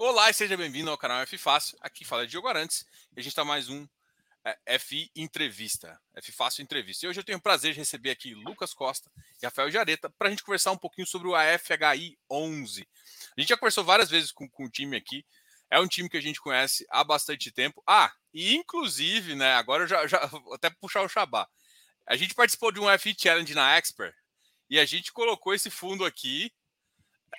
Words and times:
Olá 0.00 0.30
e 0.30 0.32
seja 0.32 0.56
bem-vindo 0.56 0.92
ao 0.92 0.96
canal 0.96 1.22
F 1.22 1.36
Fácil. 1.36 1.76
Aqui 1.80 2.04
fala 2.04 2.24
Diogo 2.24 2.46
Arantes 2.46 2.86
e 3.16 3.18
a 3.18 3.20
gente 3.20 3.32
está 3.32 3.44
mais 3.44 3.68
um 3.68 3.84
é, 4.44 4.56
F 4.64 5.10
Entrevista, 5.16 6.00
F 6.14 6.30
Fácil 6.30 6.62
Entrevista. 6.62 7.04
E 7.04 7.08
hoje 7.08 7.18
eu 7.18 7.24
tenho 7.24 7.38
o 7.38 7.42
prazer 7.42 7.72
de 7.72 7.80
receber 7.80 8.10
aqui 8.10 8.32
Lucas 8.32 8.72
Costa 8.72 9.10
e 9.42 9.44
Rafael 9.44 9.68
Jareta 9.72 10.08
para 10.08 10.28
a 10.28 10.30
gente 10.30 10.44
conversar 10.44 10.70
um 10.70 10.78
pouquinho 10.78 11.04
sobre 11.04 11.26
o 11.26 11.34
AFHI 11.34 12.16
11. 12.30 12.88
A 13.36 13.40
gente 13.40 13.48
já 13.48 13.56
conversou 13.56 13.82
várias 13.82 14.08
vezes 14.08 14.30
com, 14.30 14.48
com 14.48 14.66
o 14.66 14.70
time 14.70 14.96
aqui. 14.96 15.26
É 15.68 15.80
um 15.80 15.88
time 15.88 16.08
que 16.08 16.16
a 16.16 16.22
gente 16.22 16.40
conhece 16.40 16.86
há 16.90 17.02
bastante 17.02 17.50
tempo. 17.50 17.82
Ah, 17.84 18.12
e 18.32 18.54
inclusive, 18.54 19.34
né? 19.34 19.54
Agora 19.54 19.82
eu 19.82 19.88
já, 19.88 20.06
já 20.06 20.26
vou 20.26 20.54
até 20.54 20.70
puxar 20.70 21.02
o 21.02 21.08
Xabá. 21.08 21.48
A 22.06 22.14
gente 22.14 22.36
participou 22.36 22.70
de 22.70 22.78
um 22.78 22.88
F 22.88 23.16
Challenge 23.18 23.52
na 23.52 23.76
Expert 23.76 24.14
e 24.70 24.78
a 24.78 24.84
gente 24.84 25.12
colocou 25.12 25.52
esse 25.52 25.70
fundo 25.70 26.04
aqui 26.04 26.52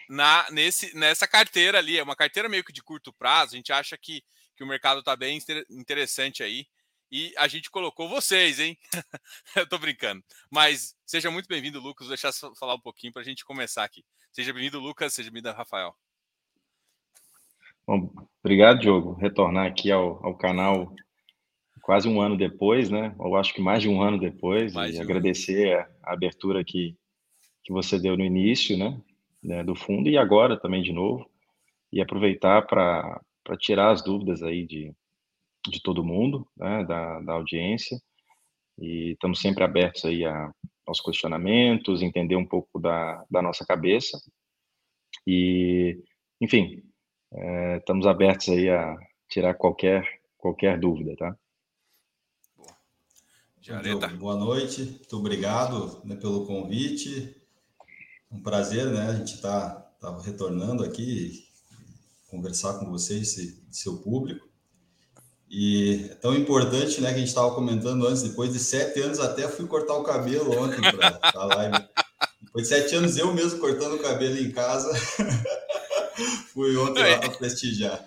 na, 0.09 0.49
nesse, 0.51 0.95
nessa 0.95 1.27
carteira 1.27 1.77
ali. 1.77 1.97
É 1.97 2.03
uma 2.03 2.15
carteira 2.15 2.49
meio 2.49 2.63
que 2.63 2.73
de 2.73 2.83
curto 2.83 3.13
prazo. 3.13 3.53
A 3.53 3.57
gente 3.57 3.71
acha 3.71 3.97
que, 3.97 4.23
que 4.55 4.63
o 4.63 4.67
mercado 4.67 4.99
está 4.99 5.15
bem 5.15 5.39
interessante 5.69 6.43
aí. 6.43 6.65
E 7.11 7.33
a 7.37 7.47
gente 7.47 7.71
colocou 7.71 8.07
vocês, 8.07 8.59
hein? 8.59 8.77
Eu 9.55 9.67
tô 9.67 9.79
brincando. 9.79 10.23
Mas 10.51 10.95
seja 11.05 11.31
muito 11.31 11.47
bem-vindo, 11.47 11.79
Lucas. 11.79 12.07
Vou 12.07 12.15
deixar 12.15 12.31
falar 12.55 12.75
um 12.75 12.79
pouquinho 12.79 13.11
para 13.11 13.23
a 13.23 13.25
gente 13.25 13.43
começar 13.43 13.83
aqui. 13.83 14.05
Seja 14.31 14.53
bem-vindo, 14.53 14.79
Lucas. 14.79 15.13
Seja 15.13 15.31
bem-vindo, 15.31 15.55
Rafael. 15.55 15.95
Bom, 17.87 18.13
obrigado, 18.43 18.79
Diogo. 18.79 19.13
Retornar 19.13 19.65
aqui 19.65 19.91
ao, 19.91 20.23
ao 20.23 20.37
canal 20.37 20.93
quase 21.81 22.07
um 22.07 22.21
ano 22.21 22.37
depois, 22.37 22.91
né? 22.91 23.15
Eu 23.19 23.35
acho 23.35 23.51
que 23.51 23.61
mais 23.61 23.81
de 23.81 23.89
um 23.89 23.99
ano 23.99 24.19
depois. 24.19 24.73
Mais 24.73 24.93
e 24.95 24.99
um 24.99 25.01
agradecer 25.01 25.73
ano. 25.73 25.87
a 26.03 26.13
abertura 26.13 26.63
que, 26.63 26.95
que 27.63 27.73
você 27.73 27.97
deu 27.97 28.15
no 28.15 28.23
início, 28.23 28.77
né? 28.77 29.01
Né, 29.43 29.63
do 29.63 29.75
fundo 29.75 30.09
e 30.09 30.17
agora 30.17 30.59
também 30.59 30.81
de 30.81 30.91
novo, 30.91 31.29
e 31.91 32.01
aproveitar 32.01 32.65
para 32.67 33.21
tirar 33.59 33.91
as 33.91 34.03
dúvidas 34.03 34.43
aí 34.43 34.65
de, 34.65 34.93
de 35.67 35.81
todo 35.81 36.03
mundo, 36.03 36.47
né, 36.55 36.83
da, 36.85 37.19
da 37.21 37.33
audiência, 37.33 37.99
e 38.77 39.11
estamos 39.11 39.39
sempre 39.39 39.63
abertos 39.63 40.05
aí 40.05 40.25
a, 40.25 40.51
aos 40.85 41.01
questionamentos, 41.01 42.01
entender 42.01 42.35
um 42.35 42.45
pouco 42.45 42.79
da, 42.79 43.25
da 43.29 43.41
nossa 43.41 43.65
cabeça, 43.65 44.19
e, 45.25 46.01
enfim, 46.39 46.83
é, 47.31 47.77
estamos 47.77 48.05
abertos 48.07 48.49
aí 48.49 48.69
a 48.69 48.95
tirar 49.29 49.53
qualquer, 49.53 50.03
qualquer 50.37 50.79
dúvida, 50.79 51.15
tá? 51.15 51.35
Boa, 54.17 54.35
boa 54.35 54.35
noite, 54.35 54.81
muito 54.81 55.17
obrigado 55.17 56.01
né, 56.05 56.15
pelo 56.15 56.45
convite 56.45 57.38
um 58.31 58.41
prazer, 58.41 58.87
né? 58.87 59.09
A 59.09 59.13
gente 59.13 59.35
está 59.35 59.69
tá 59.99 60.17
retornando 60.21 60.83
aqui, 60.83 61.47
conversar 62.27 62.73
com 62.73 62.89
vocês, 62.89 63.35
seu 63.71 63.97
público. 63.97 64.47
E 65.49 66.09
é 66.11 66.15
tão 66.15 66.35
importante, 66.35 67.01
né, 67.01 67.09
que 67.09 67.15
a 67.15 67.19
gente 67.19 67.29
estava 67.29 67.55
comentando 67.55 68.05
antes, 68.07 68.21
depois 68.21 68.53
de 68.53 68.59
sete 68.59 69.01
anos 69.01 69.19
até 69.19 69.47
fui 69.47 69.65
cortar 69.65 69.95
o 69.95 70.03
cabelo 70.03 70.55
ontem 70.59 70.79
para 70.79 71.19
a 71.23 71.45
live. 71.45 71.87
Depois 72.39 72.67
de 72.67 72.75
sete 72.75 72.95
anos 72.95 73.17
eu 73.17 73.33
mesmo 73.33 73.59
cortando 73.59 73.95
o 73.95 73.99
cabelo 73.99 74.37
em 74.37 74.51
casa, 74.51 74.93
fui 76.53 76.77
ontem 76.77 77.01
lá 77.01 77.17
para 77.17 77.31
prestigiar. 77.31 77.99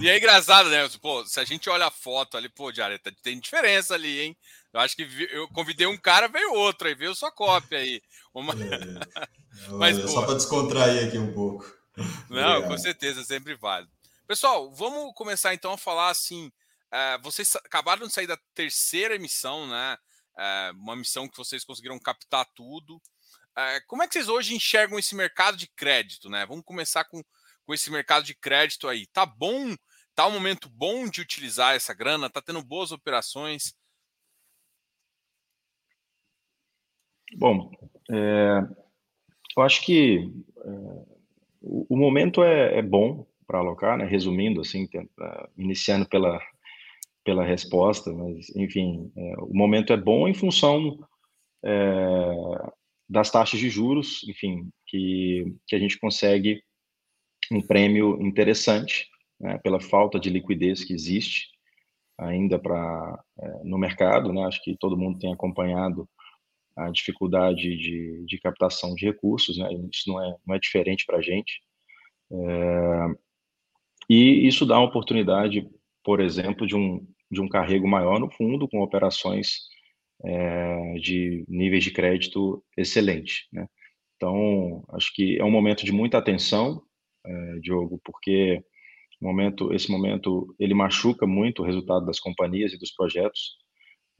E 0.00 0.08
é 0.08 0.18
engraçado, 0.18 0.68
né? 0.68 0.88
Pô, 1.00 1.24
se 1.24 1.38
a 1.38 1.44
gente 1.44 1.70
olha 1.70 1.86
a 1.86 1.90
foto 1.90 2.36
ali, 2.36 2.48
pô, 2.48 2.72
Diareta, 2.72 3.12
tem 3.22 3.38
diferença 3.38 3.94
ali, 3.94 4.20
hein? 4.20 4.36
Eu 4.72 4.80
acho 4.80 4.96
que 4.96 5.02
eu 5.30 5.46
convidei 5.48 5.86
um 5.86 5.98
cara, 5.98 6.28
veio 6.28 6.54
outro, 6.54 6.88
aí 6.88 6.94
veio 6.94 7.14
sua 7.14 7.30
cópia 7.30 7.78
aí. 7.78 8.02
Uma... 8.32 8.54
É. 8.54 9.28
Mas, 9.78 9.98
só 10.10 10.24
para 10.24 10.34
descontrair 10.34 11.08
aqui 11.08 11.18
um 11.18 11.32
pouco. 11.32 11.64
Não, 12.30 12.56
Obrigado. 12.56 12.68
com 12.68 12.78
certeza, 12.78 13.22
sempre 13.22 13.54
válido. 13.54 13.92
Pessoal, 14.26 14.72
vamos 14.72 15.12
começar 15.14 15.52
então 15.52 15.72
a 15.72 15.78
falar 15.78 16.08
assim. 16.08 16.46
Uh, 16.92 17.22
vocês 17.22 17.54
acabaram 17.56 18.06
de 18.06 18.12
sair 18.12 18.26
da 18.26 18.38
terceira 18.54 19.14
emissão, 19.14 19.66
né? 19.66 19.98
Uh, 20.34 20.78
uma 20.78 20.96
missão 20.96 21.28
que 21.28 21.36
vocês 21.36 21.64
conseguiram 21.64 21.98
captar 21.98 22.46
tudo. 22.54 22.96
Uh, 22.96 23.86
como 23.86 24.02
é 24.02 24.06
que 24.06 24.14
vocês 24.14 24.28
hoje 24.28 24.54
enxergam 24.54 24.98
esse 24.98 25.14
mercado 25.14 25.56
de 25.58 25.66
crédito, 25.68 26.30
né? 26.30 26.46
Vamos 26.46 26.64
começar 26.64 27.04
com, 27.04 27.22
com 27.66 27.74
esse 27.74 27.90
mercado 27.90 28.24
de 28.24 28.34
crédito 28.34 28.88
aí. 28.88 29.06
Tá 29.08 29.26
bom? 29.26 29.76
Tá 30.14 30.26
um 30.26 30.32
momento 30.32 30.70
bom 30.70 31.08
de 31.08 31.20
utilizar 31.20 31.74
essa 31.74 31.92
grana? 31.92 32.30
Tá 32.30 32.40
tendo 32.40 32.62
boas 32.62 32.90
operações? 32.90 33.74
Bom, 37.36 37.70
é, 38.10 38.60
eu 39.56 39.62
acho 39.62 39.84
que 39.84 40.30
é, 40.64 40.68
o, 41.60 41.94
o, 41.94 41.96
momento 41.96 42.42
é, 42.42 42.78
é 42.78 42.82
bom 42.82 43.26
para 43.46 43.58
alocar, 43.58 43.96
né? 43.96 44.04
Resumindo, 44.04 44.60
assim, 44.60 44.86
tenta, 44.86 45.50
iniciando 45.56 46.08
pela 46.08 46.40
pela 47.24 47.44
resposta, 47.44 48.12
mas 48.12 48.48
enfim, 48.56 49.12
é, 49.16 49.34
o 49.38 49.54
momento 49.54 49.92
é 49.92 49.96
bom 49.96 50.26
em 50.26 50.34
função 50.34 50.98
é, 51.64 52.34
das 53.08 53.30
taxas 53.30 53.60
de 53.60 53.70
juros, 53.70 54.26
enfim, 54.28 54.68
que 54.86 55.54
que 55.66 55.76
a 55.76 55.78
gente 55.78 55.98
consegue 56.00 56.62
um 57.52 57.60
prêmio 57.60 58.20
interessante, 58.20 59.08
né? 59.40 59.58
Pela 59.58 59.80
falta 59.80 60.18
de 60.18 60.30
liquidez 60.30 60.84
que 60.84 60.92
existe 60.92 61.52
ainda 62.18 62.58
para 62.58 63.24
é, 63.38 63.64
no 63.64 63.78
mercado, 63.78 64.32
né? 64.32 64.44
Acho 64.44 64.62
que 64.62 64.76
todo 64.76 64.98
mundo 64.98 65.18
tem 65.18 65.32
acompanhado 65.32 66.08
a 66.76 66.90
dificuldade 66.90 67.76
de, 67.76 68.24
de 68.26 68.38
captação 68.38 68.94
de 68.94 69.04
recursos, 69.04 69.58
né? 69.58 69.68
isso 69.92 70.08
não 70.08 70.22
é, 70.22 70.36
não 70.46 70.54
é 70.54 70.58
diferente 70.58 71.04
para 71.06 71.18
a 71.18 71.22
gente. 71.22 71.60
É, 72.30 73.06
e 74.08 74.46
isso 74.46 74.66
dá 74.66 74.78
uma 74.78 74.88
oportunidade, 74.88 75.68
por 76.04 76.20
exemplo, 76.20 76.66
de 76.66 76.76
um, 76.76 77.06
de 77.30 77.40
um 77.40 77.48
carrego 77.48 77.88
maior 77.88 78.18
no 78.18 78.30
fundo, 78.30 78.68
com 78.68 78.80
operações 78.80 79.60
é, 80.24 80.94
de 80.94 81.44
níveis 81.48 81.84
de 81.84 81.90
crédito 81.90 82.64
excelente. 82.76 83.48
Né? 83.52 83.66
Então, 84.16 84.84
acho 84.90 85.12
que 85.14 85.38
é 85.38 85.44
um 85.44 85.50
momento 85.50 85.84
de 85.84 85.92
muita 85.92 86.18
atenção, 86.18 86.82
é, 87.24 87.58
Diogo, 87.60 88.00
porque 88.04 88.62
momento, 89.22 89.72
esse 89.72 89.90
momento 89.90 90.54
ele 90.58 90.74
machuca 90.74 91.26
muito 91.26 91.62
o 91.62 91.64
resultado 91.64 92.04
das 92.04 92.18
companhias 92.18 92.72
e 92.72 92.78
dos 92.78 92.90
projetos, 92.90 93.56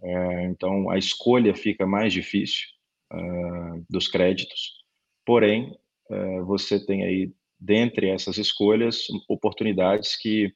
então, 0.02 0.90
a 0.90 0.98
escolha 0.98 1.54
fica 1.54 1.86
mais 1.86 2.12
difícil 2.12 2.66
uh, 3.12 3.84
dos 3.88 4.08
créditos, 4.08 4.82
porém, 5.24 5.76
uh, 6.10 6.44
você 6.44 6.84
tem 6.84 7.04
aí, 7.04 7.32
dentre 7.58 8.08
essas 8.08 8.36
escolhas, 8.36 9.06
oportunidades 9.28 10.16
que, 10.16 10.52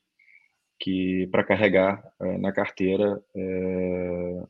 que 0.81 1.29
para 1.31 1.45
carregar 1.45 2.03
uh, 2.21 2.39
na 2.39 2.53
carteira 2.53 3.23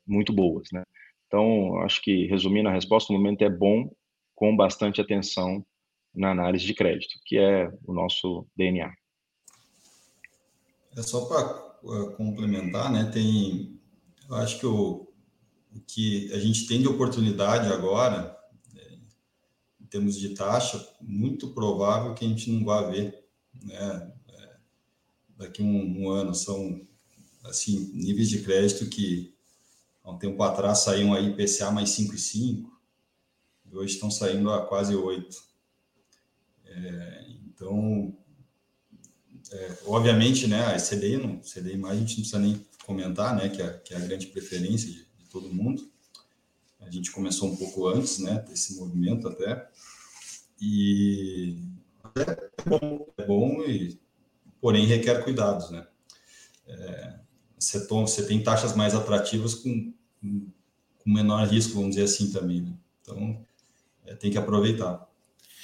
muito 0.06 0.32
boas. 0.32 0.68
Né? 0.72 0.82
Então, 1.26 1.78
acho 1.80 2.00
que, 2.00 2.26
resumindo 2.26 2.68
a 2.68 2.72
resposta, 2.72 3.12
o 3.12 3.16
momento 3.16 3.42
é 3.42 3.50
bom, 3.50 3.90
com 4.34 4.56
bastante 4.56 5.00
atenção 5.00 5.64
na 6.14 6.30
análise 6.30 6.64
de 6.64 6.74
crédito, 6.74 7.18
que 7.26 7.36
é 7.36 7.70
o 7.84 7.92
nosso 7.92 8.46
DNA. 8.56 8.90
É 10.96 11.02
só 11.02 11.26
para 11.26 11.66
complementar, 12.16 12.90
né? 12.90 13.10
Tem 13.12 13.75
eu 14.28 14.34
acho 14.36 14.58
que 14.58 14.66
o, 14.66 15.08
o 15.74 15.80
que 15.86 16.32
a 16.32 16.38
gente 16.38 16.66
tem 16.66 16.80
de 16.80 16.88
oportunidade 16.88 17.72
agora, 17.72 18.36
é, 18.74 18.98
em 19.80 19.86
termos 19.86 20.16
de 20.16 20.30
taxa, 20.30 20.84
muito 21.00 21.52
provável 21.52 22.14
que 22.14 22.24
a 22.24 22.28
gente 22.28 22.50
não 22.50 22.64
vá 22.64 22.82
ver, 22.82 23.24
né? 23.62 24.12
É, 24.28 24.56
daqui 25.36 25.62
um, 25.62 26.02
um 26.02 26.10
ano 26.10 26.34
são 26.34 26.86
assim 27.44 27.90
níveis 27.94 28.28
de 28.28 28.42
crédito 28.42 28.88
que 28.88 29.34
há 30.02 30.10
um 30.10 30.18
tempo 30.18 30.42
atrás 30.42 30.78
saíam 30.78 31.14
aí 31.14 31.30
IPCA 31.30 31.70
mais 31.70 31.90
5,5 31.90 32.66
e 33.70 33.76
hoje 33.76 33.94
estão 33.94 34.10
saindo 34.10 34.50
a 34.50 34.66
quase 34.66 34.94
8. 34.94 35.36
É, 36.64 37.26
então, 37.46 38.16
é, 39.52 39.78
obviamente, 39.86 40.46
né, 40.46 40.74
a 40.74 40.76
CDI, 40.76 41.16
não, 41.16 41.40
CDI 41.40 41.76
mais 41.76 41.96
a 41.96 42.00
gente 42.00 42.10
não 42.10 42.20
precisa 42.22 42.38
nem 42.38 42.66
comentar, 42.86 43.34
né, 43.34 43.48
que 43.48 43.60
é, 43.60 43.72
que 43.78 43.92
é 43.92 43.96
a 43.96 44.00
grande 44.00 44.28
preferência 44.28 44.88
de, 44.88 45.04
de, 45.18 45.24
todo 45.28 45.52
mundo. 45.52 45.90
A 46.80 46.88
gente 46.88 47.10
começou 47.10 47.50
um 47.50 47.56
pouco 47.56 47.88
antes, 47.88 48.20
né, 48.20 48.44
desse 48.48 48.76
movimento 48.76 49.26
até. 49.26 49.68
E 50.60 51.58
é 52.14 52.64
bom, 52.64 53.06
é 53.18 53.26
bom 53.26 53.62
e 53.62 53.98
porém 54.60 54.86
requer 54.86 55.22
cuidados, 55.24 55.70
né? 55.70 55.86
É, 56.66 57.18
você, 57.58 57.86
toma, 57.86 58.06
você 58.06 58.24
tem 58.24 58.42
taxas 58.42 58.74
mais 58.74 58.94
atrativas 58.94 59.54
com, 59.54 59.92
com, 60.20 60.50
menor 61.04 61.46
risco, 61.46 61.74
vamos 61.74 61.90
dizer 61.90 62.04
assim 62.04 62.30
também, 62.30 62.62
né? 62.62 62.72
Então, 63.02 63.44
é, 64.06 64.14
tem 64.14 64.30
que 64.30 64.38
aproveitar. 64.38 65.06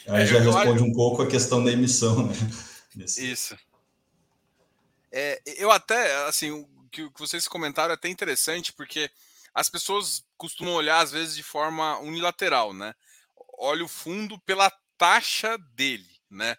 Aí 0.07 0.23
é, 0.23 0.27
já 0.27 0.41
responde 0.41 0.83
um 0.83 0.93
pouco 0.93 1.23
a 1.23 1.27
questão 1.27 1.65
da 1.65 1.71
emissão, 1.71 2.27
né? 2.27 2.35
Isso. 2.97 3.57
É, 5.11 5.41
eu 5.57 5.71
até, 5.71 6.27
assim, 6.27 6.67
que, 6.93 7.11
que 7.11 7.21
vocês 7.21 7.49
comentaram 7.49 7.93
é 7.93 7.95
até 7.95 8.09
interessante, 8.09 8.73
porque 8.73 9.11
as 9.55 9.69
pessoas 9.69 10.25
costumam 10.37 10.75
olhar, 10.75 11.01
às 11.01 11.11
vezes, 11.11 11.35
de 11.35 11.43
forma 11.43 11.99
unilateral, 11.99 12.73
né? 12.73 12.95
Olha 13.59 13.85
o 13.85 13.89
fundo 13.89 14.39
pela 14.41 14.71
taxa 14.97 15.59
dele, 15.59 16.21
né? 16.31 16.57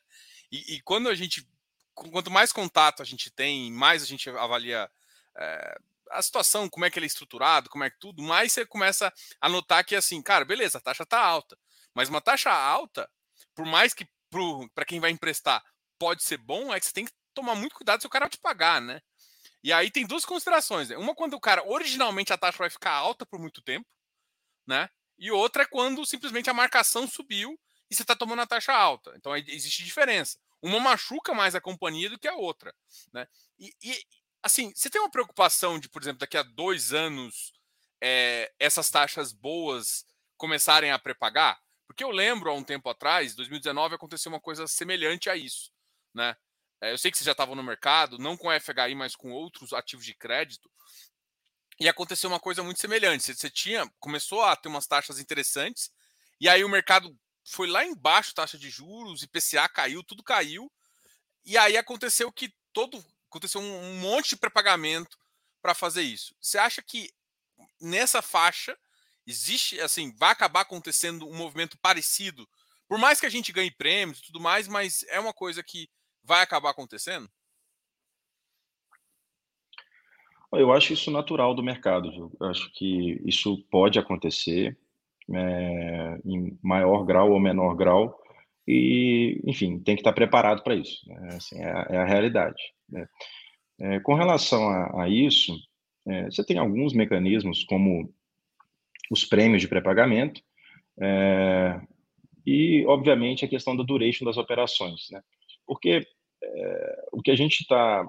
E, 0.51 0.75
e 0.75 0.81
quando 0.81 1.07
a 1.09 1.15
gente 1.15 1.47
quanto 1.94 2.31
mais 2.31 2.51
contato 2.51 3.01
a 3.01 3.06
gente 3.06 3.30
tem, 3.30 3.71
mais 3.71 4.01
a 4.03 4.06
gente 4.06 4.30
avalia 4.30 4.89
é, 5.38 5.77
a 6.12 6.21
situação, 6.21 6.69
como 6.69 6.85
é 6.85 6.89
que 6.89 6.97
ele 6.97 7.06
é 7.06 7.07
estruturado, 7.07 7.69
como 7.69 7.83
é 7.83 7.89
que 7.89 8.00
tudo, 8.00 8.21
mais 8.21 8.51
você 8.51 8.65
começa 8.65 9.13
a 9.39 9.50
notar 9.50 9.85
que 9.85 9.95
assim, 9.95 10.21
cara, 10.21 10.45
beleza, 10.45 10.77
a 10.77 10.81
taxa 10.81 11.06
tá 11.06 11.19
alta, 11.19 11.57
mas 11.94 12.09
uma 12.09 12.21
taxa 12.21 12.51
alta, 12.51 13.09
por 13.56 13.65
mais 13.65 13.94
que 13.94 14.07
para 14.74 14.85
quem 14.85 15.00
vai 15.00 15.12
emprestar 15.12 15.63
pode 16.00 16.24
ser 16.24 16.38
bom, 16.38 16.74
é 16.74 16.80
que 16.80 16.85
você 16.88 16.94
tem 16.94 17.06
que 17.06 17.13
tomar 17.33 17.56
muito 17.56 17.75
cuidado 17.75 18.01
se 18.01 18.07
o 18.07 18.09
cara 18.09 18.25
vai 18.25 18.31
te 18.31 18.39
pagar, 18.39 18.81
né? 18.81 19.01
E 19.63 19.71
aí 19.71 19.89
tem 19.89 20.06
duas 20.06 20.25
considerações. 20.25 20.89
Né? 20.89 20.98
Uma 20.98 21.15
quando 21.15 21.36
o 21.36 21.39
cara 21.39 21.63
originalmente 21.65 22.33
a 22.33 22.38
taxa 22.38 22.57
vai 22.57 22.69
ficar 22.69 22.92
alta 22.92 23.25
por 23.25 23.39
muito 23.39 23.62
tempo, 23.62 23.88
né? 24.68 24.89
E 25.18 25.31
outra 25.31 25.63
é 25.63 25.65
quando 25.65 26.06
simplesmente 26.06 26.50
a 26.50 26.54
marcação 26.54 27.07
subiu 27.07 27.57
e 27.89 27.95
você 27.95 28.01
está 28.01 28.15
tomando 28.15 28.42
a 28.42 28.48
taxa 28.48 28.74
alta. 28.74 29.13
Então 29.15 29.36
existe 29.36 29.83
diferença. 29.83 30.38
Uma 30.62 30.80
machuca 30.80 31.33
mais 31.33 31.56
a 31.56 31.62
companhia 31.62 32.10
do 32.10 32.19
que 32.19 32.27
a 32.27 32.36
outra, 32.36 32.74
né? 33.13 33.27
E, 33.57 33.74
e 33.81 34.06
assim, 34.42 34.74
você 34.75 34.89
tem 34.89 35.00
uma 35.00 35.12
preocupação 35.12 35.80
de, 35.80 35.88
por 35.88 36.01
exemplo, 36.01 36.19
daqui 36.19 36.38
a 36.38 36.44
dois 36.44 36.92
anos 36.92 37.54
é, 38.01 38.51
essas 38.59 38.89
taxas 38.89 39.31
boas 39.31 40.06
começarem 40.36 40.92
a 40.92 41.00
prepagar? 41.00 41.62
Porque 41.88 42.04
eu 42.04 42.12
lembro 42.12 42.50
há 42.50 42.54
um 42.54 42.63
tempo 42.63 42.89
atrás, 42.89 43.36
2019, 43.36 43.95
aconteceu 43.95 44.31
uma 44.31 44.42
coisa 44.42 44.68
semelhante 44.68 45.30
a 45.30 45.36
isso, 45.36 45.71
né? 46.13 46.36
É, 46.83 46.91
eu 46.91 46.97
sei 46.97 47.09
que 47.09 47.18
vocês 47.18 47.25
já 47.25 47.31
estavam 47.31 47.56
no 47.56 47.63
mercado, 47.63 48.19
não 48.19 48.35
com 48.35 48.51
FHI, 48.51 48.94
mas 48.94 49.15
com 49.15 49.31
outros 49.31 49.71
ativos 49.71 50.06
de 50.06 50.13
crédito. 50.13 50.69
E 51.80 51.88
aconteceu 51.88 52.30
uma 52.30 52.41
coisa 52.41 52.62
muito 52.62 52.81
semelhante. 52.81 53.33
Você, 53.33 53.50
tinha, 53.50 53.89
começou 54.01 54.41
a 54.41 54.53
ter 54.53 54.68
umas 54.68 54.85
taxas 54.85 55.18
interessantes, 55.18 55.89
e 56.41 56.50
aí 56.50 56.62
o 56.62 56.68
mercado 56.68 57.18
foi 57.45 57.68
lá 57.68 57.85
embaixo, 57.85 58.35
taxa 58.35 58.57
de 58.57 58.69
juros, 58.69 59.24
IPCA 59.24 59.69
caiu, 59.69 60.03
tudo 60.03 60.21
caiu. 60.21 60.69
E 61.45 61.57
aí 61.57 61.77
aconteceu 61.77 62.30
que 62.33 62.53
todo 62.74 63.03
aconteceu 63.30 63.62
um 63.62 64.00
monte 64.00 64.30
de 64.30 64.35
pré-pagamento 64.35 65.18
para 65.62 65.74
fazer 65.74 66.01
isso. 66.01 66.35
Você 66.41 66.57
acha 66.57 66.81
que 66.81 67.13
nessa 67.80 68.21
faixa 68.21 68.77
existe, 69.25 69.80
assim, 69.80 70.13
vai 70.18 70.31
acabar 70.31 70.62
acontecendo 70.62 71.30
um 71.30 71.35
movimento 71.35 71.77
parecido? 71.77 72.47
Por 72.89 72.97
mais 72.97 73.21
que 73.21 73.25
a 73.25 73.30
gente 73.30 73.53
ganhe 73.53 73.71
prêmios 73.71 74.19
e 74.19 74.24
tudo 74.24 74.41
mais, 74.41 74.68
mas 74.68 75.03
é 75.07 75.18
uma 75.18 75.33
coisa 75.33 75.63
que 75.63 75.89
vai 76.24 76.42
acabar 76.42 76.70
acontecendo? 76.70 77.30
Eu 80.52 80.72
acho 80.72 80.94
isso 80.94 81.10
natural 81.10 81.56
do 81.56 81.64
mercado. 81.64 82.31
Eu 82.40 82.48
acho 82.48 82.72
que 82.74 83.20
isso 83.25 83.58
pode 83.72 83.98
acontecer 83.98 84.78
é, 85.34 86.20
em 86.25 86.58
maior 86.62 87.04
grau 87.06 87.31
ou 87.31 87.40
menor 87.40 87.75
grau. 87.75 88.20
E, 88.68 89.42
enfim, 89.46 89.80
tem 89.80 89.96
que 89.96 90.02
estar 90.02 90.14
preparado 90.14 90.64
para 90.64 90.75
isso. 90.75 91.08
Né? 91.08 91.30
Assim, 91.34 91.60
é, 91.60 91.88
é, 91.90 91.98
a 91.98 92.06
realidade. 92.06 92.62
Né? 92.88 93.08
É, 93.80 94.00
com 94.00 94.14
relação 94.14 94.69
a, 94.69 95.04
a 95.04 95.10
isso, 95.10 95.58
é, 96.08 96.26
você 96.26 96.46
tem 96.46 96.58
alguns 96.58 96.94
mecanismos, 96.94 97.64
como 97.64 98.14
os 99.12 99.26
prêmios 99.26 99.62
de 99.62 99.68
pré-pagamento, 99.68 100.42
é, 101.02 101.81
e, 102.46 102.86
obviamente, 102.88 103.44
a 103.44 103.48
questão 103.48 103.76
da 103.76 103.84
duration 103.84 104.26
das 104.26 104.38
operações. 104.38 105.10
Né? 105.12 105.22
Porque 105.65 106.06
é, 106.44 107.06
o 107.12 107.21
que 107.21 107.31
a 107.31 107.36
gente 107.36 107.62
está 107.62 108.07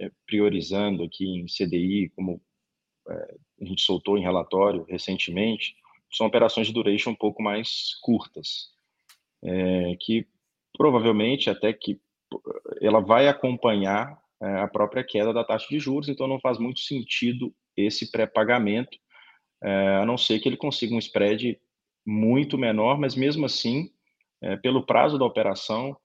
é, 0.00 0.10
priorizando 0.26 1.04
aqui 1.04 1.26
em 1.26 1.46
CDI, 1.46 2.10
como 2.16 2.40
é, 3.08 3.36
a 3.60 3.64
gente 3.64 3.82
soltou 3.82 4.16
em 4.18 4.22
relatório 4.22 4.84
recentemente, 4.88 5.76
são 6.12 6.26
operações 6.26 6.66
de 6.66 6.72
duration 6.72 7.10
um 7.10 7.16
pouco 7.16 7.42
mais 7.42 7.94
curtas, 8.02 8.70
é, 9.42 9.96
que 10.00 10.26
provavelmente 10.76 11.50
até 11.50 11.72
que 11.72 12.00
ela 12.80 13.00
vai 13.00 13.28
acompanhar 13.28 14.18
a 14.40 14.66
própria 14.66 15.04
queda 15.04 15.32
da 15.32 15.44
taxa 15.44 15.66
de 15.70 15.78
juros, 15.78 16.08
então 16.08 16.26
não 16.26 16.40
faz 16.40 16.58
muito 16.58 16.80
sentido 16.80 17.54
esse 17.76 18.10
pré-pagamento, 18.10 18.98
a 19.62 20.04
não 20.04 20.18
ser 20.18 20.40
que 20.40 20.48
ele 20.48 20.56
consiga 20.56 20.94
um 20.94 20.98
spread 20.98 21.58
muito 22.04 22.58
menor, 22.58 22.98
mas 22.98 23.14
mesmo 23.14 23.46
assim, 23.46 23.90
pelo 24.62 24.84
prazo 24.84 25.16
da 25.16 25.24
operação, 25.24 25.96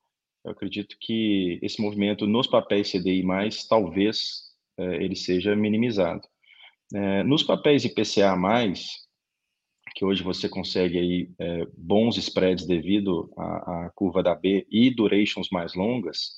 eu 0.50 0.54
acredito 0.54 0.98
que 1.00 1.60
esse 1.62 1.80
movimento 1.80 2.25
nos 2.25 2.48
papéis 2.48 2.92
CDI+, 2.92 3.24
talvez 3.69 4.50
é, 4.78 4.96
ele 4.96 5.16
seja 5.16 5.56
minimizado. 5.56 6.28
É, 6.94 7.24
nos 7.24 7.44
papéis 7.44 7.86
IPCA+, 7.86 8.36
que 9.96 10.04
hoje 10.04 10.24
você 10.24 10.50
consegue 10.50 10.98
aí 10.98 11.30
é, 11.40 11.68
bons 11.78 12.18
spreads 12.18 12.66
devido 12.66 13.31
à, 13.38 13.86
à, 13.86 13.92
curva 13.94 14.24
da 14.24 14.34
B 14.34 14.66
e 14.72 14.90
durations 14.90 15.50
mais 15.51 15.75
longas, 15.75 16.38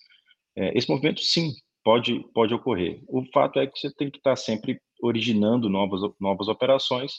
esse 0.53 0.89
movimento 0.89 1.21
sim 1.21 1.53
pode 1.81 2.19
pode 2.33 2.53
ocorrer. 2.53 3.01
O 3.07 3.23
fato 3.31 3.57
é 3.57 3.65
que 3.65 3.79
você 3.79 3.89
tem 3.95 4.11
que 4.11 4.17
estar 4.17 4.35
sempre 4.35 4.81
originando 5.01 5.69
novas 5.69 6.01
novas 6.19 6.49
operações 6.49 7.13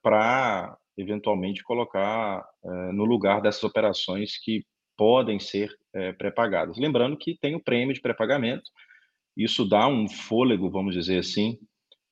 para 0.00 0.78
eventualmente 0.96 1.64
colocar 1.64 2.48
no 2.92 3.04
lugar 3.04 3.42
dessas 3.42 3.64
operações 3.64 4.38
que 4.38 4.64
podem 4.96 5.38
ser 5.38 5.70
é, 5.94 6.12
pré-pagadas. 6.12 6.78
Lembrando 6.78 7.16
que 7.16 7.36
tem 7.40 7.54
o 7.54 7.62
prêmio 7.62 7.94
de 7.94 8.00
pré-pagamento, 8.00 8.70
isso 9.36 9.68
dá 9.68 9.86
um 9.86 10.08
fôlego, 10.08 10.70
vamos 10.70 10.94
dizer 10.94 11.18
assim, 11.18 11.58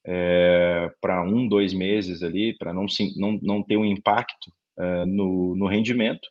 é, 0.06 0.90
para 1.00 1.22
um, 1.22 1.48
dois 1.48 1.72
meses 1.72 2.22
ali, 2.22 2.56
para 2.58 2.72
não, 2.72 2.86
não, 3.16 3.38
não 3.42 3.62
ter 3.62 3.76
um 3.76 3.84
impacto 3.84 4.52
é, 4.78 5.04
no, 5.06 5.56
no 5.56 5.66
rendimento, 5.66 6.28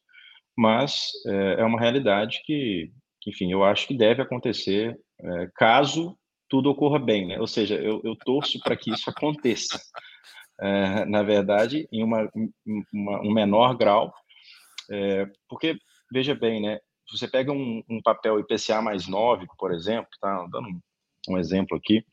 mas 0.55 1.09
é, 1.25 1.63
uma 1.65 1.79
realidade 1.79 2.41
que, 2.45 2.91
enfim, 3.25 3.51
eu 3.51 3.63
acho 3.63 3.87
que 3.87 3.97
deve 3.97 4.21
acontecer 4.21 4.95
caso 5.55 6.17
tudo 6.53 6.69
ocorra 6.69 6.99
bem, 6.99 7.25
né? 7.25 7.39
Ou 7.39 7.47
seja, 7.47 7.73
eu, 7.75 7.99
eu 8.03 8.15
torço 8.15 8.59
para 8.59 8.75
que 8.75 8.91
isso 8.91 9.09
aconteça. 9.09 9.81
É, 10.61 11.03
na 11.05 11.23
verdade, 11.23 11.87
em 11.91 12.03
uma, 12.03 12.29
uma, 12.93 13.21
um 13.21 13.33
menor 13.33 13.75
grau, 13.75 14.13
é, 14.91 15.25
porque 15.49 15.75
veja 16.13 16.35
bem, 16.35 16.61
né? 16.61 16.79
Você 17.11 17.27
pega 17.27 17.51
um, 17.51 17.83
um 17.89 18.01
papel 18.01 18.39
IPCA 18.39 18.81
mais 18.81 19.07
9, 19.07 19.47
por 19.57 19.73
exemplo, 19.73 20.09
tá 20.21 20.47
dando 20.51 20.69
um, 20.69 20.79
um, 21.29 21.37
exemplo 21.37 21.75
aqui, 21.75 22.05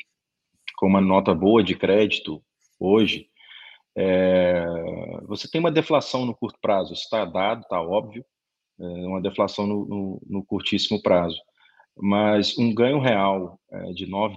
com 0.77 0.87
uma 0.87 1.01
nota 1.01 1.35
boa 1.35 1.63
de 1.63 1.77
crédito 1.77 2.43
hoje, 2.79 3.29
é, 3.97 4.65
você 5.27 5.49
tem 5.49 5.61
uma 5.61 5.71
deflação 5.71 6.25
no 6.25 6.35
curto 6.35 6.59
prazo, 6.63 6.95
está 6.95 7.25
dado, 7.25 7.63
está 7.63 7.81
óbvio, 7.83 8.25
é 8.81 8.85
uma 9.07 9.21
deflação 9.21 9.67
no, 9.67 9.85
no, 9.87 10.23
no, 10.27 10.45
curtíssimo 10.45 11.03
prazo, 11.03 11.39
mas 11.97 12.57
um 12.57 12.75
ganho 12.75 12.99
real 12.99 13.61
é, 13.71 13.93
de 13.93 14.07
9% 14.07 14.37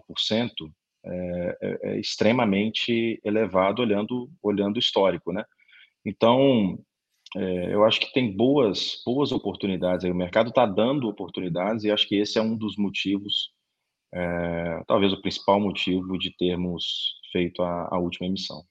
é, 1.06 1.58
é, 1.62 1.80
é, 1.84 2.00
extremamente 2.00 3.22
elevado 3.24 3.82
olhando, 3.82 4.30
olhando 4.42 4.76
o 4.76 4.80
histórico, 4.80 5.32
né? 5.32 5.46
Então, 6.06 6.78
é, 7.36 7.74
eu 7.74 7.84
acho 7.84 8.00
que 8.00 8.14
tem 8.14 8.36
boas, 8.36 9.02
boas 9.06 9.32
oportunidades. 9.32 10.06
Aí. 10.06 10.12
O 10.12 10.16
mercado 10.16 10.50
está 10.50 10.66
dando 10.66 11.08
oportunidades 11.08 11.84
e 11.84 11.92
acho 11.92 12.08
que 12.08 12.16
esse 12.16 12.38
é 12.38 12.42
um 12.42 12.56
dos 12.56 12.78
motivos, 12.78 13.52
é, 14.14 14.84
talvez 14.88 15.12
o 15.12 15.22
principal 15.22 15.60
motivo 15.60 16.18
de 16.18 16.36
termos 16.38 17.16
feito 17.32 17.64
a, 17.64 17.90
a 17.92 18.00
última 18.00 18.28
emissão. 18.28 18.64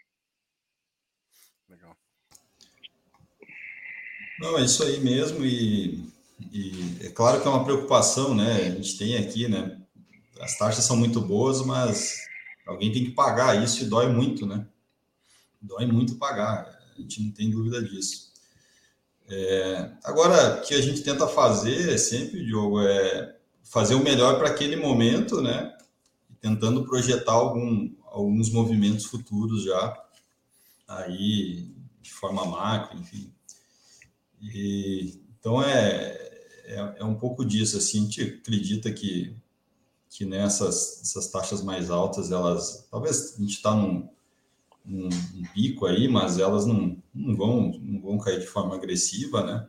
Legal. 1.68 1.96
Não, 4.38 4.58
é 4.58 4.64
isso 4.64 4.84
aí 4.84 5.00
mesmo 5.00 5.44
e, 5.44 6.04
e 6.52 6.98
é 7.00 7.10
claro 7.10 7.40
que 7.42 7.48
é 7.48 7.50
uma 7.50 7.64
preocupação, 7.64 8.34
né? 8.34 8.68
A 8.68 8.70
gente 8.70 8.96
tem 8.96 9.16
aqui, 9.16 9.48
né? 9.48 9.80
As 10.40 10.56
taxas 10.56 10.84
são 10.84 10.96
muito 10.96 11.20
boas, 11.20 11.64
mas 11.64 12.20
alguém 12.66 12.92
tem 12.92 13.04
que 13.04 13.10
pagar 13.10 13.60
isso 13.62 13.82
e 13.82 13.88
dói 13.88 14.12
muito, 14.12 14.46
né? 14.46 14.66
Dói 15.60 15.86
muito 15.86 16.16
pagar. 16.16 16.80
A 16.96 17.00
gente 17.00 17.22
não 17.22 17.32
tem 17.32 17.50
dúvida 17.50 17.82
disso. 17.82 18.31
É, 19.34 19.90
agora, 20.04 20.58
o 20.58 20.60
que 20.60 20.74
a 20.74 20.80
gente 20.82 21.00
tenta 21.00 21.26
fazer 21.26 21.96
sempre, 21.96 22.44
Diogo, 22.44 22.82
é 22.82 23.34
fazer 23.62 23.94
o 23.94 24.04
melhor 24.04 24.38
para 24.38 24.48
aquele 24.48 24.76
momento, 24.76 25.40
né? 25.40 25.74
Tentando 26.38 26.84
projetar 26.84 27.32
algum, 27.32 27.90
alguns 28.08 28.50
movimentos 28.50 29.06
futuros 29.06 29.64
já, 29.64 30.04
aí, 30.86 31.74
de 32.02 32.12
forma 32.12 32.44
macro, 32.44 32.98
enfim. 32.98 33.32
E, 34.42 35.18
então, 35.40 35.62
é, 35.62 36.12
é, 36.66 36.96
é, 36.98 37.04
um 37.04 37.14
pouco 37.14 37.42
disso, 37.42 37.78
assim, 37.78 38.00
a 38.00 38.02
gente 38.02 38.22
acredita 38.22 38.92
que, 38.92 39.34
que 40.10 40.26
nessas 40.26 41.00
essas 41.00 41.28
taxas 41.28 41.62
mais 41.62 41.90
altas, 41.90 42.30
elas, 42.30 42.86
talvez 42.90 43.34
a 43.34 43.40
gente 43.40 43.54
está 43.54 43.74
num 43.74 44.11
um, 44.86 45.06
um, 45.06 45.42
pico 45.54 45.86
aí, 45.86 46.08
mas 46.08 46.38
elas 46.38 46.66
não, 46.66 46.96
não, 47.14 47.36
vão, 47.36 47.72
não 47.80 48.00
vão 48.00 48.18
cair 48.18 48.40
de 48.40 48.46
forma 48.46 48.74
agressiva, 48.74 49.42
né? 49.42 49.66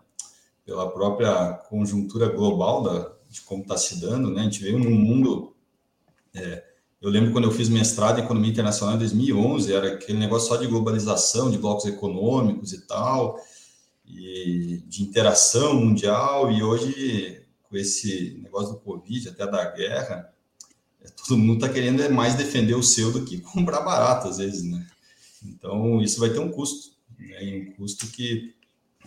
Pela 0.66 0.92
própria 0.92 1.54
conjuntura 1.70 2.28
global 2.30 2.84
da, 2.84 3.12
de 3.30 3.42
como 3.42 3.64
está 3.64 3.78
se 3.78 4.00
dando, 4.00 4.30
né? 4.32 4.42
A 4.42 4.44
gente 4.46 4.62
veio 4.62 4.80
num 4.80 4.92
mundo. 4.92 5.56
É, 6.34 6.64
eu 7.02 7.10
lembro 7.10 7.32
quando 7.32 7.46
eu 7.46 7.52
fiz 7.52 7.68
mestrado 7.68 8.20
em 8.20 8.24
Economia 8.24 8.52
Internacional 8.52 8.96
em 8.96 9.00
2011, 9.00 9.74
era 9.74 9.94
aquele 9.94 10.18
negócio 10.18 10.48
só 10.48 10.56
de 10.56 10.68
globalização, 10.68 11.52
de 11.52 11.58
blocos 11.58 11.86
econômicos 11.86 12.72
e 12.72 12.88
tal, 12.88 13.38
e 14.06 14.82
de 14.88 15.04
interação 15.04 15.74
mundial, 15.74 16.52
e 16.52 16.64
hoje, 16.64 17.46
com 17.64 17.76
esse 17.76 18.40
negócio 18.42 18.74
do 18.74 18.80
Covid, 18.80 19.30
até 19.30 19.46
da 19.46 19.66
guerra, 19.72 20.34
é, 21.02 21.10
todo 21.10 21.38
mundo 21.38 21.56
está 21.56 21.70
querendo 21.70 22.02
é 22.02 22.08
mais 22.08 22.36
defender 22.36 22.76
o 22.76 22.84
seu 22.84 23.12
do 23.12 23.26
que 23.26 23.42
comprar 23.52 23.82
barato, 23.82 24.30
às 24.30 24.38
vezes, 24.38 24.64
né? 24.64 24.88
Então, 25.44 26.02
isso 26.02 26.20
vai 26.20 26.30
ter 26.30 26.40
um 26.40 26.52
custo, 26.52 26.96
né? 27.18 27.68
um 27.70 27.74
custo 27.74 28.08
que, 28.08 28.56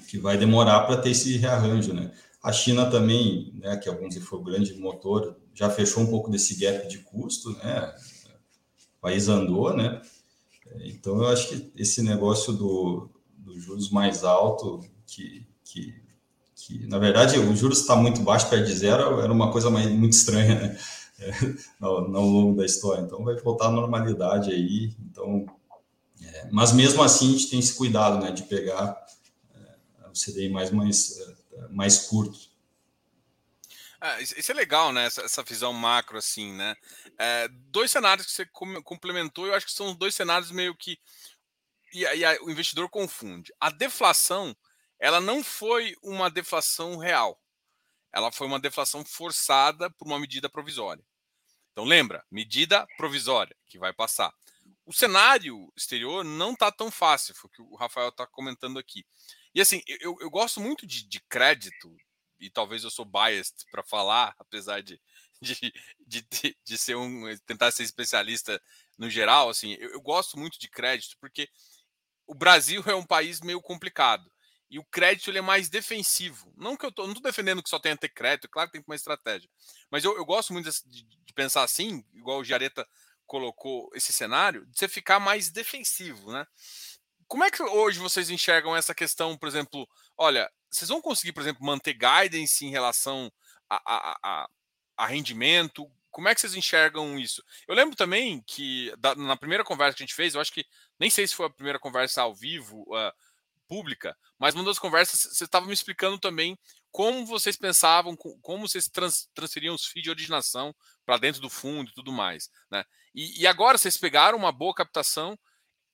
que 0.08 0.18
vai 0.18 0.36
demorar 0.36 0.80
para 0.80 0.96
ter 0.96 1.10
esse 1.10 1.36
rearranjo, 1.36 1.92
né? 1.92 2.12
A 2.42 2.52
China 2.52 2.88
também, 2.88 3.52
né, 3.54 3.76
que 3.76 3.88
alguns 3.88 4.16
foi 4.18 4.38
o 4.38 4.44
grande 4.44 4.72
motor, 4.74 5.36
já 5.52 5.68
fechou 5.68 6.02
um 6.02 6.06
pouco 6.06 6.30
desse 6.30 6.54
gap 6.60 6.86
de 6.86 6.98
custo, 6.98 7.50
né? 7.58 7.92
O 8.98 9.00
país 9.00 9.28
andou, 9.28 9.76
né? 9.76 10.00
Então, 10.84 11.16
eu 11.16 11.28
acho 11.28 11.48
que 11.48 11.72
esse 11.76 12.02
negócio 12.02 12.52
do, 12.52 13.10
do 13.38 13.58
juros 13.58 13.90
mais 13.90 14.22
alto, 14.22 14.80
que, 15.06 15.46
que, 15.64 15.94
que 16.54 16.86
na 16.86 16.98
verdade 16.98 17.38
o 17.38 17.56
juros 17.56 17.80
está 17.80 17.96
muito 17.96 18.20
baixo, 18.20 18.48
perto 18.48 18.66
de 18.66 18.74
zero, 18.74 19.20
era 19.20 19.32
uma 19.32 19.50
coisa 19.50 19.70
mais, 19.70 19.90
muito 19.90 20.12
estranha, 20.12 20.54
né? 20.54 20.78
É, 21.18 21.32
ao 21.80 22.02
longo 22.26 22.54
da 22.54 22.66
história. 22.66 23.00
Então, 23.00 23.24
vai 23.24 23.34
voltar 23.36 23.68
à 23.68 23.70
normalidade 23.70 24.50
aí. 24.50 24.94
Então, 25.00 25.46
é, 26.22 26.48
mas 26.50 26.72
mesmo 26.72 27.02
assim, 27.02 27.28
a 27.28 27.32
gente 27.32 27.50
tem 27.50 27.58
esse 27.58 27.74
cuidado, 27.74 28.24
né, 28.24 28.30
de 28.30 28.42
pegar 28.44 29.06
é, 29.54 30.08
o 30.08 30.12
CDI 30.12 30.48
mais, 30.48 30.70
mais 30.70 31.18
é, 31.18 31.68
mais 31.70 31.98
curto. 31.98 32.38
Ah, 34.00 34.20
isso 34.20 34.52
é 34.52 34.54
legal, 34.54 34.92
né? 34.92 35.06
Essa, 35.06 35.22
essa, 35.22 35.42
visão 35.42 35.72
macro, 35.72 36.18
assim, 36.18 36.52
né? 36.52 36.76
É, 37.18 37.48
dois 37.48 37.90
cenários 37.90 38.26
que 38.26 38.32
você 38.32 38.46
complementou, 38.84 39.46
eu 39.46 39.54
acho 39.54 39.66
que 39.66 39.72
são 39.72 39.94
dois 39.94 40.14
cenários 40.14 40.50
meio 40.50 40.74
que. 40.76 40.98
E, 41.92 42.04
e 42.04 42.38
o 42.40 42.50
investidor 42.50 42.90
confunde. 42.90 43.52
A 43.58 43.70
deflação, 43.70 44.54
ela 44.98 45.20
não 45.20 45.42
foi 45.42 45.96
uma 46.02 46.30
deflação 46.30 46.98
real. 46.98 47.40
Ela 48.12 48.30
foi 48.30 48.46
uma 48.46 48.60
deflação 48.60 49.04
forçada 49.04 49.90
por 49.90 50.06
uma 50.06 50.20
medida 50.20 50.48
provisória. 50.48 51.04
Então, 51.72 51.84
lembra, 51.84 52.24
medida 52.30 52.86
provisória 52.96 53.56
que 53.66 53.78
vai 53.78 53.92
passar. 53.92 54.32
O 54.86 54.92
cenário 54.92 55.72
exterior 55.76 56.24
não 56.24 56.52
está 56.52 56.70
tão 56.70 56.90
fácil, 56.90 57.34
foi 57.34 57.48
o 57.48 57.52
que 57.52 57.62
o 57.62 57.74
Rafael 57.74 58.08
está 58.08 58.26
comentando 58.26 58.78
aqui. 58.78 59.04
E 59.52 59.60
assim, 59.60 59.82
eu, 60.00 60.16
eu 60.20 60.30
gosto 60.30 60.60
muito 60.60 60.86
de, 60.86 61.06
de 61.06 61.20
crédito, 61.28 61.94
e 62.38 62.48
talvez 62.48 62.84
eu 62.84 62.90
sou 62.90 63.04
biased 63.04 63.64
para 63.70 63.82
falar, 63.82 64.34
apesar 64.38 64.82
de, 64.82 65.00
de, 65.42 65.74
de, 66.06 66.56
de, 66.64 66.78
ser 66.78 66.96
um. 66.96 67.24
tentar 67.46 67.72
ser 67.72 67.82
especialista 67.82 68.62
no 68.96 69.10
geral, 69.10 69.48
assim, 69.48 69.74
eu, 69.80 69.90
eu 69.90 70.00
gosto 70.00 70.38
muito 70.38 70.58
de 70.58 70.68
crédito, 70.68 71.16
porque 71.20 71.48
o 72.26 72.34
Brasil 72.34 72.82
é 72.86 72.94
um 72.94 73.04
país 73.04 73.40
meio 73.40 73.60
complicado. 73.60 74.30
E 74.68 74.78
o 74.78 74.84
crédito 74.84 75.30
ele 75.30 75.38
é 75.38 75.42
mais 75.42 75.68
defensivo. 75.68 76.52
Não 76.56 76.76
que 76.76 76.84
eu 76.84 76.90
tô, 76.90 77.02
não 77.04 77.12
estou 77.12 77.22
defendendo 77.22 77.62
que 77.62 77.68
só 77.68 77.78
tenha 77.78 77.94
que 77.94 78.00
ter 78.00 78.08
crédito, 78.08 78.48
claro 78.48 78.68
que 78.68 78.72
tem 78.78 78.84
uma 78.86 78.96
estratégia. 78.96 79.48
Mas 79.90 80.04
eu, 80.04 80.16
eu 80.16 80.24
gosto 80.24 80.52
muito 80.52 80.68
de, 80.70 81.02
de, 81.02 81.32
pensar 81.34 81.62
assim, 81.62 82.04
igual 82.14 82.40
o 82.40 82.44
Jareta 82.44 82.86
colocou 83.26 83.90
esse 83.94 84.12
cenário, 84.12 84.64
de 84.66 84.78
você 84.78 84.88
ficar 84.88 85.20
mais 85.20 85.50
defensivo, 85.50 86.32
né? 86.32 86.46
Como 87.26 87.44
é 87.44 87.50
que 87.50 87.62
hoje 87.62 87.98
vocês 87.98 88.30
enxergam 88.30 88.76
essa 88.76 88.94
questão, 88.94 89.36
por 89.36 89.48
exemplo, 89.48 89.88
olha, 90.16 90.50
vocês 90.70 90.88
vão 90.88 91.02
conseguir, 91.02 91.32
por 91.32 91.42
exemplo, 91.42 91.64
manter 91.64 91.94
guidance 91.94 92.64
em 92.64 92.70
relação 92.70 93.32
a, 93.68 93.76
a, 93.84 94.18
a, 94.22 94.48
a 94.96 95.06
rendimento? 95.06 95.90
Como 96.10 96.28
é 96.28 96.34
que 96.34 96.40
vocês 96.40 96.54
enxergam 96.54 97.18
isso? 97.18 97.42
Eu 97.66 97.74
lembro 97.74 97.96
também 97.96 98.42
que 98.46 98.92
da, 98.98 99.14
na 99.16 99.36
primeira 99.36 99.64
conversa 99.64 99.96
que 99.96 100.02
a 100.02 100.06
gente 100.06 100.14
fez, 100.14 100.34
eu 100.34 100.40
acho 100.40 100.52
que 100.52 100.64
nem 100.98 101.10
sei 101.10 101.26
se 101.26 101.34
foi 101.34 101.46
a 101.46 101.50
primeira 101.50 101.78
conversa 101.78 102.22
ao 102.22 102.34
vivo, 102.34 102.82
uh, 102.82 103.12
pública, 103.66 104.16
mas 104.38 104.54
uma 104.54 104.64
das 104.64 104.78
conversas 104.78 105.20
você 105.20 105.44
estava 105.44 105.66
me 105.66 105.72
explicando 105.72 106.18
também 106.18 106.58
como 106.90 107.26
vocês 107.26 107.56
pensavam, 107.56 108.16
como 108.16 108.66
vocês 108.66 108.88
trans, 108.88 109.28
transferiam 109.34 109.74
os 109.74 109.84
FIIs 109.86 110.04
de 110.04 110.10
originação 110.10 110.74
para 111.04 111.18
dentro 111.18 111.42
do 111.42 111.50
fundo 111.50 111.90
e 111.90 111.94
tudo 111.94 112.10
mais. 112.10 112.48
Né? 112.70 112.82
E, 113.16 113.42
e, 113.42 113.46
agora 113.46 113.78
vocês 113.78 113.96
pegaram 113.96 114.36
uma 114.36 114.52
boa 114.52 114.74
captação 114.74 115.36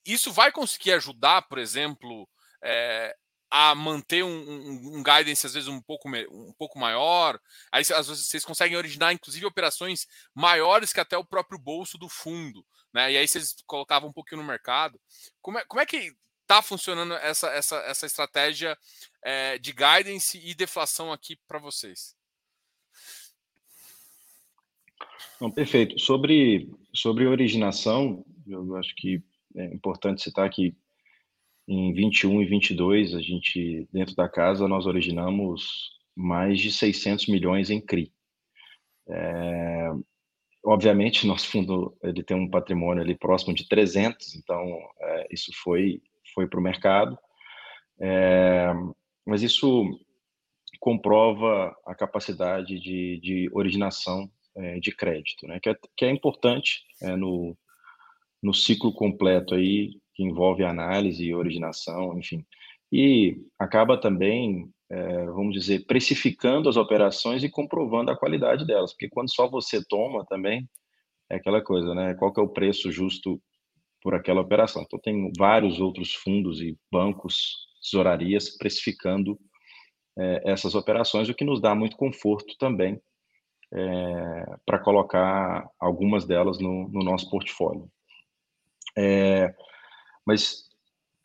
isso 0.04 0.32
vai 0.32 0.50
conseguir 0.50 0.92
ajudar, 0.92 1.42
por 1.42 1.58
exemplo, 1.58 2.28
é, 2.62 3.16
a 3.50 3.74
manter 3.74 4.24
um, 4.24 4.28
um, 4.28 4.98
um, 4.98 5.02
guidance 5.02 5.46
às 5.46 5.54
vezes 5.54 5.68
um 5.68 5.80
pouco, 5.80 6.08
um 6.08 6.52
pouco 6.58 6.78
maior. 6.78 7.38
Aí 7.70 7.82
às 7.82 8.08
vezes 8.08 8.26
vocês 8.26 8.44
conseguem 8.44 8.76
originar, 8.76 9.12
inclusive, 9.12 9.46
operações 9.46 10.06
maiores 10.34 10.92
que 10.92 11.00
até 11.00 11.16
o 11.16 11.24
próprio 11.24 11.58
bolso 11.58 11.96
do 11.96 12.08
fundo. 12.08 12.64
Né? 12.92 13.12
E 13.12 13.16
aí 13.18 13.28
vocês 13.28 13.54
colocavam 13.66 14.08
um 14.08 14.12
pouquinho 14.12 14.40
no 14.40 14.46
mercado. 14.46 15.00
Como 15.40 15.58
é, 15.58 15.64
como 15.66 15.80
é 15.80 15.86
que 15.86 16.12
está 16.42 16.60
funcionando 16.60 17.14
essa, 17.14 17.48
essa, 17.50 17.76
essa 17.76 18.06
estratégia 18.06 18.76
é, 19.22 19.56
de 19.58 19.72
guidance 19.72 20.38
e 20.38 20.54
deflação 20.54 21.12
aqui 21.12 21.38
para 21.46 21.58
vocês? 21.58 22.16
Não, 25.40 25.50
perfeito. 25.50 25.98
Sobre, 25.98 26.70
sobre 26.94 27.26
originação, 27.26 28.24
eu 28.46 28.76
acho 28.76 28.94
que 28.96 29.22
é 29.56 29.64
importante 29.66 30.22
citar 30.22 30.48
que 30.50 30.74
em 31.66 31.92
21 31.92 32.42
e 32.42 32.44
22, 32.46 33.14
a 33.14 33.20
gente, 33.20 33.88
dentro 33.92 34.14
da 34.14 34.28
casa, 34.28 34.66
nós 34.66 34.86
originamos 34.86 35.92
mais 36.14 36.60
de 36.60 36.72
600 36.72 37.28
milhões 37.28 37.70
em 37.70 37.80
CRI. 37.80 38.12
É, 39.08 39.90
obviamente, 40.64 41.26
nosso 41.26 41.48
fundo 41.48 41.96
ele 42.02 42.22
tem 42.22 42.36
um 42.36 42.50
patrimônio 42.50 43.02
ali 43.02 43.14
próximo 43.14 43.54
de 43.54 43.68
300, 43.68 44.34
então 44.34 44.60
é, 45.00 45.26
isso 45.30 45.52
foi, 45.62 46.02
foi 46.34 46.46
para 46.46 46.60
o 46.60 46.62
mercado. 46.62 47.16
É, 48.00 48.72
mas 49.24 49.42
isso 49.42 49.84
comprova 50.80 51.76
a 51.86 51.94
capacidade 51.94 52.80
de, 52.80 53.20
de 53.20 53.50
originação 53.52 54.28
é, 54.56 54.78
de 54.80 54.94
crédito, 54.94 55.46
né? 55.46 55.58
que, 55.60 55.70
é, 55.70 55.76
que 55.96 56.04
é 56.04 56.10
importante 56.10 56.82
é, 57.02 57.16
no, 57.16 57.56
no 58.42 58.52
ciclo 58.52 58.92
completo 58.92 59.54
aí, 59.54 59.90
que 60.14 60.22
envolve 60.22 60.64
análise 60.64 61.24
e 61.24 61.34
originação, 61.34 62.18
enfim. 62.18 62.44
E 62.90 63.36
acaba 63.58 63.98
também, 63.98 64.68
é, 64.90 65.26
vamos 65.26 65.54
dizer, 65.54 65.86
precificando 65.86 66.68
as 66.68 66.76
operações 66.76 67.42
e 67.42 67.50
comprovando 67.50 68.10
a 68.10 68.16
qualidade 68.16 68.66
delas, 68.66 68.92
porque 68.92 69.08
quando 69.08 69.32
só 69.32 69.48
você 69.48 69.82
toma 69.88 70.24
também, 70.26 70.68
é 71.30 71.36
aquela 71.36 71.62
coisa, 71.62 71.94
né? 71.94 72.14
Qual 72.14 72.30
que 72.30 72.38
é 72.38 72.42
o 72.42 72.48
preço 72.48 72.92
justo 72.92 73.40
por 74.02 74.14
aquela 74.14 74.42
operação? 74.42 74.82
Então, 74.82 74.98
tem 74.98 75.32
vários 75.38 75.80
outros 75.80 76.12
fundos 76.12 76.60
e 76.60 76.76
bancos, 76.90 77.68
tesourarias, 77.82 78.54
precificando 78.58 79.38
é, 80.18 80.42
essas 80.52 80.74
operações, 80.74 81.30
o 81.30 81.34
que 81.34 81.44
nos 81.44 81.60
dá 81.60 81.74
muito 81.74 81.96
conforto 81.96 82.54
também 82.58 83.00
é, 83.72 84.56
para 84.66 84.78
colocar 84.78 85.68
algumas 85.80 86.24
delas 86.26 86.58
no, 86.58 86.88
no 86.88 87.02
nosso 87.02 87.28
portfólio. 87.30 87.90
É, 88.96 89.54
mas 90.26 90.68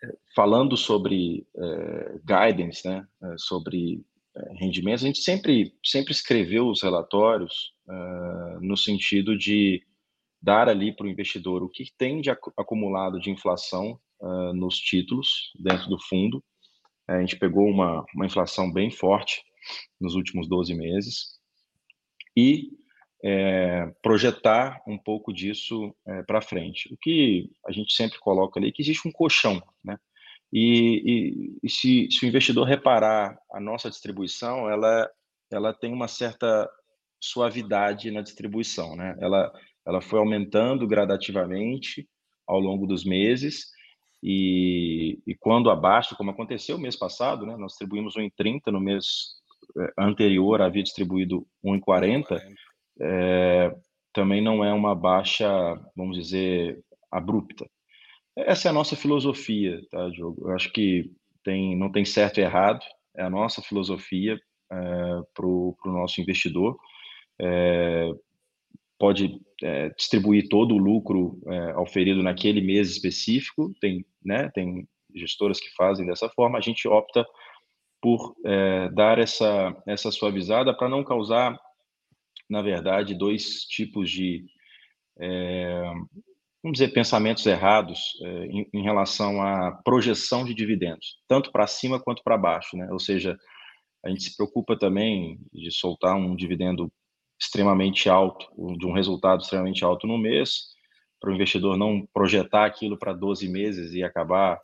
é, 0.04 0.16
falando 0.36 0.78
sobre 0.78 1.46
é, 1.56 2.20
guidance, 2.24 2.88
né, 2.88 3.06
é, 3.22 3.36
sobre 3.38 4.06
é, 4.36 4.54
rendimentos, 4.54 5.04
a 5.04 5.08
gente 5.08 5.20
sempre, 5.20 5.76
sempre 5.84 6.12
escreveu 6.12 6.68
os 6.68 6.82
relatórios 6.82 7.76
no 8.60 8.76
sentido 8.76 9.38
de 9.38 9.82
dar 10.42 10.68
ali 10.68 10.94
para 10.94 11.06
o 11.06 11.10
investidor 11.10 11.64
o 11.64 11.70
que 11.70 11.86
tem 11.98 12.20
de 12.20 12.30
acumulado 12.30 13.18
de 13.18 13.32
inflação 13.32 13.98
nos 14.54 14.78
títulos 14.78 15.54
dentro 15.58 15.88
do 15.88 15.98
fundo. 15.98 16.44
A 17.08 17.22
gente 17.22 17.40
pegou 17.40 17.66
uma, 17.66 18.06
uma 18.14 18.26
inflação 18.26 18.70
bem 18.70 18.92
forte 18.92 19.42
nos 20.02 20.16
últimos 20.16 20.50
12 20.50 20.76
meses 20.76 21.37
e 22.38 22.70
é, 23.24 23.92
projetar 24.04 24.80
um 24.88 24.96
pouco 24.96 25.34
disso 25.34 25.92
é, 26.06 26.22
para 26.22 26.40
frente. 26.40 26.94
O 26.94 26.98
que 26.98 27.50
a 27.66 27.72
gente 27.72 27.92
sempre 27.94 28.20
coloca 28.20 28.60
ali 28.60 28.70
é 28.70 28.72
que 28.72 28.84
existe 28.84 29.08
um 29.08 29.12
colchão, 29.12 29.60
né? 29.84 29.98
E, 30.54 31.02
e, 31.04 31.60
e 31.64 31.70
se, 31.70 32.08
se, 32.12 32.24
o 32.24 32.28
investidor 32.28 32.66
reparar 32.66 33.38
a 33.52 33.60
nossa 33.60 33.90
distribuição, 33.90 34.70
ela, 34.70 35.10
ela 35.52 35.74
tem 35.74 35.92
uma 35.92 36.08
certa 36.08 36.70
suavidade 37.20 38.12
na 38.12 38.22
distribuição, 38.22 38.96
né? 38.96 39.18
Ela, 39.20 39.52
ela 39.86 40.00
foi 40.00 40.20
aumentando 40.20 40.88
gradativamente 40.88 42.08
ao 42.48 42.60
longo 42.60 42.86
dos 42.86 43.04
meses 43.04 43.72
e, 44.22 45.20
e 45.26 45.36
quando 45.36 45.72
abaixo, 45.72 46.16
como 46.16 46.30
aconteceu 46.30 46.78
mês 46.78 46.96
passado, 46.96 47.48
né? 47.48 47.58
Nós 47.58 47.72
distribuímos 47.72 48.16
1,30 48.16 48.72
no 48.72 48.80
mês 48.80 49.38
anterior 49.98 50.62
havia 50.62 50.84
distribuído 50.84 51.46
1,40 51.64 52.40
é, 53.00 53.76
também 54.14 54.42
não 54.42 54.64
é 54.64 54.74
uma 54.74 54.96
baixa, 54.96 55.48
vamos 55.96 56.18
dizer, 56.18 56.80
abrupta. 57.12 57.70
Essa 58.36 58.68
é 58.68 58.72
a 58.72 58.74
nossa 58.74 58.96
filosofia, 58.96 59.82
tá, 59.90 60.10
Diogo? 60.10 60.50
Eu 60.50 60.56
acho 60.56 60.72
que 60.72 61.12
tem, 61.44 61.76
não 61.76 61.92
tem 61.92 62.06
certo 62.06 62.40
e 62.40 62.44
errado, 62.44 62.84
é 63.16 63.24
a 63.24 63.30
nossa 63.30 63.62
filosofia 63.62 64.40
é, 64.72 64.76
para 65.34 65.46
o 65.46 65.76
nosso 65.86 66.22
investidor. 66.22 66.78
É, 67.40 68.12
pode 69.00 69.40
é, 69.64 69.90
distribuir 69.90 70.50
todo 70.50 70.74
o 70.74 70.80
lucro 70.80 71.40
é, 71.48 71.72
auferido 71.74 72.24
naquele 72.24 72.62
mês 72.62 72.90
específico, 72.90 73.72
tem, 73.80 74.06
né, 74.24 74.50
tem 74.54 74.88
gestoras 75.16 75.60
que 75.60 75.70
fazem 75.76 76.06
dessa 76.06 76.30
forma, 76.30 76.58
a 76.58 76.62
gente 76.62 76.88
opta 76.88 77.26
por 78.02 78.36
é, 78.46 78.90
dar 78.90 79.20
essa, 79.20 79.76
essa 79.86 80.12
suavizada 80.12 80.76
para 80.76 80.90
não 80.90 81.04
causar, 81.04 81.60
na 82.50 82.62
verdade, 82.62 83.16
dois 83.16 83.62
tipos 83.66 84.10
de, 84.10 84.46
é, 85.20 85.82
vamos 86.64 86.78
dizer, 86.78 86.94
pensamentos 86.94 87.46
errados 87.46 88.18
é, 88.22 88.46
em, 88.46 88.70
em, 88.74 88.84
relação 88.84 89.42
à 89.42 89.72
projeção 89.84 90.46
de 90.46 90.54
dividendos, 90.54 91.20
tanto 91.28 91.52
para 91.52 91.68
cima 91.68 92.00
quanto 92.00 92.24
para 92.24 92.38
baixo, 92.38 92.78
né? 92.78 92.88
Ou 92.92 93.00
seja, 93.00 93.38
a 94.06 94.10
gente 94.10 94.24
se 94.24 94.36
preocupa 94.36 94.78
também 94.78 95.40
de 95.52 95.72
soltar 95.72 96.16
um 96.16 96.36
dividendo 96.36 96.92
extremamente 97.40 98.10
alto, 98.10 98.48
de 98.78 98.86
um 98.86 98.94
resultado 98.94 99.42
extremamente 99.42 99.84
alto 99.84 100.08
no 100.08 100.18
mês, 100.18 100.76
para 101.20 101.32
o 101.32 101.34
investidor 101.34 101.78
não 101.78 102.08
projetar 102.14 102.66
aquilo 102.66 102.98
para 102.98 103.14
12 103.14 103.50
meses 103.50 103.94
e 103.94 104.04
acabar 104.04 104.60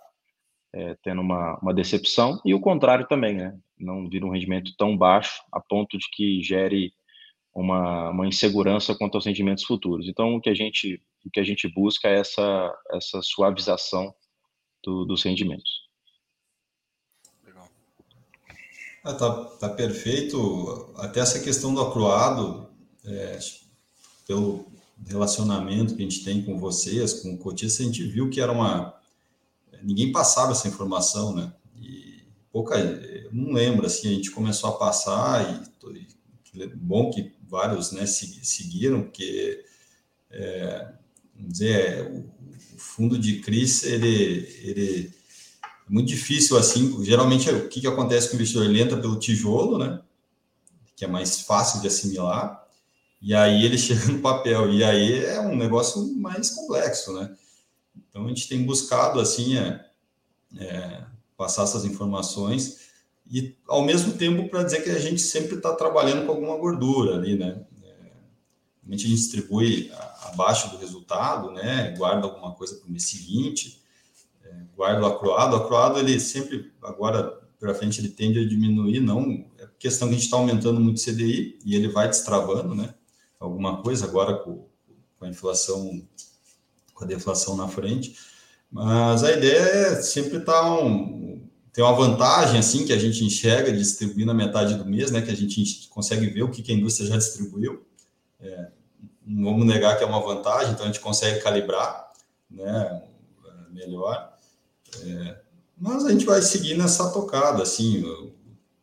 é, 0.73 0.95
tendo 1.03 1.21
uma, 1.21 1.57
uma 1.61 1.73
decepção, 1.73 2.41
e 2.43 2.53
o 2.53 2.59
contrário 2.59 3.07
também, 3.07 3.35
né? 3.35 3.57
Não 3.77 4.09
vir 4.09 4.23
um 4.23 4.31
rendimento 4.31 4.73
tão 4.77 4.97
baixo 4.97 5.41
a 5.51 5.59
ponto 5.59 5.97
de 5.97 6.05
que 6.11 6.41
gere 6.41 6.91
uma, 7.53 8.09
uma 8.09 8.27
insegurança 8.27 8.95
quanto 8.95 9.15
aos 9.15 9.25
rendimentos 9.25 9.63
futuros. 9.63 10.07
Então, 10.07 10.35
o 10.35 10.41
que 10.41 10.49
a 10.49 10.55
gente, 10.55 11.01
o 11.25 11.29
que 11.29 11.39
a 11.39 11.43
gente 11.43 11.67
busca 11.67 12.07
é 12.07 12.19
essa, 12.19 12.73
essa 12.91 13.21
suavização 13.21 14.13
do, 14.83 15.05
dos 15.05 15.23
rendimentos. 15.23 15.71
Legal. 17.45 17.69
Ah, 19.03 19.13
tá, 19.13 19.45
tá 19.59 19.69
perfeito. 19.69 20.93
Até 20.97 21.19
essa 21.19 21.43
questão 21.43 21.73
do 21.73 21.81
acruado, 21.81 22.69
é, 23.05 23.37
pelo 24.25 24.65
relacionamento 25.07 25.95
que 25.95 26.01
a 26.01 26.09
gente 26.09 26.23
tem 26.23 26.43
com 26.43 26.59
vocês, 26.59 27.21
com 27.21 27.33
o 27.33 27.37
cotista, 27.37 27.83
a 27.83 27.85
gente 27.85 28.03
viu 28.03 28.29
que 28.29 28.41
era 28.41 28.51
uma 28.51 29.02
ninguém 29.81 30.11
passava 30.11 30.51
essa 30.51 30.67
informação, 30.67 31.33
né? 31.33 31.51
E 31.81 32.23
pouca, 32.51 32.77
não 33.31 33.51
lembro 33.53 33.85
assim, 33.85 34.09
a 34.09 34.13
gente 34.13 34.31
começou 34.31 34.69
a 34.69 34.77
passar 34.77 35.63
e, 36.53 36.59
e 36.59 36.67
bom 36.75 37.09
que 37.09 37.33
vários, 37.49 37.91
né, 37.91 38.05
seguiram, 38.05 39.03
porque 39.03 39.63
é, 40.31 40.93
vamos 41.35 41.53
dizer, 41.53 41.75
é, 41.75 42.01
o, 42.03 42.19
o, 42.75 42.77
fundo 42.77 43.17
de 43.17 43.39
crise 43.39 43.91
ele, 43.91 44.59
ele 44.63 45.13
é 45.63 45.91
muito 45.91 46.07
difícil 46.07 46.57
assim. 46.57 47.03
Geralmente, 47.03 47.49
o 47.49 47.69
que, 47.69 47.81
que 47.81 47.87
acontece 47.87 48.27
com 48.27 48.33
o 48.33 48.35
investidor? 48.37 48.65
Ele 48.65 48.81
entra 48.81 48.99
pelo 48.99 49.19
tijolo, 49.19 49.77
né? 49.77 50.01
Que 50.95 51.05
é 51.05 51.07
mais 51.07 51.41
fácil 51.41 51.81
de 51.81 51.87
assimilar, 51.87 52.67
e 53.21 53.33
aí 53.33 53.63
ele 53.65 53.77
chega 53.79 54.05
no 54.07 54.19
papel, 54.19 54.71
e 54.71 54.83
aí 54.83 55.25
é 55.25 55.39
um 55.39 55.55
negócio 55.55 56.13
mais 56.15 56.49
complexo, 56.49 57.13
né? 57.13 57.35
Então 57.95 58.25
a 58.25 58.27
gente 58.27 58.47
tem 58.47 58.63
buscado 58.63 59.19
assim 59.19 59.57
é, 59.57 59.85
é, 60.57 61.03
passar 61.37 61.63
essas 61.63 61.85
informações 61.85 62.91
e 63.29 63.55
ao 63.67 63.83
mesmo 63.83 64.13
tempo 64.13 64.49
para 64.49 64.63
dizer 64.63 64.83
que 64.83 64.89
a 64.89 64.99
gente 64.99 65.21
sempre 65.21 65.55
está 65.55 65.73
trabalhando 65.73 66.25
com 66.25 66.31
alguma 66.31 66.57
gordura 66.57 67.15
ali, 67.15 67.37
né? 67.37 67.65
É, 67.83 68.11
a 68.87 68.91
gente 68.91 69.07
distribui 69.07 69.91
abaixo 70.23 70.69
do 70.69 70.77
resultado, 70.77 71.51
né? 71.51 71.93
Guarda 71.97 72.27
alguma 72.27 72.53
coisa 72.53 72.75
para 72.75 72.87
o 72.87 72.91
mês 72.91 73.05
seguinte, 73.05 73.81
é, 74.43 74.53
guarda 74.75 75.01
o 75.01 75.05
acroado. 75.05 75.55
O 75.55 75.59
acroado 75.59 75.99
ele 75.99 76.19
sempre 76.19 76.71
agora 76.81 77.41
para 77.59 77.73
frente 77.73 78.01
ele 78.01 78.09
tende 78.09 78.39
a 78.39 78.47
diminuir, 78.47 78.99
não 78.99 79.45
é 79.57 79.67
questão 79.79 80.07
que 80.07 80.13
a 80.13 80.17
gente 80.17 80.25
está 80.25 80.37
aumentando 80.37 80.79
muito 80.79 80.97
o 80.97 81.01
CDI 81.01 81.59
e 81.65 81.75
ele 81.75 81.87
vai 81.87 82.07
destravando, 82.07 82.75
né? 82.75 82.93
Alguma 83.39 83.81
coisa 83.81 84.05
agora 84.05 84.37
com, 84.37 84.65
com 85.17 85.25
a 85.25 85.29
inflação 85.29 86.01
a 87.03 87.07
deflação 87.07 87.55
na 87.55 87.67
frente. 87.67 88.17
Mas 88.71 89.23
a 89.23 89.31
ideia 89.31 89.59
é 89.59 90.01
sempre 90.01 90.37
estar 90.37 90.53
tá 90.53 90.83
um, 90.83 91.47
uma 91.77 91.93
vantagem 91.93 92.59
assim 92.59 92.85
que 92.85 92.93
a 92.93 92.97
gente 92.97 93.23
enxerga 93.23 93.71
de 93.71 93.77
distribuir 93.77 94.25
na 94.25 94.33
metade 94.33 94.75
do 94.75 94.85
mês, 94.85 95.11
né? 95.11 95.21
Que 95.21 95.31
a 95.31 95.35
gente 95.35 95.87
consegue 95.89 96.27
ver 96.27 96.43
o 96.43 96.49
que, 96.49 96.63
que 96.63 96.71
a 96.71 96.75
indústria 96.75 97.07
já 97.07 97.17
distribuiu. 97.17 97.85
É, 98.39 98.67
não 99.25 99.51
vamos 99.51 99.65
negar 99.65 99.97
que 99.97 100.03
é 100.03 100.07
uma 100.07 100.19
vantagem, 100.19 100.73
então 100.73 100.85
a 100.85 100.87
gente 100.87 100.99
consegue 100.99 101.39
calibrar, 101.41 102.11
né? 102.49 103.03
Melhor. 103.71 104.33
É, 105.03 105.37
mas 105.77 106.05
a 106.05 106.11
gente 106.11 106.25
vai 106.25 106.41
seguir 106.41 106.77
nessa 106.77 107.09
tocada, 107.11 107.63
assim, 107.63 108.03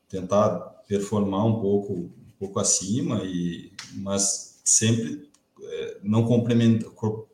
tentar 0.08 0.50
performar 0.86 1.46
um 1.46 1.60
pouco, 1.60 1.92
um 1.92 2.32
pouco 2.38 2.58
acima 2.58 3.22
e, 3.24 3.72
mas 3.94 4.60
sempre 4.64 5.30
não 6.02 6.24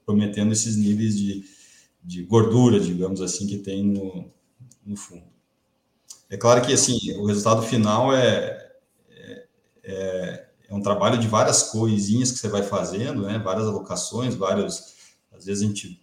comprometendo 0.06 0.52
esses 0.52 0.76
níveis 0.76 1.18
de, 1.18 1.44
de 2.02 2.22
gordura, 2.22 2.78
digamos 2.78 3.20
assim, 3.20 3.46
que 3.48 3.58
tem 3.58 3.82
no, 3.82 4.30
no 4.84 4.96
fundo. 4.96 5.24
É 6.30 6.36
claro 6.36 6.64
que 6.64 6.72
assim 6.72 6.96
o 7.18 7.26
resultado 7.26 7.62
final 7.62 8.14
é, 8.14 8.72
é, 9.10 9.46
é, 9.82 10.48
é 10.68 10.74
um 10.74 10.80
trabalho 10.80 11.18
de 11.18 11.26
várias 11.26 11.64
coisinhas 11.64 12.30
que 12.30 12.38
você 12.38 12.48
vai 12.48 12.62
fazendo, 12.62 13.22
né? 13.22 13.38
várias 13.38 13.66
alocações, 13.66 14.36
vários. 14.36 14.94
Às 15.32 15.44
vezes 15.44 15.62
a 15.62 15.66
gente 15.66 16.00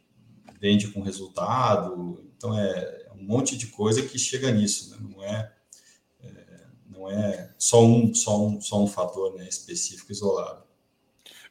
vende 0.59 0.89
com 0.89 1.01
resultado, 1.01 2.23
então 2.37 2.57
é, 2.57 3.07
é 3.07 3.13
um 3.13 3.23
monte 3.23 3.57
de 3.57 3.67
coisa 3.67 4.01
que 4.01 4.19
chega 4.19 4.51
nisso, 4.51 4.91
né? 4.91 4.97
não 5.01 5.23
é, 5.23 5.53
é, 6.21 6.65
não 6.89 7.09
é 7.09 7.53
só 7.57 7.83
um 7.83 8.13
só 8.13 8.45
um 8.45 8.61
só 8.61 8.81
um 8.81 8.87
fator 8.87 9.33
né, 9.35 9.47
específico 9.47 10.11
isolado. 10.11 10.63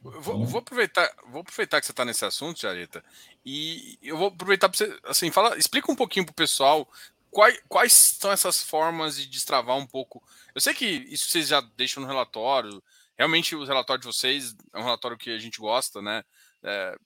Vou, 0.03 0.35
uhum. 0.35 0.45
vou, 0.45 0.59
aproveitar, 0.59 1.09
vou 1.27 1.41
aproveitar 1.41 1.79
que 1.79 1.85
você 1.85 1.93
está 1.93 2.03
nesse 2.03 2.25
assunto, 2.25 2.59
Jareta, 2.59 3.03
e 3.45 3.97
eu 4.01 4.17
vou 4.17 4.27
aproveitar 4.27 4.67
para 4.67 4.77
você, 4.77 4.99
assim, 5.05 5.31
fala, 5.31 5.57
explica 5.57 5.89
um 5.89 5.95
pouquinho 5.95 6.25
para 6.25 6.33
o 6.33 6.35
pessoal 6.35 6.89
quais, 7.31 7.61
quais 7.69 7.93
são 7.93 8.29
essas 8.29 8.61
formas 8.61 9.15
de 9.15 9.27
destravar 9.27 9.77
um 9.77 9.87
pouco. 9.87 10.21
Eu 10.53 10.59
sei 10.59 10.73
que 10.73 10.85
isso 10.85 11.29
vocês 11.29 11.47
já 11.47 11.61
deixam 11.77 12.01
no 12.01 12.07
relatório, 12.07 12.83
realmente 13.17 13.55
o 13.55 13.63
relatório 13.63 14.01
de 14.01 14.07
vocês 14.07 14.53
é 14.73 14.79
um 14.79 14.83
relatório 14.83 15.17
que 15.17 15.29
a 15.29 15.39
gente 15.39 15.59
gosta, 15.59 16.01
né? 16.01 16.23
É, 16.61 16.97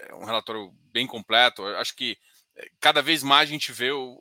é 0.00 0.14
um 0.14 0.24
relatório 0.24 0.72
bem 0.92 1.06
completo. 1.06 1.62
Eu 1.62 1.78
acho 1.78 1.94
que 1.94 2.18
é, 2.56 2.68
cada 2.80 3.00
vez 3.00 3.22
mais 3.22 3.48
a 3.48 3.52
gente 3.52 3.70
vê 3.70 3.92
uh, 3.92 4.20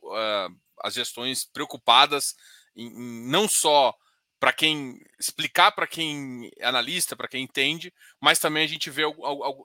as 0.83 0.93
gestões 0.93 1.45
preocupadas 1.45 2.35
em, 2.75 2.87
em 2.87 3.27
não 3.27 3.47
só 3.47 3.95
para 4.39 4.53
quem 4.53 5.01
explicar 5.19 5.71
para 5.71 5.85
quem 5.85 6.49
é 6.57 6.65
analista, 6.65 7.15
para 7.15 7.27
quem 7.27 7.43
entende, 7.43 7.93
mas 8.21 8.39
também 8.39 8.63
a 8.63 8.67
gente 8.67 8.89
vê 8.89 9.03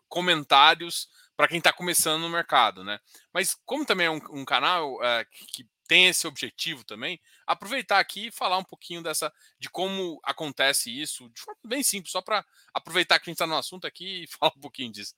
comentários 0.09 1.09
para 1.37 1.49
quem 1.49 1.59
está 1.59 1.73
começando 1.73 2.23
no 2.23 2.29
mercado, 2.29 2.83
né? 2.83 2.99
Mas 3.33 3.57
como 3.65 3.87
também 3.87 4.07
é 4.07 4.11
um, 4.11 4.21
um 4.31 4.45
canal 4.45 5.03
é, 5.03 5.25
que, 5.25 5.67
tem 5.87 6.07
esse 6.07 6.27
objetivo 6.27 6.83
também, 6.83 7.21
aproveitar 7.47 7.99
aqui 7.99 8.29
e 8.29 8.33
falar 8.33 8.57
um 8.57 8.65
pouquinho 8.65 9.03
dessa 9.03 9.31
de 9.59 9.69
como 9.69 10.19
acontece 10.25 10.91
isso, 10.91 11.29
de 11.29 11.41
forma 11.43 11.61
bem 11.63 11.83
simples, 11.83 12.11
só 12.11 12.23
para 12.23 12.43
aproveitar 12.73 13.19
que 13.19 13.29
a 13.29 13.31
gente 13.31 13.37
está 13.37 13.47
no 13.47 13.57
assunto 13.57 13.87
aqui 13.87 14.25
e 14.25 14.27
falar 14.33 14.53
um 14.57 14.61
pouquinho 14.61 14.91
disso. 14.91 15.15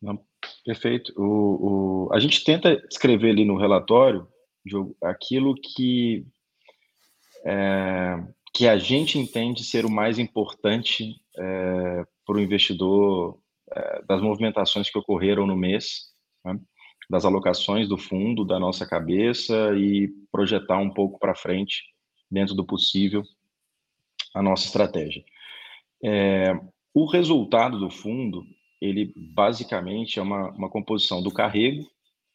Não, 0.00 0.22
perfeito. 0.62 1.12
O, 1.16 2.08
o, 2.08 2.12
a 2.12 2.20
gente 2.20 2.44
tenta 2.44 2.72
escrever 2.90 3.30
ali 3.30 3.44
no 3.46 3.58
relatório 3.58 4.28
Diogo, 4.64 4.96
aquilo 5.02 5.54
que 5.54 6.26
é, 7.44 8.22
que 8.54 8.68
a 8.68 8.76
gente 8.76 9.18
entende 9.18 9.64
ser 9.64 9.84
o 9.84 9.90
mais 9.90 10.18
importante 10.18 11.16
é, 11.38 12.04
para 12.26 12.36
o 12.36 12.40
investidor 12.40 13.38
é, 13.72 14.02
das 14.02 14.20
movimentações 14.20 14.90
que 14.90 14.98
ocorreram 14.98 15.46
no 15.46 15.56
mês, 15.56 16.10
né, 16.44 16.58
das 17.08 17.24
alocações 17.24 17.88
do 17.88 17.96
fundo, 17.96 18.44
da 18.44 18.58
nossa 18.58 18.86
cabeça 18.86 19.72
e 19.76 20.08
projetar 20.30 20.78
um 20.78 20.90
pouco 20.90 21.18
para 21.18 21.34
frente, 21.34 21.82
dentro 22.30 22.54
do 22.54 22.64
possível, 22.64 23.22
a 24.34 24.42
nossa 24.42 24.66
estratégia. 24.66 25.24
É, 26.04 26.52
o 26.94 27.06
resultado 27.06 27.78
do 27.78 27.90
fundo, 27.90 28.44
ele 28.80 29.12
basicamente 29.16 30.18
é 30.18 30.22
uma, 30.22 30.50
uma 30.50 30.70
composição 30.70 31.22
do 31.22 31.32
carrego, 31.32 31.84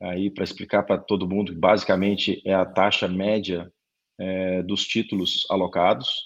aí 0.06 0.30
para 0.30 0.44
explicar 0.44 0.84
para 0.84 0.98
todo 0.98 1.28
mundo, 1.28 1.54
basicamente 1.56 2.42
é 2.46 2.54
a 2.54 2.66
taxa 2.66 3.08
média 3.08 3.72
é, 4.20 4.62
dos 4.64 4.86
títulos 4.86 5.46
alocados, 5.50 6.24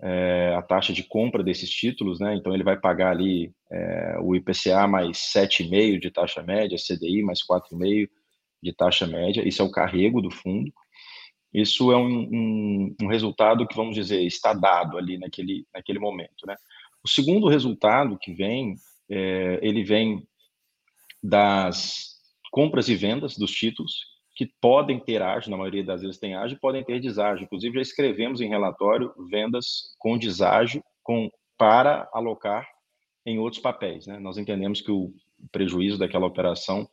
é, 0.00 0.54
a 0.56 0.62
taxa 0.62 0.92
de 0.92 1.02
compra 1.02 1.42
desses 1.42 1.70
títulos, 1.70 2.20
né? 2.20 2.34
Então 2.34 2.52
ele 2.52 2.64
vai 2.64 2.78
pagar 2.78 3.12
ali 3.12 3.52
é, 3.70 4.18
o 4.20 4.34
IPCA 4.36 4.86
mais 4.86 5.16
7,5 5.34 5.98
de 5.98 6.10
taxa 6.10 6.42
média, 6.42 6.76
CDI 6.76 7.22
mais 7.22 7.40
4,5 7.40 8.08
de 8.62 8.72
taxa 8.74 9.06
média, 9.06 9.46
isso 9.46 9.62
é 9.62 9.64
o 9.64 9.70
carrego 9.70 10.20
do 10.20 10.30
fundo. 10.30 10.72
Isso 11.54 11.90
é 11.90 11.96
um, 11.96 12.28
um, 12.30 12.96
um, 13.02 13.06
resultado 13.06 13.66
que, 13.66 13.74
vamos 13.74 13.94
dizer, 13.94 14.20
está 14.22 14.52
dado 14.52 14.98
ali 14.98 15.16
naquele, 15.16 15.66
naquele 15.72 15.98
momento, 15.98 16.46
né? 16.46 16.54
O 17.02 17.08
segundo 17.08 17.48
resultado 17.48 18.18
que 18.18 18.34
vem, 18.34 18.74
é, 19.08 19.58
ele 19.62 19.82
vem 19.82 20.26
das 21.22 22.15
compras 22.56 22.88
e 22.88 22.96
vendas 22.96 23.36
dos 23.36 23.50
títulos, 23.50 23.92
que 24.34 24.50
podem 24.62 24.98
ter 24.98 25.20
ágio, 25.20 25.50
na 25.50 25.58
maioria 25.58 25.84
das 25.84 26.00
vezes 26.00 26.16
tem 26.16 26.34
ágio, 26.34 26.58
podem 26.58 26.82
ter 26.82 26.98
deságio. 26.98 27.44
Inclusive, 27.44 27.74
já 27.74 27.82
escrevemos 27.82 28.40
em 28.40 28.48
relatório 28.48 29.12
vendas 29.30 29.94
com 29.98 30.16
deságio 30.16 30.82
com, 31.02 31.30
para 31.58 32.08
alocar 32.14 32.66
em 33.26 33.38
outros 33.38 33.60
papéis. 33.60 34.06
Né? 34.06 34.18
Nós 34.18 34.38
entendemos 34.38 34.80
que 34.80 34.90
o 34.90 35.12
prejuízo 35.52 35.98
daquela 35.98 36.24
operação 36.24 36.88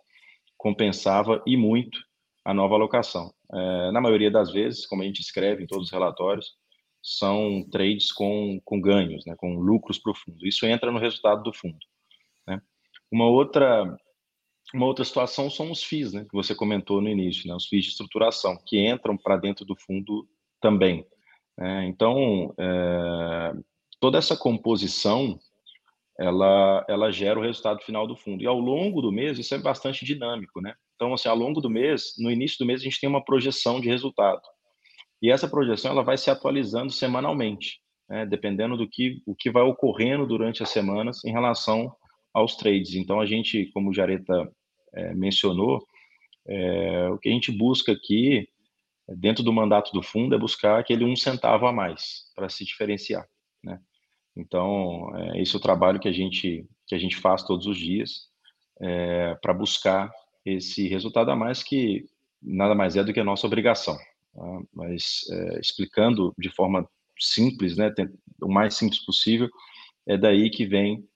compensava 0.58 1.41
e 1.47 1.56
muito 1.56 1.97
a 2.43 2.54
nova 2.54 2.76
alocação. 2.76 3.34
É, 3.54 3.91
na 3.91 4.02
maioria 4.02 4.30
das 4.30 4.52
vezes, 4.52 4.86
como 4.86 5.02
a 5.02 5.06
gente 5.06 5.21
escreve 5.21 5.63
em 5.63 5.67
todos 5.67 5.86
os 5.86 5.93
relatórios, 5.93 6.58
são 7.02 7.65
trades 7.71 8.12
com, 8.12 8.60
com 8.65 8.82
ganhos, 8.82 9.26
né, 9.26 9.34
com 9.38 9.60
lucros 9.60 9.97
fundo. 9.97 10.45
Isso 10.45 10.65
entra 10.65 10.91
no 10.91 10.99
resultado 10.99 11.41
do 11.41 11.54
fundo. 11.54 11.80
Né? 12.45 12.62
Uma 13.10 13.28
outra 13.28 13.97
uma 14.74 14.86
outra 14.86 15.06
situação 15.06 15.50
são 15.50 15.72
os 15.72 15.84
FIIs, 15.84 16.14
né, 16.14 16.26
que 16.26 16.34
você 16.34 16.56
comentou 16.56 17.02
no 17.02 17.10
início, 17.10 17.48
né, 17.48 17.56
os 17.56 17.68
FIIs 17.68 17.86
de 17.86 17.92
estruturação, 17.92 18.58
que 18.66 18.86
entram 18.88 19.16
para 19.18 19.38
dentro 19.38 19.66
do 19.66 19.76
fundo 19.76 20.28
também. 20.60 21.06
Né? 21.58 21.86
então, 21.86 22.54
é, 22.58 23.54
toda 24.00 24.18
essa 24.18 24.36
composição 24.36 25.40
ela, 26.20 26.86
ela 26.88 27.12
gera 27.12 27.40
o 27.40 27.44
resultado 27.44 27.82
final 27.82 28.08
do 28.08 28.16
fundo. 28.16 28.44
E 28.44 28.48
ao 28.48 28.60
longo 28.60 29.02
do 29.02 29.12
mês, 29.12 29.40
isso 29.40 29.54
é 29.56 29.58
bastante 29.58 30.06
dinâmico, 30.06 30.62
né? 30.62 30.74
Então, 30.96 31.14
assim, 31.14 31.28
ao 31.28 31.36
longo 31.36 31.60
do 31.60 31.70
mês, 31.70 32.14
no 32.20 32.32
início 32.32 32.58
do 32.60 32.66
mês, 32.66 32.82
a 32.82 32.84
gente 32.84 33.00
tem 33.00 33.10
uma 33.10 33.24
projeção 33.24 33.82
de 33.82 33.90
resultado. 33.90 34.42
E 35.22 35.32
essa 35.32 35.48
projeção 35.48 35.92
ela 35.92 36.04
vai 36.04 36.18
se 36.18 36.30
atualizando 36.30 36.92
semanalmente, 36.92 37.80
né? 38.10 38.26
dependendo 38.26 38.78
do 38.78 38.88
que, 38.88 39.22
o 39.26 39.36
que 39.36 39.50
vai 39.50 39.64
ocorrendo 39.64 40.28
durante 40.28 40.62
as 40.62 40.70
semanas 40.70 41.24
em 41.26 41.32
relação 41.32 41.92
aos 42.34 42.56
trades. 42.56 42.96
Então, 42.96 43.20
a 43.20 43.26
gente, 43.26 43.72
como 43.74 43.90
o 43.90 43.94
Jareta 43.94 44.52
é, 44.93 45.13
mencionou, 45.13 45.86
é, 46.45 47.10
o 47.10 47.17
que 47.17 47.29
a 47.29 47.32
gente 47.32 47.51
busca 47.51 47.91
aqui, 47.91 48.47
dentro 49.08 49.43
do 49.43 49.53
mandato 49.53 49.91
do 49.91 50.03
fundo, 50.03 50.36
é 50.36 50.38
buscar 50.38 50.79
aquele 50.79 51.03
um 51.03 51.15
centavo 51.15 51.65
a 51.65 51.73
mais 51.73 52.32
para 52.36 52.49
se 52.49 52.65
diferenciar, 52.65 53.27
né? 53.63 53.79
Então, 54.36 55.15
é 55.15 55.41
esse 55.41 55.53
é 55.53 55.58
o 55.58 55.62
trabalho 55.62 55.99
que 55.99 56.08
a 56.08 56.12
gente, 56.12 56.65
que 56.88 56.95
a 56.95 56.97
gente 56.97 57.15
faz 57.17 57.43
todos 57.43 57.67
os 57.67 57.77
dias 57.77 58.27
é, 58.82 59.36
para 59.41 59.53
buscar 59.53 60.12
esse 60.45 60.88
resultado 60.88 61.32
a 61.32 61.36
mais 61.36 61.63
que 61.63 62.06
nada 62.41 62.75
mais 62.75 62.95
é 62.95 63.03
do 63.03 63.13
que 63.13 63.19
a 63.19 63.23
nossa 63.23 63.47
obrigação. 63.47 63.95
Tá? 64.34 64.62
Mas 64.73 65.21
é, 65.32 65.60
explicando 65.60 66.34
de 66.38 66.49
forma 66.49 66.88
simples, 67.17 67.77
né, 67.77 67.93
o 68.41 68.51
mais 68.51 68.75
simples 68.75 69.06
possível, 69.06 69.49
é 70.06 70.17
daí 70.17 70.49
que 70.49 70.65
vem 70.65 71.08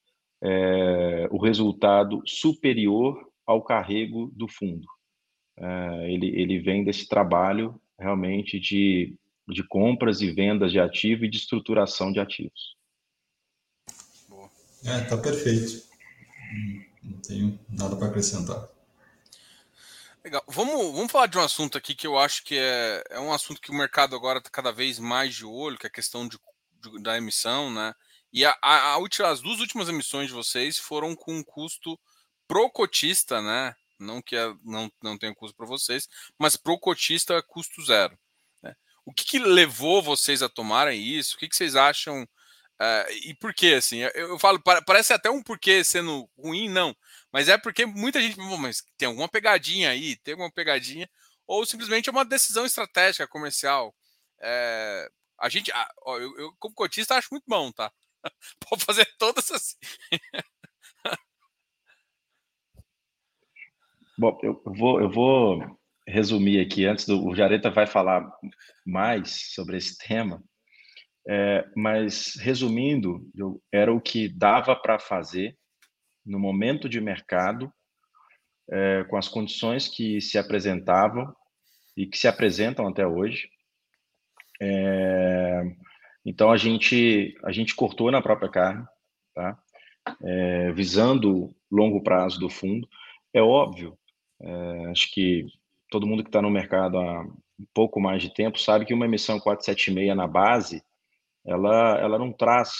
é, 0.41 1.27
o 1.31 1.37
resultado 1.37 2.21
superior 2.25 3.27
ao 3.47 3.63
carrego 3.63 4.29
do 4.35 4.47
fundo. 4.47 4.85
É, 5.57 6.11
ele, 6.11 6.27
ele 6.39 6.59
vem 6.59 6.83
desse 6.83 7.07
trabalho 7.07 7.81
realmente 7.97 8.59
de, 8.59 9.17
de 9.47 9.63
compras 9.63 10.21
e 10.21 10.31
vendas 10.31 10.71
de 10.71 10.79
ativo 10.79 11.25
e 11.25 11.29
de 11.29 11.37
estruturação 11.37 12.11
de 12.11 12.19
ativos. 12.19 12.75
É, 14.85 15.01
tá 15.05 15.17
perfeito. 15.17 15.87
Não 17.03 17.19
tenho 17.21 17.59
nada 17.69 17.95
para 17.95 18.07
acrescentar. 18.07 18.69
Legal. 20.23 20.43
Vamos, 20.47 20.93
vamos 20.93 21.11
falar 21.11 21.27
de 21.27 21.37
um 21.37 21.41
assunto 21.41 21.77
aqui 21.77 21.95
que 21.95 22.05
eu 22.05 22.17
acho 22.17 22.43
que 22.43 22.57
é, 22.57 23.03
é 23.11 23.19
um 23.19 23.31
assunto 23.31 23.61
que 23.61 23.71
o 23.71 23.73
mercado 23.73 24.15
agora 24.15 24.39
está 24.39 24.49
cada 24.49 24.71
vez 24.71 24.99
mais 24.99 25.33
de 25.33 25.45
olho, 25.45 25.77
que 25.77 25.87
é 25.87 25.89
a 25.89 25.91
questão 25.91 26.27
de, 26.27 26.37
de 26.83 27.01
da 27.01 27.17
emissão, 27.17 27.73
né? 27.73 27.93
E 28.31 28.45
a, 28.45 28.55
a, 28.61 28.95
a, 28.95 29.31
as 29.31 29.41
duas 29.41 29.59
últimas 29.59 29.87
emissões 29.87 30.27
de 30.27 30.33
vocês 30.33 30.77
foram 30.77 31.15
com 31.15 31.33
um 31.33 31.43
custo 31.43 31.97
pro 32.47 32.69
cotista, 32.69 33.41
né? 33.41 33.75
Não 33.99 34.21
que 34.21 34.35
é, 34.35 34.53
não, 34.63 34.91
não 35.01 35.17
tenha 35.17 35.33
custo 35.33 35.55
para 35.55 35.65
vocês, 35.65 36.07
mas 36.37 36.55
pro 36.55 36.79
cotista 36.79 37.41
custo 37.41 37.83
zero. 37.83 38.17
Né? 38.61 38.75
O 39.05 39.13
que, 39.13 39.25
que, 39.25 39.39
levou 39.39 40.01
vocês 40.01 40.43
a 40.43 40.49
tomarem 40.49 41.01
isso? 41.01 41.35
O 41.35 41.39
que, 41.39 41.49
que 41.49 41.55
vocês 41.55 41.75
acham 41.75 42.27
Uh, 42.79 43.09
e 43.23 43.33
por 43.33 43.53
que, 43.55 43.73
assim? 43.73 43.99
Eu, 43.99 44.11
eu, 44.13 44.39
falo, 44.39 44.61
parece 44.85 45.11
até 45.11 45.29
um 45.31 45.41
porquê 45.41 45.83
sendo 45.83 46.29
ruim, 46.37 46.69
não. 46.69 46.95
Mas 47.31 47.49
é 47.49 47.57
porque 47.57 47.85
muita 47.85 48.21
gente, 48.21 48.37
mas 48.37 48.83
tem 48.97 49.07
alguma 49.07 49.27
pegadinha 49.27 49.89
aí, 49.89 50.15
tem 50.17 50.33
alguma 50.33 50.51
pegadinha, 50.51 51.09
ou 51.47 51.65
simplesmente 51.65 52.07
é 52.07 52.11
uma 52.11 52.23
decisão 52.23 52.65
estratégica 52.65 53.27
comercial. 53.27 53.95
É, 54.39 55.09
a 55.39 55.49
gente, 55.49 55.71
ó, 56.01 56.17
eu, 56.19 56.37
eu, 56.37 56.55
como 56.59 56.75
cotista, 56.75 57.15
acho 57.15 57.29
muito 57.31 57.45
bom, 57.47 57.71
tá? 57.71 57.91
Pode 58.69 58.85
fazer 58.85 59.05
todas 59.17 59.49
assim. 59.51 59.77
bom, 64.17 64.37
eu 64.41 64.61
vou, 64.65 65.01
eu 65.01 65.09
vou 65.09 65.77
resumir 66.07 66.59
aqui, 66.59 66.85
antes 66.85 67.05
do. 67.05 67.25
O 67.25 67.35
Jareta 67.35 67.69
vai 67.69 67.85
falar 67.85 68.25
mais 68.85 69.53
sobre 69.53 69.77
esse 69.77 69.97
tema. 69.97 70.41
É, 71.29 71.65
mas, 71.75 72.35
resumindo, 72.35 73.29
eu, 73.35 73.61
era 73.71 73.93
o 73.93 73.99
que 73.99 74.29
dava 74.29 74.75
para 74.75 74.97
fazer 74.97 75.57
no 76.25 76.39
momento 76.39 76.87
de 76.87 77.01
mercado, 77.01 77.71
é, 78.71 79.03
com 79.05 79.17
as 79.17 79.27
condições 79.27 79.87
que 79.89 80.21
se 80.21 80.37
apresentavam 80.37 81.33
e 81.95 82.05
que 82.05 82.17
se 82.17 82.27
apresentam 82.27 82.87
até 82.87 83.05
hoje. 83.05 83.49
É, 84.61 85.63
então, 86.25 86.51
a 86.51 86.57
gente, 86.57 87.37
a 87.43 87.51
gente 87.51 87.75
cortou 87.75 88.09
na 88.09 88.21
própria 88.21 88.49
carne, 88.49 88.85
tá? 89.33 89.57
É, 90.23 90.71
visando 90.71 91.53
longo 91.69 92.01
prazo 92.01 92.39
do 92.39 92.49
fundo. 92.49 92.87
É 93.33 93.41
óbvio, 93.41 93.97
é, 94.41 94.85
acho 94.91 95.11
que 95.13 95.45
todo 95.89 96.05
mundo 96.07 96.23
que 96.23 96.29
está 96.29 96.41
no 96.41 96.49
mercado 96.49 96.97
há 96.97 97.21
um 97.21 97.65
pouco 97.73 97.99
mais 97.99 98.21
de 98.21 98.33
tempo 98.33 98.59
sabe 98.59 98.85
que 98.85 98.93
uma 98.93 99.05
emissão 99.05 99.39
476 99.39 100.15
na 100.15 100.27
base 100.27 100.81
ela, 101.47 101.97
ela 101.99 102.19
não 102.19 102.31
traz 102.31 102.71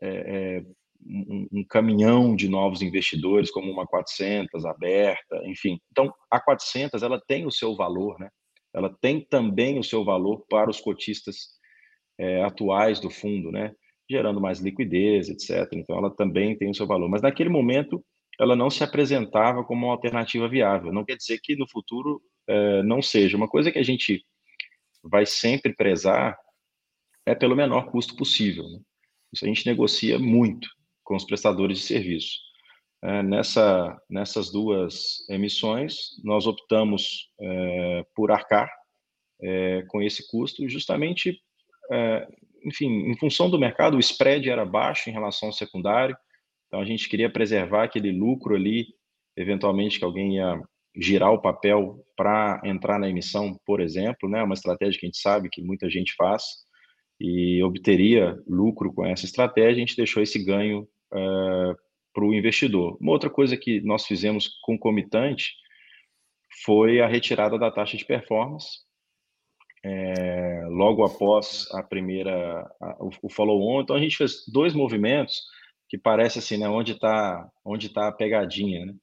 é, 0.00 0.08
é, 0.08 0.62
um, 1.06 1.46
um, 1.52 1.64
caminhão 1.64 2.34
de 2.34 2.48
novos 2.48 2.80
investidores, 2.80 3.50
como 3.50 3.70
uma 3.70 3.86
400 3.86 4.64
aberta, 4.64 5.42
enfim. 5.44 5.78
Então, 5.92 6.12
a 6.30 6.40
400 6.40 7.02
ela 7.02 7.20
tem 7.26 7.46
o 7.46 7.50
seu 7.50 7.76
valor, 7.76 8.18
né? 8.18 8.30
ela 8.72 8.92
tem 9.00 9.20
também 9.20 9.78
o 9.78 9.84
seu 9.84 10.04
valor 10.04 10.44
para 10.48 10.70
os 10.70 10.80
cotistas 10.80 11.50
é, 12.18 12.42
atuais 12.42 12.98
do 12.98 13.10
fundo, 13.10 13.52
né? 13.52 13.72
gerando 14.10 14.40
mais 14.40 14.58
liquidez, 14.58 15.28
etc. 15.28 15.70
Então, 15.74 15.96
ela 15.96 16.10
também 16.10 16.56
tem 16.56 16.70
o 16.70 16.74
seu 16.74 16.86
valor. 16.86 17.08
Mas 17.08 17.22
naquele 17.22 17.50
momento, 17.50 18.04
ela 18.38 18.56
não 18.56 18.70
se 18.70 18.82
apresentava 18.82 19.64
como 19.64 19.86
uma 19.86 19.92
alternativa 19.92 20.48
viável. 20.48 20.92
Não 20.92 21.04
quer 21.04 21.16
dizer 21.16 21.38
que 21.42 21.56
no 21.56 21.68
futuro 21.68 22.22
é, 22.48 22.82
não 22.82 23.00
seja. 23.00 23.36
Uma 23.36 23.48
coisa 23.48 23.70
que 23.70 23.78
a 23.78 23.82
gente 23.82 24.24
vai 25.02 25.26
sempre 25.26 25.74
prezar 25.74 26.36
é 27.26 27.34
pelo 27.34 27.56
menor 27.56 27.90
custo 27.90 28.16
possível. 28.16 28.64
Né? 28.64 28.80
Isso 29.32 29.44
a 29.44 29.48
gente 29.48 29.66
negocia 29.66 30.18
muito 30.18 30.68
com 31.02 31.14
os 31.14 31.24
prestadores 31.24 31.78
de 31.78 31.84
serviço. 31.84 32.38
É, 33.02 33.22
nessa, 33.22 34.00
nessas 34.08 34.50
duas 34.50 35.28
emissões, 35.28 35.96
nós 36.22 36.46
optamos 36.46 37.30
é, 37.40 38.06
por 38.14 38.30
arcar 38.30 38.70
é, 39.42 39.82
com 39.88 40.00
esse 40.00 40.26
custo, 40.30 40.66
justamente, 40.68 41.38
enfim, 42.64 43.10
em 43.10 43.18
função 43.18 43.50
do 43.50 43.58
mercado, 43.58 43.98
o 43.98 44.00
spread 44.00 44.48
era 44.48 44.64
baixo 44.64 45.10
em 45.10 45.12
relação 45.12 45.50
ao 45.50 45.52
secundário, 45.52 46.16
então 46.66 46.80
a 46.80 46.84
gente 46.84 47.08
queria 47.08 47.30
preservar 47.30 47.84
aquele 47.84 48.12
lucro 48.12 48.54
ali, 48.54 48.86
eventualmente 49.36 49.98
que 49.98 50.04
alguém 50.04 50.36
ia 50.36 50.60
girar 50.96 51.32
o 51.32 51.40
papel 51.40 52.04
para 52.16 52.60
entrar 52.64 52.98
na 52.98 53.08
emissão, 53.08 53.58
por 53.66 53.80
exemplo, 53.80 54.28
né, 54.28 54.42
uma 54.42 54.54
estratégia 54.54 54.98
que 54.98 55.06
a 55.06 55.08
gente 55.08 55.20
sabe 55.20 55.48
que 55.50 55.62
muita 55.62 55.90
gente 55.90 56.14
faz, 56.16 56.44
e 57.20 57.62
obteria 57.62 58.36
lucro 58.46 58.92
com 58.92 59.04
essa 59.04 59.24
estratégia, 59.24 59.70
a 59.70 59.86
gente 59.86 59.96
deixou 59.96 60.22
esse 60.22 60.42
ganho 60.44 60.82
uh, 61.12 61.74
para 62.12 62.24
o 62.24 62.34
investidor. 62.34 62.96
Uma 63.00 63.12
outra 63.12 63.30
coisa 63.30 63.56
que 63.56 63.80
nós 63.80 64.06
fizemos 64.06 64.48
concomitante 64.62 65.52
foi 66.64 67.00
a 67.00 67.08
retirada 67.08 67.58
da 67.58 67.70
taxa 67.70 67.96
de 67.96 68.04
performance, 68.04 68.84
é, 69.84 70.64
logo 70.68 71.04
após 71.04 71.68
a 71.72 71.82
primeira, 71.82 72.62
a, 72.80 72.96
o 73.22 73.28
follow-on. 73.28 73.82
Então, 73.82 73.96
a 73.96 74.00
gente 74.00 74.16
fez 74.16 74.44
dois 74.50 74.72
movimentos 74.72 75.42
que 75.94 75.98
parece 75.98 76.40
assim, 76.40 76.56
né, 76.56 76.68
onde 76.68 76.90
está 76.90 77.48
onde 77.64 77.88
tá 77.88 78.08
a 78.08 78.12
pegadinha, 78.12 78.84
né? 78.84 78.94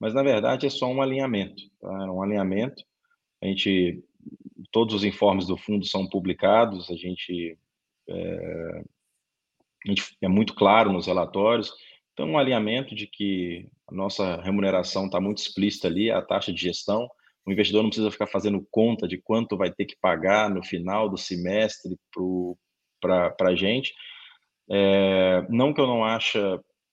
Mas, 0.00 0.12
na 0.12 0.24
verdade, 0.24 0.66
é 0.66 0.70
só 0.70 0.86
um 0.88 1.00
alinhamento, 1.00 1.62
tá? 1.80 1.88
É 1.88 2.10
um 2.10 2.20
alinhamento. 2.20 2.82
A 3.40 3.46
gente 3.46 4.02
todos 4.72 4.92
os 4.96 5.04
informes 5.04 5.46
do 5.46 5.56
fundo 5.56 5.86
são 5.86 6.08
publicados, 6.08 6.90
a 6.90 6.94
gente, 6.94 7.56
é, 8.08 8.82
a 9.86 9.88
gente 9.88 10.16
é 10.20 10.26
muito 10.26 10.52
claro 10.54 10.92
nos 10.92 11.06
relatórios. 11.06 11.72
Então, 12.12 12.28
um 12.28 12.38
alinhamento 12.38 12.92
de 12.92 13.06
que 13.06 13.68
a 13.86 13.94
nossa 13.94 14.40
remuneração 14.42 15.06
está 15.06 15.20
muito 15.20 15.38
explícita 15.38 15.86
ali, 15.86 16.10
a 16.10 16.20
taxa 16.20 16.52
de 16.52 16.60
gestão. 16.60 17.08
O 17.46 17.52
investidor 17.52 17.82
não 17.82 17.90
precisa 17.90 18.10
ficar 18.10 18.26
fazendo 18.26 18.66
conta 18.68 19.06
de 19.06 19.16
quanto 19.16 19.56
vai 19.56 19.70
ter 19.70 19.84
que 19.84 19.96
pagar 19.96 20.50
no 20.50 20.64
final 20.64 21.08
do 21.08 21.16
semestre 21.16 21.96
para 23.00 23.48
a 23.48 23.54
gente. 23.54 23.94
É, 24.70 25.46
não 25.48 25.72
que 25.72 25.80
eu 25.80 25.86
não 25.86 26.04
ache 26.04 26.38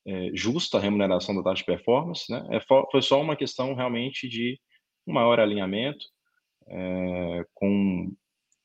é, 0.05 0.31
justa 0.33 0.77
a 0.77 0.81
remuneração 0.81 1.35
da 1.35 1.43
taxa 1.43 1.61
de 1.61 1.65
performance, 1.65 2.31
né? 2.31 2.45
É, 2.51 2.59
foi 2.91 3.01
só 3.01 3.21
uma 3.21 3.35
questão 3.35 3.73
realmente 3.73 4.27
de 4.27 4.59
um 5.07 5.13
maior 5.13 5.39
alinhamento 5.39 6.05
é, 6.67 7.45
com, 7.53 8.11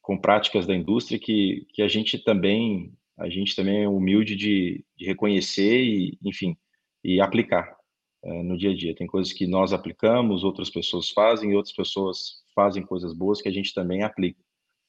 com 0.01 0.19
práticas 0.19 0.67
da 0.67 0.75
indústria 0.75 1.19
que, 1.19 1.67
que 1.73 1.83
a 1.83 1.88
gente 1.88 2.19
também 2.19 2.93
a 3.17 3.29
gente 3.29 3.55
também 3.55 3.85
é 3.85 3.88
humilde 3.88 4.35
de, 4.35 4.85
de 4.97 5.07
reconhecer 5.07 5.83
e, 5.83 6.19
enfim, 6.25 6.57
e 7.03 7.21
aplicar 7.21 7.77
é, 8.25 8.43
no 8.43 8.57
dia 8.57 8.71
a 8.71 8.75
dia. 8.75 8.95
Tem 8.95 9.07
coisas 9.07 9.33
que 9.33 9.47
nós 9.47 9.73
aplicamos, 9.73 10.43
outras 10.43 10.71
pessoas 10.71 11.11
fazem 11.11 11.53
e 11.53 11.55
outras 11.55 11.75
pessoas 11.75 12.43
fazem 12.55 12.85
coisas 12.85 13.14
boas 13.14 13.40
que 13.40 13.49
a 13.49 13.53
gente 13.53 13.73
também 13.73 14.03
aplica. 14.03 14.40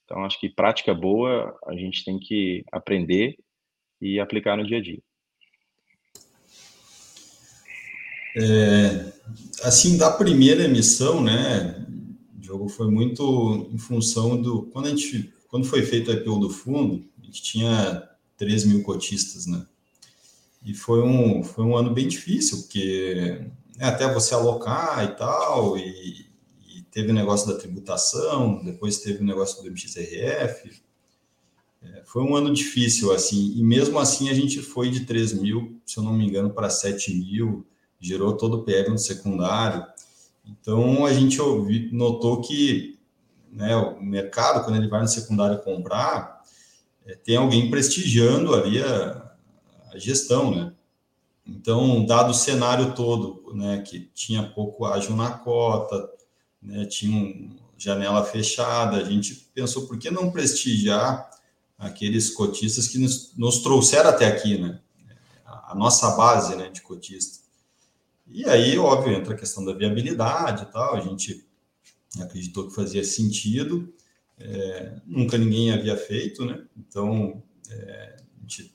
Então, 0.06 0.24
acho 0.24 0.40
que 0.40 0.50
prática 0.50 0.94
boa 0.94 1.56
a 1.68 1.76
gente 1.76 2.04
tem 2.04 2.18
que 2.20 2.64
aprender 2.72 3.36
e 4.02 4.20
aplicar 4.20 4.58
no 4.58 4.66
dia 4.66 4.78
a 4.78 4.82
dia. 4.82 5.02
É, 8.38 9.14
assim, 9.64 9.98
da 9.98 10.12
primeira 10.12 10.66
emissão, 10.66 11.24
né, 11.24 11.86
o 12.38 12.44
jogo 12.44 12.68
foi 12.68 12.92
muito 12.92 13.70
em 13.72 13.78
função 13.78 14.42
do. 14.42 14.64
Quando, 14.64 14.88
a 14.88 14.90
gente, 14.90 15.34
quando 15.48 15.66
foi 15.66 15.84
feito 15.84 16.12
o 16.12 16.14
IPO 16.14 16.40
do 16.40 16.50
fundo, 16.50 17.06
a 17.22 17.26
gente 17.26 17.42
tinha 17.42 18.10
3 18.38 18.66
mil 18.66 18.84
cotistas, 18.84 19.46
né? 19.46 19.66
E 20.64 20.74
foi 20.74 21.02
um, 21.02 21.44
foi 21.44 21.64
um 21.64 21.78
ano 21.78 21.94
bem 21.94 22.08
difícil, 22.08 22.58
porque 22.64 23.42
né, 23.78 23.86
até 23.86 24.12
você 24.12 24.34
alocar 24.34 25.04
e 25.06 25.16
tal, 25.16 25.78
e, 25.78 26.26
e, 26.68 26.82
teve 26.92 27.12
o 27.12 27.14
negócio 27.14 27.48
da 27.48 27.58
tributação, 27.58 28.64
depois 28.64 29.00
teve 29.00 29.20
o 29.22 29.26
negócio 29.26 29.62
do 29.62 29.70
MXRF. 29.70 30.82
É, 31.94 32.04
foi 32.06 32.24
um 32.24 32.36
ano 32.36 32.54
difícil, 32.54 33.12
assim, 33.12 33.54
e 33.56 33.64
mesmo 33.64 34.00
assim 34.00 34.30
a 34.30 34.34
gente 34.34 34.62
foi 34.62 34.90
de 34.90 35.02
3 35.02 35.34
mil, 35.34 35.80
se 35.86 35.98
eu 35.98 36.04
não 36.04 36.14
me 36.14 36.26
engano, 36.26 36.50
para 36.50 36.70
7 36.70 37.14
mil, 37.14 37.66
gerou 38.00 38.36
todo 38.36 38.58
o 38.58 38.64
PL 38.64 38.90
no 38.90 38.98
secundário. 38.98 39.86
Então 40.46 41.06
a 41.06 41.14
gente 41.14 41.40
ouvi, 41.42 41.90
notou 41.92 42.42
que 42.42 42.98
né, 43.52 43.76
o 43.76 44.02
mercado, 44.02 44.64
quando 44.64 44.78
ele 44.78 44.90
vai 44.90 45.02
no 45.02 45.08
secundário 45.08 45.64
comprar, 45.64 46.42
é, 47.06 47.16
tem 47.16 47.38
alguém 47.38 47.70
prestigiando 47.70 48.54
ali 48.54 48.82
a, 48.82 49.32
a 49.94 49.98
gestão, 49.98 50.54
né? 50.54 50.74
Então, 51.48 52.04
dado 52.06 52.32
o 52.32 52.34
cenário 52.34 52.96
todo, 52.96 53.54
né, 53.54 53.84
que 53.86 54.10
tinha 54.16 54.42
pouco 54.42 54.84
ágil 54.84 55.16
na 55.16 55.30
cota, 55.30 56.10
né, 56.60 56.86
tinha 56.86 57.16
um, 57.16 57.56
janela 57.78 58.24
fechada, 58.24 58.98
a 58.98 59.04
gente 59.04 59.50
pensou 59.54 59.86
por 59.86 60.00
que 60.00 60.10
não 60.10 60.32
prestigiar 60.32 61.30
aqueles 61.78 62.30
cotistas 62.30 62.88
que 62.88 62.98
nos, 62.98 63.36
nos 63.36 63.60
trouxeram 63.60 64.10
até 64.10 64.28
aqui, 64.28 64.58
né? 64.58 64.80
A, 65.46 65.76
nossa 65.76 66.12
base, 66.12 66.56
né, 66.56 66.70
de 66.70 66.82
cotista. 66.82 67.40
E 68.28 68.46
aí, 68.46 68.78
óbvio, 68.78 69.14
entra 69.14 69.34
a 69.34 69.38
questão 69.38 69.64
da 69.64 69.74
viabilidade 69.74 70.64
e 70.64 70.66
tal, 70.72 70.96
a 70.96 71.00
gente 71.00 71.46
acreditou 72.20 72.68
que 72.68 72.76
fazia 72.76 73.04
sentido, 73.04 73.94
é, 74.40 75.00
nunca 75.06 75.38
ninguém 75.38 75.72
havia 75.72 75.96
feito, 75.96 76.46
né? 76.46 76.66
Então, 76.78 77.44
é, 77.70 78.16
a 78.18 78.42
gente 78.42 78.74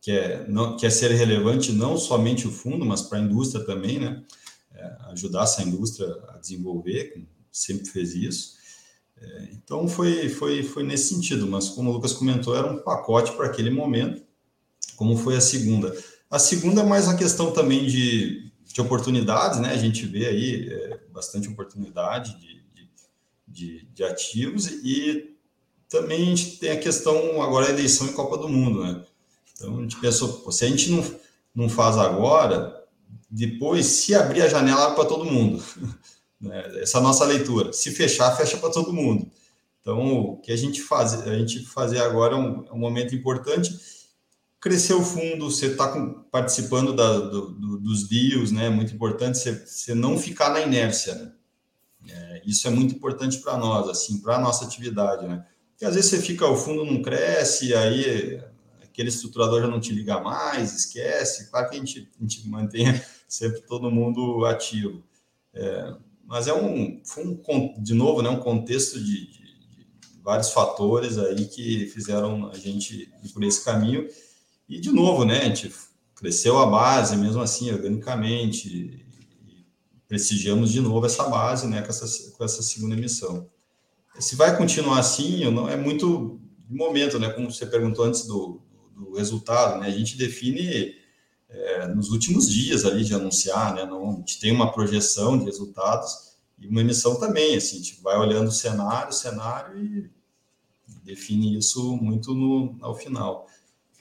quer, 0.00 0.48
não, 0.48 0.76
quer 0.76 0.90
ser 0.90 1.10
relevante 1.12 1.72
não 1.72 1.96
somente 1.96 2.46
o 2.46 2.52
fundo, 2.52 2.84
mas 2.84 3.02
para 3.02 3.18
a 3.18 3.22
indústria 3.22 3.64
também, 3.64 3.98
né? 3.98 4.22
É, 4.74 4.96
ajudar 5.12 5.44
essa 5.44 5.62
indústria 5.62 6.08
a 6.28 6.38
desenvolver, 6.38 7.24
sempre 7.50 7.86
fez 7.86 8.14
isso. 8.14 8.56
É, 9.22 9.48
então 9.52 9.86
foi, 9.88 10.28
foi, 10.28 10.62
foi 10.62 10.82
nesse 10.82 11.14
sentido, 11.14 11.46
mas 11.46 11.68
como 11.68 11.90
o 11.90 11.92
Lucas 11.92 12.12
comentou, 12.12 12.56
era 12.56 12.66
um 12.66 12.82
pacote 12.82 13.32
para 13.32 13.46
aquele 13.46 13.70
momento, 13.70 14.22
como 14.96 15.16
foi 15.16 15.36
a 15.36 15.40
segunda. 15.40 15.96
A 16.30 16.38
segunda 16.38 16.80
é 16.80 16.84
mais 16.84 17.08
a 17.08 17.16
questão 17.16 17.52
também 17.52 17.86
de, 17.86 18.50
de 18.64 18.80
oportunidades, 18.80 19.60
né? 19.60 19.70
A 19.70 19.76
gente 19.76 20.06
vê 20.06 20.26
aí 20.26 20.68
é, 20.68 21.00
bastante 21.12 21.48
oportunidade 21.48 22.36
de, 22.40 22.62
de, 23.46 23.86
de, 23.92 24.04
ativos 24.04 24.66
e 24.66 25.36
também 25.88 26.22
a 26.22 26.24
gente 26.24 26.56
tem 26.56 26.70
a 26.70 26.80
questão 26.80 27.40
agora 27.42 27.66
a 27.66 27.70
eleição 27.70 28.06
em 28.06 28.12
Copa 28.12 28.38
do 28.38 28.48
Mundo, 28.48 28.82
né? 28.82 29.04
Então, 29.54 29.78
a 29.78 29.82
gente 29.82 29.96
pensou, 29.96 30.50
se 30.50 30.64
a 30.64 30.68
gente 30.68 30.90
não, 30.90 31.04
não 31.54 31.68
faz 31.68 31.96
agora, 31.96 32.82
depois, 33.30 33.86
se 33.86 34.14
abrir 34.14 34.42
a 34.42 34.48
janela, 34.48 34.94
para 34.94 35.04
todo 35.04 35.24
mundo. 35.24 35.62
Né? 36.42 36.82
Essa 36.82 37.00
nossa 37.00 37.24
leitura. 37.24 37.72
Se 37.72 37.92
fechar, 37.92 38.36
fecha 38.36 38.56
para 38.58 38.70
todo 38.70 38.92
mundo. 38.92 39.30
Então, 39.80 40.14
o 40.14 40.36
que 40.40 40.52
a 40.52 40.56
gente 40.56 40.82
faz, 40.82 41.14
a 41.14 41.38
gente 41.38 41.64
fazer 41.64 42.00
agora 42.00 42.34
é 42.34 42.38
um, 42.38 42.66
é 42.66 42.72
um 42.72 42.78
momento 42.78 43.14
importante. 43.14 43.72
Crescer 44.60 44.94
o 44.94 45.02
fundo, 45.02 45.50
você 45.50 45.66
está 45.66 45.88
participando 46.30 46.94
da, 46.94 47.18
do, 47.18 47.50
do, 47.50 47.78
dos 47.78 48.08
deals, 48.08 48.52
né? 48.52 48.66
É 48.66 48.70
muito 48.70 48.94
importante 48.94 49.38
você, 49.38 49.66
você 49.66 49.94
não 49.94 50.18
ficar 50.18 50.50
na 50.50 50.60
inércia, 50.60 51.14
né? 51.14 51.32
É, 52.08 52.42
isso 52.44 52.66
é 52.66 52.70
muito 52.70 52.94
importante 52.94 53.38
para 53.38 53.56
nós, 53.56 53.88
assim, 53.88 54.20
para 54.20 54.36
a 54.36 54.40
nossa 54.40 54.64
atividade, 54.64 55.26
né? 55.26 55.44
Porque 55.70 55.84
às 55.84 55.94
vezes 55.94 56.10
você 56.10 56.20
fica, 56.20 56.46
o 56.46 56.56
fundo 56.56 56.84
não 56.84 57.02
cresce, 57.02 57.74
aí 57.74 58.40
aquele 58.82 59.08
estruturador 59.08 59.62
já 59.62 59.68
não 59.68 59.80
te 59.80 59.92
liga 59.92 60.20
mais, 60.20 60.76
esquece. 60.76 61.50
Claro 61.50 61.68
que 61.68 61.76
a 61.76 61.78
gente, 61.78 62.08
a 62.16 62.22
gente 62.22 62.48
mantenha 62.48 63.04
sempre 63.26 63.62
todo 63.62 63.90
mundo 63.90 64.44
ativo. 64.44 65.02
É, 65.54 65.94
mas 66.26 66.46
é 66.46 66.54
um, 66.54 67.00
foi 67.04 67.24
um, 67.26 67.82
de 67.82 67.94
novo, 67.94 68.22
né, 68.22 68.30
um 68.30 68.40
contexto 68.40 68.98
de, 68.98 69.26
de, 69.26 69.42
de, 69.42 69.86
vários 70.22 70.50
fatores 70.50 71.18
aí 71.18 71.46
que 71.46 71.86
fizeram 71.86 72.48
a 72.50 72.56
gente 72.56 73.12
ir 73.22 73.28
por 73.30 73.42
esse 73.42 73.64
caminho. 73.64 74.08
E, 74.68 74.80
de 74.80 74.90
novo, 74.90 75.24
né, 75.24 75.40
a 75.40 75.44
gente 75.44 75.72
cresceu 76.14 76.58
a 76.58 76.66
base, 76.66 77.16
mesmo 77.16 77.42
assim, 77.42 77.70
organicamente, 77.70 79.04
prestigiamos 80.06 80.70
de 80.70 80.80
novo 80.80 81.04
essa 81.06 81.24
base 81.28 81.66
né, 81.66 81.82
com, 81.82 81.88
essa, 81.88 82.30
com 82.32 82.44
essa 82.44 82.62
segunda 82.62 82.94
emissão. 82.94 83.48
Se 84.18 84.36
vai 84.36 84.56
continuar 84.56 84.98
assim, 84.98 85.50
não 85.50 85.68
é 85.68 85.76
muito 85.76 86.40
momento, 86.72 87.18
né? 87.18 87.30
Como 87.30 87.50
você 87.50 87.66
perguntou 87.66 88.04
antes 88.04 88.26
do, 88.26 88.60
do 88.94 89.14
resultado, 89.14 89.80
né? 89.80 89.88
A 89.88 89.90
gente 89.90 90.16
define 90.16 90.94
é, 91.52 91.86
nos 91.86 92.10
últimos 92.10 92.48
dias 92.50 92.84
ali 92.84 93.04
de 93.04 93.14
anunciar, 93.14 93.74
né? 93.74 93.84
Não, 93.84 94.10
a 94.10 94.14
gente 94.16 94.40
tem 94.40 94.52
uma 94.52 94.72
projeção 94.72 95.38
de 95.38 95.44
resultados 95.44 96.32
e 96.58 96.66
uma 96.66 96.80
emissão 96.80 97.18
também, 97.18 97.56
assim, 97.56 97.76
a 97.76 97.78
gente 97.78 98.00
vai 98.02 98.16
olhando 98.16 98.48
o 98.48 98.52
cenário, 98.52 99.12
cenário 99.12 99.78
e 99.78 100.10
define 101.04 101.58
isso 101.58 101.96
muito 101.96 102.34
no, 102.34 102.76
ao 102.80 102.94
final. 102.94 103.46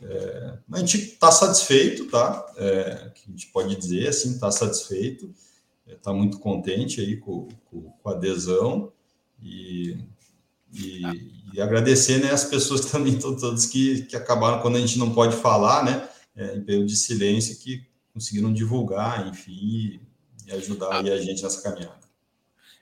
É, 0.01 0.57
a 0.71 0.79
gente 0.79 0.97
está 0.97 1.31
satisfeito, 1.31 2.07
tá? 2.07 2.45
É, 2.57 3.11
a 3.27 3.31
gente 3.31 3.47
pode 3.47 3.75
dizer 3.75 4.07
assim, 4.07 4.31
está 4.31 4.49
satisfeito, 4.51 5.33
está 5.87 6.13
muito 6.13 6.39
contente 6.39 7.01
aí 7.01 7.17
com, 7.17 7.47
com, 7.65 7.81
com 7.81 8.09
a 8.09 8.13
adesão 8.13 8.91
e 9.41 9.97
e, 10.73 11.01
e, 11.53 11.61
agradecer 11.61 12.19
né, 12.19 12.31
as 12.31 12.45
pessoas 12.45 12.81
também, 12.89 13.19
todas 13.19 13.65
que, 13.65 14.03
que 14.03 14.15
acabaram, 14.15 14.61
quando 14.61 14.77
a 14.77 14.79
gente 14.79 14.97
não 14.97 15.13
pode 15.13 15.35
falar, 15.35 15.83
né, 15.83 16.07
é, 16.41 16.55
em 16.55 16.63
período 16.63 16.87
de 16.87 16.95
silêncio, 16.95 17.59
que 17.59 17.85
conseguiram 18.11 18.51
divulgar, 18.51 19.27
enfim, 19.27 19.51
e, 19.51 20.01
e 20.47 20.51
ajudar 20.53 20.91
a, 20.91 20.99
a 20.99 21.21
gente 21.21 21.43
nessa 21.43 21.61
caminhada. 21.61 22.01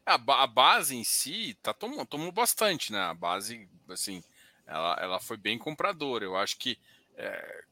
A, 0.05 0.13
a, 0.15 0.47
base 0.47 0.95
em 0.95 1.03
si 1.03 1.57
tá 1.61 1.73
tomando, 1.73 2.05
tomou 2.05 2.31
bastante, 2.31 2.91
né? 2.91 2.99
A 2.99 3.13
base, 3.13 3.67
assim, 3.89 4.23
ela, 4.65 4.97
ela 5.01 5.19
foi 5.19 5.37
bem 5.37 5.57
compradora. 5.57 6.23
Eu 6.23 6.37
acho 6.37 6.57
que 6.57 6.77
é, 7.15 7.63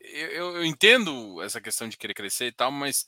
eu, 0.00 0.56
eu, 0.56 0.64
entendo 0.64 1.42
essa 1.42 1.60
questão 1.60 1.88
de 1.88 1.96
querer 1.96 2.14
crescer 2.14 2.46
e 2.46 2.52
tal, 2.52 2.72
mas 2.72 3.06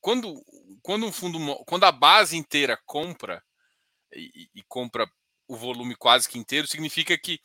quando, 0.00 0.42
quando 0.80 1.06
um 1.06 1.12
fundo, 1.12 1.38
quando 1.64 1.84
a 1.84 1.92
base 1.92 2.36
inteira 2.36 2.78
compra, 2.86 3.42
e, 4.12 4.48
e 4.54 4.62
compra 4.62 5.10
o 5.48 5.56
volume 5.56 5.96
quase 5.96 6.28
que 6.28 6.38
inteiro, 6.38 6.66
significa 6.66 7.18
que 7.18 7.40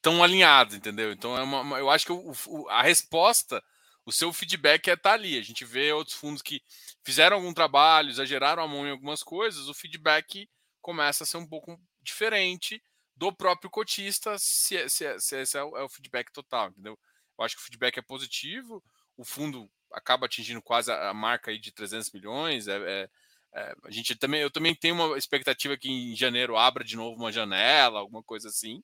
estão 0.00 0.22
alinhados, 0.24 0.74
entendeu? 0.74 1.12
Então 1.12 1.36
é 1.36 1.42
uma, 1.42 1.78
eu 1.78 1.90
acho 1.90 2.06
que 2.06 2.12
o, 2.12 2.32
o, 2.48 2.68
a 2.70 2.82
resposta, 2.82 3.62
o 4.04 4.10
seu 4.10 4.32
feedback 4.32 4.88
é 4.88 4.94
estar 4.94 5.10
tá 5.10 5.14
ali. 5.14 5.38
A 5.38 5.42
gente 5.42 5.64
vê 5.64 5.92
outros 5.92 6.16
fundos 6.16 6.42
que 6.42 6.62
fizeram 7.04 7.36
algum 7.36 7.52
trabalho, 7.52 8.08
exageraram 8.08 8.62
a 8.62 8.68
mão 8.68 8.86
em 8.86 8.90
algumas 8.90 9.22
coisas, 9.22 9.68
o 9.68 9.74
feedback 9.74 10.48
começa 10.80 11.24
a 11.24 11.26
ser 11.26 11.36
um 11.36 11.46
pouco 11.46 11.78
diferente 12.02 12.82
do 13.14 13.30
próprio 13.30 13.70
cotista, 13.70 14.38
se, 14.38 14.88
se, 14.88 15.20
se 15.20 15.40
esse 15.40 15.58
é 15.58 15.62
o, 15.62 15.76
é 15.76 15.84
o 15.84 15.88
feedback 15.88 16.32
total, 16.32 16.70
entendeu? 16.70 16.98
Eu 17.38 17.44
acho 17.44 17.54
que 17.54 17.60
o 17.60 17.64
feedback 17.64 17.98
é 17.98 18.02
positivo, 18.02 18.82
o 19.16 19.24
fundo 19.24 19.70
acaba 19.92 20.24
atingindo 20.24 20.62
quase 20.62 20.90
a, 20.90 21.10
a 21.10 21.14
marca 21.14 21.50
aí 21.50 21.58
de 21.58 21.70
300 21.70 22.10
milhões, 22.12 22.66
é, 22.66 22.76
é 22.76 23.10
é, 23.52 23.74
a 23.84 23.90
gente 23.90 24.14
também, 24.14 24.40
eu 24.40 24.50
também 24.50 24.74
tenho 24.74 24.94
uma 24.94 25.18
expectativa 25.18 25.76
que 25.76 25.90
em 25.90 26.14
janeiro 26.14 26.56
abra 26.56 26.84
de 26.84 26.96
novo 26.96 27.20
uma 27.20 27.32
janela, 27.32 27.98
alguma 27.98 28.22
coisa 28.22 28.48
assim. 28.48 28.82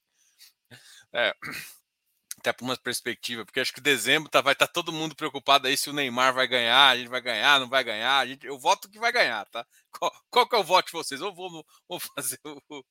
É, 1.12 1.34
até 2.38 2.52
para 2.52 2.64
uma 2.64 2.76
perspectiva, 2.76 3.44
porque 3.44 3.60
acho 3.60 3.72
que 3.72 3.80
dezembro 3.80 4.30
tá, 4.30 4.40
vai 4.40 4.52
estar 4.52 4.66
tá 4.66 4.72
todo 4.72 4.92
mundo 4.92 5.16
preocupado 5.16 5.66
aí 5.66 5.76
se 5.76 5.90
o 5.90 5.92
Neymar 5.92 6.34
vai 6.34 6.46
ganhar, 6.46 6.88
a 6.88 6.96
gente 6.96 7.08
vai 7.08 7.20
ganhar, 7.20 7.58
não 7.60 7.68
vai 7.68 7.82
ganhar. 7.82 8.18
A 8.18 8.26
gente, 8.26 8.46
eu 8.46 8.58
voto 8.58 8.88
que 8.88 8.98
vai 8.98 9.12
ganhar, 9.12 9.44
tá? 9.46 9.66
Qual, 9.98 10.12
qual 10.30 10.48
que 10.48 10.54
é 10.54 10.58
o 10.58 10.64
voto 10.64 10.86
de 10.86 10.92
vocês? 10.92 11.20
Eu 11.20 11.34
vou, 11.34 11.64
vou 11.88 11.98
fazer 11.98 12.38
o. 12.44 12.84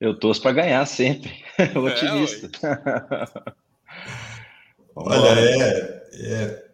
Eu 0.00 0.18
torço 0.18 0.40
para 0.42 0.52
ganhar 0.52 0.84
sempre. 0.86 1.44
É, 1.58 1.78
Otimista. 1.78 2.50
Olha, 4.96 5.40
é, 5.40 6.04
é 6.14 6.64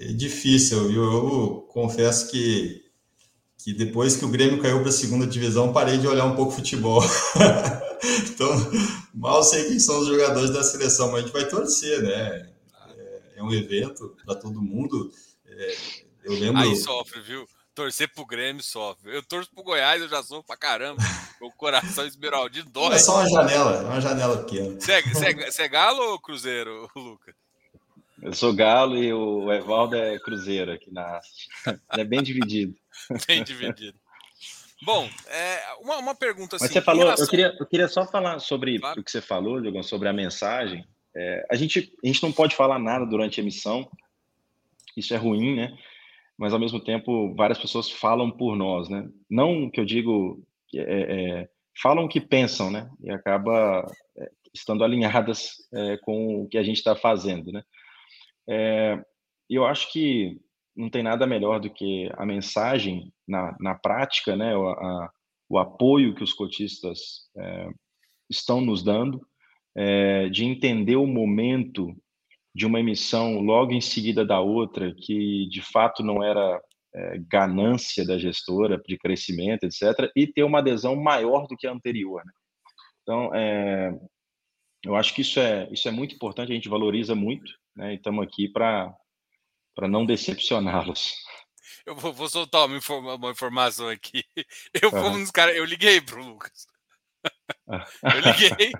é 0.00 0.12
difícil, 0.12 0.88
viu? 0.88 1.02
Eu 1.04 1.68
confesso 1.68 2.30
que, 2.30 2.82
que 3.62 3.74
depois 3.74 4.16
que 4.16 4.24
o 4.24 4.30
Grêmio 4.30 4.60
caiu 4.60 4.80
para 4.80 4.88
a 4.88 4.92
segunda 4.92 5.26
divisão, 5.26 5.74
parei 5.74 5.98
de 5.98 6.08
olhar 6.08 6.24
um 6.24 6.34
pouco 6.34 6.52
futebol. 6.52 7.02
então, 8.28 8.48
mal 9.14 9.42
sei 9.42 9.68
quem 9.68 9.78
são 9.78 10.00
os 10.00 10.06
jogadores 10.06 10.50
da 10.50 10.62
seleção, 10.62 11.10
mas 11.10 11.20
a 11.20 11.26
gente 11.26 11.32
vai 11.32 11.48
torcer, 11.48 12.02
né? 12.02 12.50
É, 12.96 13.20
é 13.36 13.42
um 13.42 13.52
evento 13.52 14.16
para 14.24 14.34
todo 14.34 14.62
mundo. 14.62 15.12
É, 15.46 15.76
eu 16.24 16.32
lembro. 16.32 16.60
Aí 16.60 16.76
sofre, 16.76 17.20
viu? 17.20 17.46
torcer 17.74 18.12
pro 18.12 18.26
Grêmio 18.26 18.62
só. 18.62 18.96
Eu 19.04 19.22
torço 19.22 19.50
pro 19.54 19.64
Goiás, 19.64 20.02
eu 20.02 20.08
já 20.08 20.22
sou 20.22 20.42
pra 20.42 20.56
caramba. 20.56 21.00
o 21.40 21.50
coração 21.50 22.06
esmeraldino 22.06 22.68
dói. 22.70 22.94
É 22.94 22.98
só 22.98 23.16
uma 23.16 23.28
janela, 23.28 23.82
uma 23.84 24.00
janela 24.00 24.44
pequena. 24.44 24.78
Você 24.78 24.92
é, 24.92 25.02
você 25.02 25.26
é, 25.26 25.50
você 25.50 25.62
é 25.62 25.68
Galo 25.68 26.02
ou 26.10 26.20
Cruzeiro, 26.20 26.88
Lucas? 26.94 27.34
Eu 28.22 28.34
sou 28.34 28.52
Galo 28.52 28.96
e 28.96 29.12
o 29.12 29.50
Evaldo 29.50 29.96
é 29.96 30.18
Cruzeiro 30.18 30.72
aqui 30.72 30.92
na. 30.92 31.20
É 31.90 32.04
bem 32.04 32.22
dividido. 32.22 32.74
Bem 33.26 33.42
dividido. 33.42 33.98
Bom, 34.82 35.08
é, 35.28 35.74
uma, 35.80 35.98
uma 35.98 36.14
pergunta 36.14 36.56
assim. 36.56 36.64
Mas 36.64 36.72
você 36.72 36.80
falou, 36.80 37.02
relação... 37.02 37.24
eu, 37.24 37.30
queria, 37.30 37.56
eu 37.58 37.66
queria 37.66 37.88
só 37.88 38.06
falar 38.06 38.38
sobre 38.38 38.78
claro. 38.78 39.00
o 39.00 39.04
que 39.04 39.10
você 39.10 39.20
falou, 39.20 39.60
Diogão, 39.60 39.82
sobre 39.82 40.08
a 40.08 40.12
mensagem. 40.12 40.86
É, 41.14 41.46
a, 41.50 41.54
gente, 41.54 41.92
a 42.02 42.06
gente 42.06 42.22
não 42.22 42.32
pode 42.32 42.56
falar 42.56 42.78
nada 42.78 43.04
durante 43.04 43.38
a 43.38 43.42
emissão, 43.42 43.90
isso 44.96 45.12
é 45.12 45.16
ruim, 45.16 45.54
né? 45.54 45.76
Mas 46.38 46.54
ao 46.54 46.58
mesmo 46.58 46.80
tempo, 46.80 47.34
várias 47.34 47.58
pessoas 47.58 47.90
falam 47.90 48.30
por 48.30 48.56
nós, 48.56 48.88
né? 48.88 49.06
Não 49.28 49.70
que 49.70 49.78
eu 49.78 49.84
digo, 49.84 50.42
é, 50.74 50.80
é, 51.42 51.48
falam 51.82 52.04
o 52.04 52.08
que 52.08 52.20
pensam, 52.20 52.70
né? 52.70 52.88
E 53.02 53.10
acaba 53.10 53.86
é, 54.16 54.30
estando 54.54 54.82
alinhadas 54.82 55.56
é, 55.74 55.98
com 55.98 56.42
o 56.42 56.48
que 56.48 56.56
a 56.56 56.62
gente 56.62 56.78
está 56.78 56.96
fazendo, 56.96 57.52
né? 57.52 57.62
É, 58.48 58.98
eu 59.48 59.66
acho 59.66 59.92
que 59.92 60.40
não 60.76 60.88
tem 60.88 61.02
nada 61.02 61.26
melhor 61.26 61.60
do 61.60 61.70
que 61.70 62.10
a 62.16 62.24
mensagem 62.24 63.12
na, 63.26 63.56
na 63.60 63.74
prática, 63.74 64.36
né? 64.36 64.56
O, 64.56 64.68
a, 64.68 65.10
o 65.48 65.58
apoio 65.58 66.14
que 66.14 66.22
os 66.22 66.32
cotistas 66.32 67.28
é, 67.36 67.68
estão 68.30 68.60
nos 68.60 68.82
dando, 68.82 69.20
é, 69.76 70.28
de 70.28 70.44
entender 70.44 70.96
o 70.96 71.06
momento 71.06 71.94
de 72.54 72.66
uma 72.66 72.80
emissão 72.80 73.40
logo 73.40 73.72
em 73.72 73.80
seguida 73.80 74.24
da 74.24 74.40
outra, 74.40 74.94
que 74.94 75.48
de 75.48 75.60
fato 75.60 76.02
não 76.02 76.22
era 76.22 76.60
é, 76.94 77.18
ganância 77.28 78.06
da 78.06 78.18
gestora 78.18 78.80
de 78.86 78.98
crescimento, 78.98 79.64
etc., 79.64 80.10
e 80.16 80.26
ter 80.26 80.42
uma 80.42 80.58
adesão 80.58 80.96
maior 80.96 81.46
do 81.46 81.56
que 81.56 81.66
a 81.66 81.72
anterior. 81.72 82.22
Né? 82.24 82.32
Então, 83.02 83.34
é, 83.34 83.92
eu 84.84 84.96
acho 84.96 85.14
que 85.14 85.22
isso 85.22 85.38
é, 85.38 85.68
isso 85.72 85.88
é 85.88 85.90
muito 85.90 86.14
importante, 86.14 86.50
a 86.50 86.54
gente 86.54 86.68
valoriza 86.68 87.14
muito, 87.14 87.52
né? 87.76 87.92
e 87.92 87.96
estamos 87.96 88.24
aqui 88.24 88.48
para 88.48 88.92
não 89.88 90.06
decepcioná-los. 90.06 91.14
Eu 91.86 91.94
vou, 91.96 92.12
vou 92.12 92.28
soltar 92.28 92.66
uma, 92.66 92.76
informa, 92.76 93.14
uma, 93.14 93.30
informação 93.30 93.88
aqui. 93.88 94.24
Eu, 94.82 94.90
uhum. 94.90 95.22
um 95.22 95.26
cara, 95.26 95.54
eu 95.54 95.64
liguei 95.64 96.00
para 96.00 96.20
o 96.20 96.24
Lucas. 96.24 96.66
eu 97.66 98.20
liguei, 98.20 98.72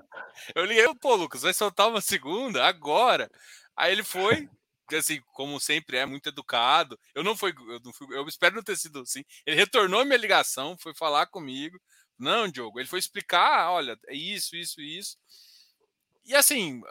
eu 0.55 0.65
liguei, 0.65 0.95
pô, 1.01 1.15
Lucas, 1.15 1.43
vai 1.43 1.53
soltar 1.53 1.89
uma 1.89 2.01
segunda 2.01 2.65
agora. 2.67 3.31
Aí 3.77 3.93
ele 3.93 4.03
foi, 4.03 4.49
assim, 4.93 5.21
como 5.33 5.59
sempre 5.61 5.97
é, 5.97 6.07
muito 6.07 6.29
educado. 6.29 6.99
Eu 7.15 7.23
não 7.23 7.37
fui, 7.37 7.53
eu, 7.53 7.81
não 7.85 7.93
fui, 7.93 8.17
eu 8.17 8.27
espero 8.27 8.55
não 8.55 8.63
ter 8.63 8.77
sido 8.77 9.01
assim. 9.01 9.25
Ele 9.47 9.57
retornou 9.57 10.05
minha 10.05 10.19
ligação, 10.19 10.77
foi 10.79 10.95
falar 10.95 11.27
comigo. 11.27 11.79
Não, 12.19 12.49
Diogo, 12.49 12.79
ele 12.79 12.89
foi 12.89 12.99
explicar, 12.99 13.71
olha, 13.71 13.99
é 14.07 14.15
isso, 14.15 14.55
isso, 14.55 14.81
isso. 14.81 15.17
E 16.25 16.35
assim, 16.35 16.83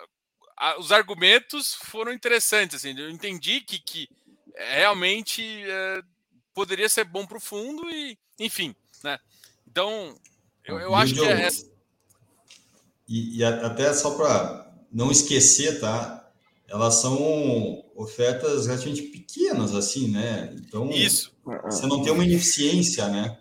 a, 0.59 0.79
os 0.79 0.91
argumentos 0.91 1.73
foram 1.73 2.11
interessantes, 2.11 2.75
assim, 2.75 2.97
eu 2.99 3.09
entendi 3.09 3.61
que, 3.61 3.79
que 3.79 4.09
realmente 4.55 5.41
é, 5.65 6.01
poderia 6.53 6.89
ser 6.89 7.05
bom 7.05 7.25
para 7.25 7.37
o 7.37 7.41
fundo 7.41 7.89
e, 7.89 8.17
enfim, 8.37 8.75
né? 9.03 9.17
Então, 9.67 10.15
eu, 10.65 10.79
eu 10.79 10.95
acho 10.95 11.13
que 11.13 11.21
é 11.21 11.41
essa... 11.41 11.65
E, 13.07 13.37
e 13.37 13.43
até 13.43 13.91
só 13.93 14.11
para 14.15 14.71
não 14.91 15.09
esquecer, 15.09 15.79
tá? 15.79 16.19
elas 16.69 16.95
são 16.95 17.83
ofertas 17.95 18.67
relativamente 18.67 19.01
pequenas, 19.03 19.73
assim, 19.73 20.09
né? 20.09 20.53
Então, 20.55 20.89
isso. 20.91 21.33
você 21.65 21.85
não 21.87 22.01
tem 22.03 22.13
uma 22.13 22.23
ineficiência, 22.23 23.07
né? 23.09 23.37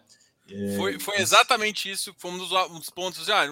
É, 0.50 0.76
foi, 0.76 0.98
foi 0.98 1.16
exatamente 1.18 1.90
isso 1.90 2.14
que 2.14 2.20
foi 2.20 2.30
um 2.30 2.38
dos, 2.38 2.52
um 2.70 2.78
dos 2.78 2.90
pontos. 2.90 3.28
Ah, 3.28 3.44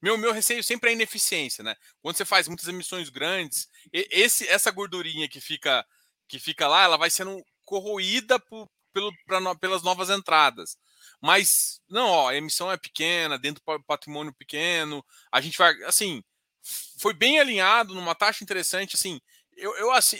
meu, 0.00 0.16
meu 0.16 0.32
receio 0.32 0.62
sempre 0.64 0.88
é 0.88 0.92
a 0.92 0.94
ineficiência, 0.94 1.62
né? 1.62 1.76
Quando 2.00 2.16
você 2.16 2.24
faz 2.24 2.48
muitas 2.48 2.66
emissões 2.66 3.10
grandes, 3.10 3.68
esse, 3.92 4.48
essa 4.48 4.70
gordurinha 4.70 5.28
que 5.28 5.40
fica, 5.40 5.84
que 6.26 6.38
fica 6.38 6.66
lá, 6.66 6.84
ela 6.84 6.96
vai 6.96 7.10
sendo 7.10 7.44
corroída 7.64 8.38
por, 8.38 8.68
pelo, 8.92 9.12
pra, 9.26 9.54
pelas 9.56 9.82
novas 9.82 10.08
entradas. 10.10 10.78
Mas, 11.20 11.80
não, 11.88 12.08
ó, 12.08 12.28
a 12.28 12.36
emissão 12.36 12.72
é 12.72 12.76
pequena, 12.76 13.38
dentro 13.38 13.62
do 13.64 13.82
patrimônio 13.84 14.32
pequeno, 14.32 15.04
a 15.30 15.40
gente 15.40 15.58
vai, 15.58 15.74
assim, 15.84 16.22
foi 16.98 17.12
bem 17.12 17.38
alinhado, 17.38 17.94
numa 17.94 18.14
taxa 18.14 18.42
interessante, 18.42 18.96
assim, 18.96 19.20
eu, 19.56 19.76
eu, 19.76 19.92
assim, 19.92 20.18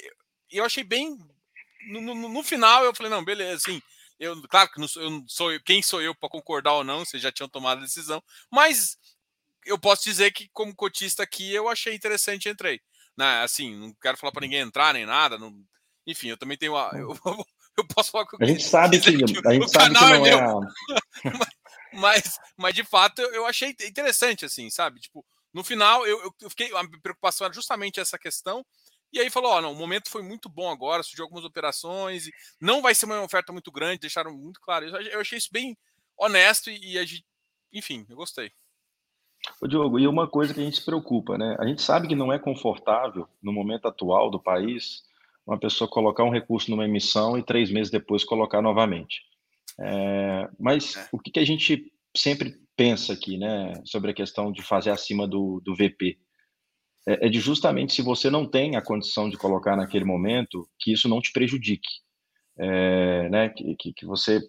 eu 0.50 0.64
achei 0.64 0.84
bem, 0.84 1.18
no, 1.88 2.00
no, 2.00 2.28
no 2.28 2.42
final 2.42 2.84
eu 2.84 2.94
falei, 2.94 3.10
não, 3.10 3.24
beleza, 3.24 3.56
assim, 3.56 3.82
eu, 4.20 4.40
claro 4.48 4.70
que 4.70 4.78
não 4.78 4.86
sou, 4.86 5.02
eu 5.02 5.24
sou 5.26 5.60
quem 5.64 5.82
sou 5.82 6.00
eu 6.00 6.14
para 6.14 6.28
concordar 6.28 6.74
ou 6.74 6.84
não, 6.84 7.04
vocês 7.04 7.22
já 7.22 7.32
tinham 7.32 7.48
tomado 7.48 7.78
a 7.78 7.84
decisão, 7.84 8.22
mas 8.50 8.96
eu 9.66 9.78
posso 9.78 10.04
dizer 10.04 10.30
que 10.30 10.48
como 10.52 10.74
cotista 10.74 11.22
aqui 11.22 11.52
eu 11.52 11.68
achei 11.68 11.94
interessante 11.94 12.48
entrei, 12.48 12.80
né? 13.16 13.42
Assim, 13.42 13.74
não 13.74 13.94
quero 14.00 14.16
falar 14.16 14.32
para 14.32 14.42
ninguém 14.42 14.60
entrar 14.60 14.94
nem 14.94 15.06
nada, 15.06 15.38
não, 15.38 15.52
enfim, 16.06 16.28
eu 16.28 16.36
também 16.36 16.56
tenho 16.56 16.76
a, 16.76 16.90
eu, 16.94 17.18
eu 17.76 17.86
posso 17.94 18.10
falar 18.10 18.26
com 18.26 18.36
a 18.40 18.46
gente 18.46 18.62
sabe 18.62 19.00
que, 19.00 19.16
que 19.16 19.48
a 19.48 19.52
gente 19.52 19.70
sabe 19.70 19.94
que 19.94 20.00
não 20.00 20.26
é, 20.26 20.30
é 20.30 20.40
mas, 21.94 22.38
mas 22.56 22.74
de 22.74 22.84
fato 22.84 23.20
eu 23.22 23.46
achei 23.46 23.74
interessante 23.80 24.44
assim, 24.44 24.70
sabe? 24.70 25.00
Tipo, 25.00 25.24
no 25.52 25.64
final, 25.64 26.06
eu, 26.06 26.32
eu 26.40 26.50
fiquei. 26.50 26.72
A 26.76 26.88
preocupação 27.02 27.44
era 27.44 27.54
justamente 27.54 27.98
essa 27.98 28.18
questão. 28.18 28.64
E 29.12 29.20
aí 29.20 29.30
falou: 29.30 29.52
ó, 29.52 29.60
não, 29.60 29.72
o 29.72 29.76
momento 29.76 30.08
foi 30.08 30.22
muito 30.22 30.48
bom 30.48 30.70
agora, 30.70 31.02
surgiu 31.02 31.24
algumas 31.24 31.44
operações, 31.44 32.26
e 32.26 32.32
não 32.60 32.82
vai 32.82 32.94
ser 32.94 33.06
uma 33.06 33.22
oferta 33.22 33.52
muito 33.52 33.70
grande, 33.70 34.00
deixaram 34.00 34.36
muito 34.36 34.60
claro. 34.60 34.86
Eu 34.86 35.20
achei 35.20 35.38
isso 35.38 35.48
bem 35.52 35.76
honesto 36.16 36.70
e, 36.70 36.92
e 36.92 36.98
a 36.98 37.04
gente, 37.04 37.24
enfim, 37.72 38.06
eu 38.08 38.16
gostei. 38.16 38.52
Ô, 39.60 39.66
Diogo, 39.66 39.98
e 39.98 40.06
uma 40.06 40.28
coisa 40.28 40.52
que 40.52 40.60
a 40.60 40.62
gente 40.62 40.76
se 40.76 40.84
preocupa, 40.84 41.38
né? 41.38 41.56
A 41.58 41.66
gente 41.66 41.82
sabe 41.82 42.06
que 42.06 42.14
não 42.14 42.32
é 42.32 42.38
confortável, 42.38 43.26
no 43.42 43.52
momento 43.52 43.88
atual 43.88 44.30
do 44.30 44.38
país, 44.38 45.02
uma 45.46 45.58
pessoa 45.58 45.88
colocar 45.88 46.24
um 46.24 46.30
recurso 46.30 46.70
numa 46.70 46.84
emissão 46.84 47.38
e 47.38 47.42
três 47.42 47.70
meses 47.70 47.90
depois 47.90 48.22
colocar 48.22 48.60
novamente. 48.60 49.22
É, 49.80 50.48
mas 50.58 50.96
é. 50.96 51.08
o 51.10 51.18
que, 51.18 51.30
que 51.30 51.40
a 51.40 51.44
gente 51.44 51.90
sempre 52.14 52.60
pensa 52.76 53.12
aqui, 53.12 53.36
né, 53.36 53.74
sobre 53.84 54.10
a 54.10 54.14
questão 54.14 54.50
de 54.50 54.62
fazer 54.62 54.90
acima 54.90 55.26
do, 55.26 55.60
do 55.64 55.74
VP. 55.74 56.18
É, 57.06 57.26
é 57.26 57.28
de 57.28 57.40
justamente 57.40 57.94
se 57.94 58.02
você 58.02 58.30
não 58.30 58.46
tem 58.46 58.76
a 58.76 58.82
condição 58.82 59.28
de 59.28 59.36
colocar 59.36 59.76
naquele 59.76 60.04
momento, 60.04 60.68
que 60.78 60.92
isso 60.92 61.08
não 61.08 61.20
te 61.20 61.32
prejudique. 61.32 61.88
É, 62.58 63.28
né, 63.30 63.48
que, 63.48 63.92
que, 63.94 64.04
você 64.04 64.40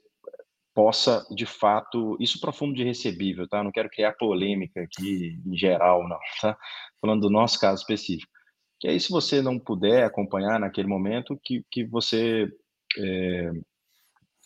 possa, 0.74 1.26
de 1.34 1.46
fato, 1.46 2.18
isso 2.20 2.40
para 2.40 2.52
fundo 2.52 2.74
de 2.74 2.84
recebível, 2.84 3.48
tá? 3.48 3.64
Não 3.64 3.72
quero 3.72 3.90
criar 3.90 4.14
polêmica 4.14 4.82
aqui 4.82 5.40
em 5.46 5.58
geral, 5.58 6.08
não, 6.08 6.20
tá? 6.42 6.58
Falando 7.00 7.22
do 7.22 7.30
nosso 7.30 7.60
caso 7.60 7.82
específico. 7.82 8.32
Que 8.80 8.88
aí, 8.88 9.00
se 9.00 9.12
você 9.12 9.42
não 9.42 9.60
puder 9.60 10.04
acompanhar 10.04 10.60
naquele 10.60 10.88
momento, 10.88 11.40
que, 11.44 11.64
que 11.72 11.86
você 11.86 12.50
é, 12.98 13.52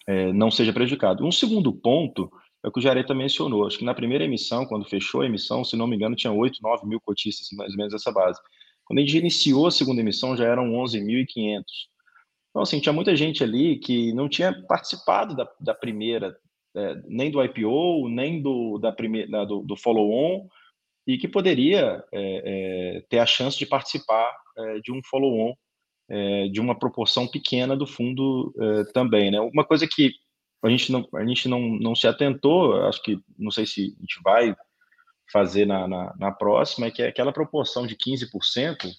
é, 0.08 0.34
não 0.34 0.52
seja 0.52 0.74
prejudicado. 0.74 1.26
Um 1.26 1.32
segundo 1.32 1.74
ponto 1.74 2.32
é 2.65 2.67
o 2.67 2.71
que 2.71 2.80
o 2.80 2.82
Jareta 2.82 3.13
mencionou. 3.13 3.67
Acho 3.67 3.78
que 3.78 3.86
na 3.86 3.93
primeira 3.93 4.23
emissão, 4.23 4.65
quando 4.65 4.89
fechou 4.89 5.21
a 5.21 5.25
emissão, 5.28 5.63
se 5.63 5.75
não 5.75 5.86
me 5.86 5.95
engano, 5.95 6.15
tinha 6.15 6.34
8, 6.34 6.60
9 6.63 6.88
mil 6.88 6.99
cotistas, 6.99 7.47
mais 7.56 7.71
ou 7.71 7.78
menos 7.78 7.93
essa 7.93 8.12
base. 8.12 8.41
Quando 8.84 8.97
a 8.97 9.01
gente 9.04 9.19
iniciou 9.19 9.67
a 9.67 9.71
segunda 9.71 10.01
emissão, 10.01 10.36
já 10.36 10.45
eram 10.45 10.71
11.500. 10.71 11.63
Então, 12.49 12.63
assim, 12.63 12.80
tinha 12.80 12.91
muita 12.91 13.15
gente 13.15 13.43
ali 13.43 13.78
que 13.78 14.12
não 14.13 14.28
tinha 14.28 14.51
participado 14.67 15.36
da, 15.36 15.47
da 15.60 15.75
primeira, 15.75 16.36
é, 16.75 16.95
nem 17.08 17.30
do 17.30 17.43
IPO, 17.43 18.10
nem 18.10 18.41
do, 18.41 18.80
da 18.80 18.91
primeira, 18.91 19.45
do, 19.45 19.62
do 19.62 19.75
follow-on, 19.75 20.47
e 21.06 21.19
que 21.19 21.28
poderia 21.28 22.04
é, 22.12 22.95
é, 22.97 23.01
ter 23.08 23.19
a 23.19 23.28
chance 23.28 23.60
de 23.60 23.67
participar 23.67 24.36
é, 24.58 24.80
de 24.80 24.91
um 24.91 25.01
follow-on 25.04 25.54
é, 26.10 26.47
de 26.47 26.60
uma 26.60 26.73
proporção 26.73 27.28
pequena 27.28 27.78
do 27.78 27.86
fundo 27.86 28.51
é, 28.59 28.86
também. 28.86 29.30
Né? 29.30 29.39
Uma 29.39 29.63
coisa 29.63 29.88
que 29.88 30.13
a 30.66 30.70
gente 30.70 30.91
não, 30.91 31.07
a 31.16 31.26
gente 31.26 31.47
não, 31.47 31.59
não 31.59 31.95
se 31.95 32.07
atentou, 32.07 32.82
acho 32.88 33.01
que, 33.01 33.20
não 33.38 33.51
sei 33.51 33.66
se 33.66 33.95
a 33.97 34.01
gente 34.01 34.22
vai 34.24 34.55
fazer 35.32 35.66
na, 35.66 35.88
na, 35.88 36.13
na 36.18 36.32
próxima, 36.32 36.88
é 36.88 36.91
que 36.91 37.01
aquela 37.01 37.34
proporção 37.34 37.86
de 37.86 37.95
15%, 37.95 38.89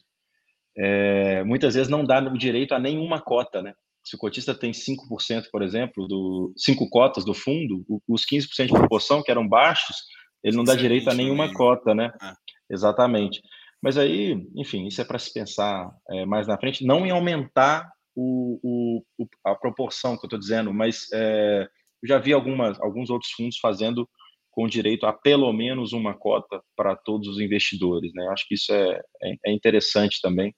é, 0.79 1.43
muitas 1.45 1.75
vezes 1.75 1.89
não 1.89 2.05
dá 2.05 2.21
direito 2.21 2.75
a 2.75 2.79
nenhuma 2.79 3.21
cota, 3.21 3.63
né? 3.63 3.75
Se 4.05 4.15
o 4.15 4.19
cotista 4.19 4.55
tem 4.55 4.71
5%, 4.71 5.47
por 5.51 5.63
exemplo, 5.63 6.07
do 6.07 6.53
cinco 6.57 6.89
cotas 6.89 7.25
do 7.25 7.35
fundo, 7.35 7.85
os 8.07 8.25
15% 8.25 8.67
de 8.67 8.73
proporção, 8.73 9.23
que 9.23 9.31
eram 9.31 9.49
baixos, 9.49 9.97
ele 10.45 10.57
não 10.57 10.63
dá 10.63 10.77
direito 10.77 11.11
a 11.11 11.15
nenhuma 11.15 11.53
cota, 11.53 11.95
né? 11.95 12.13
É. 12.23 12.33
Exatamente. 12.71 13.41
Mas 13.83 13.97
aí, 13.99 14.47
enfim, 14.55 14.87
isso 14.87 15.01
é 15.01 15.05
para 15.05 15.19
se 15.19 15.33
pensar 15.33 15.91
é, 16.11 16.25
mais 16.25 16.47
na 16.47 16.59
frente, 16.59 16.85
não 16.85 17.07
em 17.07 17.11
aumentar 17.11 17.91
o, 18.17 19.03
o, 19.19 19.29
a 19.45 19.55
proporção 19.55 20.17
que 20.17 20.25
eu 20.25 20.29
estou 20.29 20.39
dizendo, 20.39 20.73
mas 20.73 21.07
é, 21.13 21.69
eu 22.03 22.09
já 22.09 22.19
vi 22.19 22.33
algumas, 22.33 22.81
alguns 22.81 23.11
outros 23.11 23.31
fundos 23.33 23.59
fazendo 23.59 24.09
com 24.51 24.67
direito 24.67 25.05
a 25.05 25.13
pelo 25.13 25.53
menos 25.53 25.93
uma 25.93 26.15
cota 26.15 26.63
para 26.75 26.97
todos 26.97 27.29
os 27.29 27.39
investidores. 27.39 28.11
Né? 28.15 28.27
Acho 28.29 28.49
que 28.49 28.55
isso 28.55 28.73
é, 28.73 29.03
é, 29.23 29.35
é 29.47 29.53
interessante 29.53 30.19
também 30.23 30.57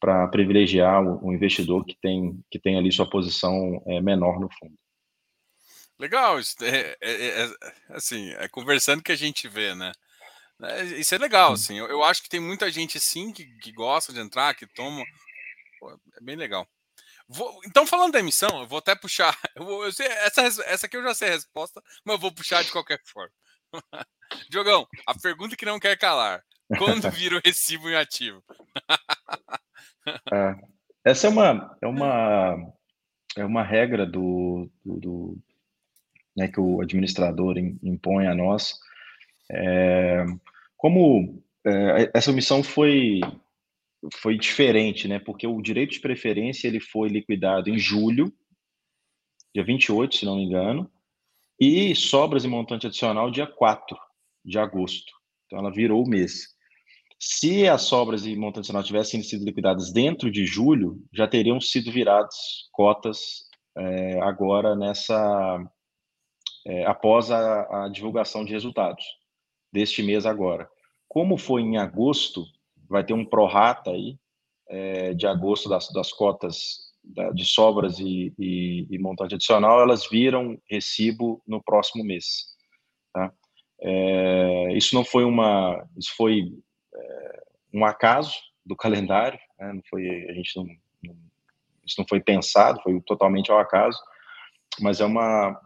para 0.00 0.26
privilegiar 0.28 1.02
o, 1.04 1.28
o, 1.28 1.32
investidor 1.32 1.84
que 1.84 1.96
tem, 2.02 2.40
que 2.50 2.58
tem 2.58 2.76
ali 2.76 2.90
sua 2.90 3.08
posição 3.08 3.80
é, 3.86 4.00
menor 4.00 4.40
no 4.40 4.48
fundo. 4.58 4.74
Legal, 5.98 6.38
é, 6.38 6.42
é, 6.62 6.96
é, 7.00 7.44
é, 7.44 7.50
assim, 7.90 8.30
é 8.30 8.48
conversando 8.48 9.02
que 9.02 9.12
a 9.12 9.16
gente 9.16 9.48
vê, 9.48 9.74
né? 9.74 9.92
Isso 10.96 11.14
é 11.14 11.18
legal, 11.18 11.52
assim. 11.52 11.78
Eu, 11.78 11.86
eu, 11.86 12.02
acho 12.02 12.22
que 12.22 12.28
tem 12.28 12.40
muita 12.40 12.70
gente 12.70 12.98
sim 12.98 13.32
que, 13.32 13.44
que 13.58 13.72
gosta 13.72 14.12
de 14.12 14.18
entrar, 14.18 14.54
que 14.54 14.66
toma. 14.66 15.04
Pô, 15.78 15.92
é 15.92 16.20
bem 16.20 16.34
legal. 16.34 16.66
Vou, 17.28 17.60
então, 17.66 17.86
falando 17.86 18.12
da 18.12 18.20
emissão, 18.20 18.60
eu 18.60 18.66
vou 18.66 18.78
até 18.78 18.94
puxar. 18.94 19.36
Eu 19.54 19.64
vou, 19.64 19.84
eu 19.84 19.92
sei, 19.92 20.06
essa, 20.06 20.42
essa 20.42 20.86
aqui 20.86 20.96
eu 20.96 21.02
já 21.02 21.12
sei 21.12 21.28
a 21.28 21.32
resposta, 21.32 21.82
mas 22.04 22.14
eu 22.14 22.20
vou 22.20 22.32
puxar 22.32 22.62
de 22.62 22.70
qualquer 22.70 23.00
forma. 23.04 23.32
Diogão, 24.48 24.86
a 25.04 25.18
pergunta 25.18 25.56
que 25.56 25.66
não 25.66 25.80
quer 25.80 25.98
calar: 25.98 26.42
quando 26.78 27.10
vira 27.10 27.36
o 27.36 27.40
recibo 27.44 27.90
em 27.90 27.96
ativo? 27.96 28.42
é, 30.32 30.54
essa 31.04 31.26
é 31.26 31.30
uma, 31.30 31.76
é 31.82 31.86
uma, 31.86 32.56
é 33.36 33.44
uma 33.44 33.62
regra 33.64 34.06
do, 34.06 34.70
do, 34.84 35.00
do 35.00 35.38
né, 36.36 36.46
que 36.46 36.60
o 36.60 36.80
administrador 36.80 37.58
impõe 37.58 38.28
a 38.28 38.34
nós. 38.34 38.78
É, 39.50 40.24
como 40.76 41.42
é, 41.66 42.10
essa 42.14 42.30
omissão 42.30 42.62
foi 42.62 43.20
foi 44.14 44.38
diferente, 44.38 45.08
né? 45.08 45.18
Porque 45.18 45.46
o 45.46 45.60
direito 45.60 45.92
de 45.92 46.00
preferência 46.00 46.68
ele 46.68 46.80
foi 46.80 47.08
liquidado 47.08 47.68
em 47.68 47.78
julho, 47.78 48.32
dia 49.54 49.64
28, 49.64 50.16
se 50.16 50.24
não 50.24 50.36
me 50.36 50.44
engano, 50.44 50.90
e 51.60 51.94
sobras 51.94 52.44
e 52.44 52.48
montante 52.48 52.86
adicional 52.86 53.30
dia 53.30 53.46
4 53.46 53.96
de 54.44 54.58
agosto. 54.58 55.12
Então 55.46 55.58
ela 55.58 55.72
virou 55.72 56.04
o 56.04 56.08
mês. 56.08 56.56
Se 57.20 57.66
as 57.66 57.82
sobras 57.82 58.24
e 58.24 58.36
montante 58.36 58.58
adicional 58.58 58.84
tivessem 58.84 59.22
sido 59.22 59.44
liquidadas 59.44 59.92
dentro 59.92 60.30
de 60.30 60.46
julho, 60.46 61.02
já 61.12 61.26
teriam 61.26 61.60
sido 61.60 61.90
viradas 61.90 62.36
cotas 62.70 63.48
é, 63.76 64.20
agora 64.20 64.76
nessa 64.76 65.60
é, 66.66 66.86
após 66.86 67.30
a, 67.30 67.86
a 67.86 67.88
divulgação 67.88 68.44
de 68.44 68.52
resultados 68.52 69.04
deste 69.72 70.02
mês 70.02 70.26
agora. 70.26 70.70
Como 71.08 71.36
foi 71.36 71.62
em 71.62 71.76
agosto, 71.76 72.44
vai 72.88 73.04
ter 73.04 73.14
um 73.14 73.24
prorata 73.24 73.90
aí 73.90 74.18
é, 74.68 75.14
de 75.14 75.26
agosto 75.26 75.68
das, 75.68 75.90
das 75.92 76.12
cotas 76.12 76.88
da, 77.02 77.30
de 77.30 77.44
sobras 77.44 77.98
e, 77.98 78.32
e, 78.38 78.86
e, 78.90 78.98
montante 78.98 79.34
adicional, 79.34 79.80
elas 79.80 80.08
viram 80.08 80.60
recibo 80.68 81.42
no 81.46 81.62
próximo 81.62 82.04
mês. 82.04 82.56
Tá? 83.12 83.32
É, 83.80 84.72
isso 84.74 84.94
não 84.94 85.04
foi 85.04 85.24
uma, 85.24 85.86
isso 85.96 86.14
foi 86.16 86.52
é, 86.94 87.42
um 87.72 87.84
acaso 87.84 88.34
do 88.64 88.76
calendário, 88.76 89.38
né? 89.58 89.72
não 89.72 89.82
foi, 89.88 90.06
a 90.28 90.32
gente 90.32 90.56
não, 90.56 90.64
não, 91.02 91.16
isso 91.86 91.96
não 91.98 92.06
foi 92.08 92.20
pensado, 92.20 92.82
foi 92.82 93.00
totalmente 93.02 93.50
ao 93.50 93.58
acaso, 93.58 93.98
mas 94.80 95.00
é 95.00 95.04
uma 95.04 95.58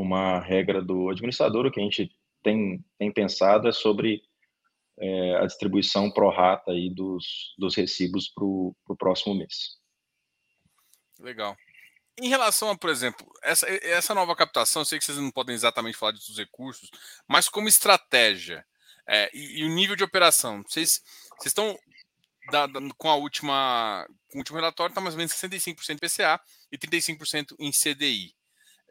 uma 0.00 0.40
regra 0.40 0.82
do 0.82 1.10
administrador, 1.10 1.66
o 1.66 1.70
que 1.70 1.80
a 1.80 1.82
gente 1.82 2.10
tem, 2.42 2.82
tem 2.98 3.12
pensado 3.12 3.68
é 3.68 3.72
sobre 3.72 4.22
é, 5.00 5.36
a 5.36 5.46
distribuição 5.46 6.10
pro 6.10 6.30
rata 6.30 6.70
aí 6.72 6.92
dos, 6.94 7.54
dos 7.58 7.74
recibos 7.74 8.28
para 8.28 8.44
o 8.44 8.96
próximo 8.98 9.34
mês. 9.34 9.78
Legal. 11.18 11.56
Em 12.18 12.28
relação 12.28 12.70
a, 12.70 12.76
por 12.76 12.90
exemplo, 12.90 13.26
essa, 13.42 13.66
essa 13.68 14.14
nova 14.14 14.36
captação, 14.36 14.82
eu 14.82 14.86
sei 14.86 14.98
que 14.98 15.04
vocês 15.04 15.16
não 15.16 15.30
podem 15.30 15.54
exatamente 15.54 15.96
falar 15.96 16.12
dos 16.12 16.36
recursos, 16.36 16.90
mas 17.26 17.48
como 17.48 17.68
estratégia 17.68 18.64
é, 19.06 19.30
e, 19.32 19.60
e, 19.60 19.64
o 19.64 19.68
nível 19.68 19.96
de 19.96 20.04
operação, 20.04 20.62
vocês, 20.62 21.02
vocês 21.30 21.46
estão 21.46 21.78
da, 22.50 22.66
da, 22.66 22.80
com 22.96 23.08
a 23.08 23.16
última, 23.16 24.06
com 24.30 24.38
o 24.38 24.40
último 24.40 24.58
relatório, 24.58 24.92
está 24.92 25.00
mais 25.00 25.14
ou 25.14 25.18
menos 25.18 25.32
65% 25.32 25.98
PCA 25.98 26.40
e 26.70 26.76
35% 26.78 27.54
em 27.58 27.70
CDI. 27.70 28.34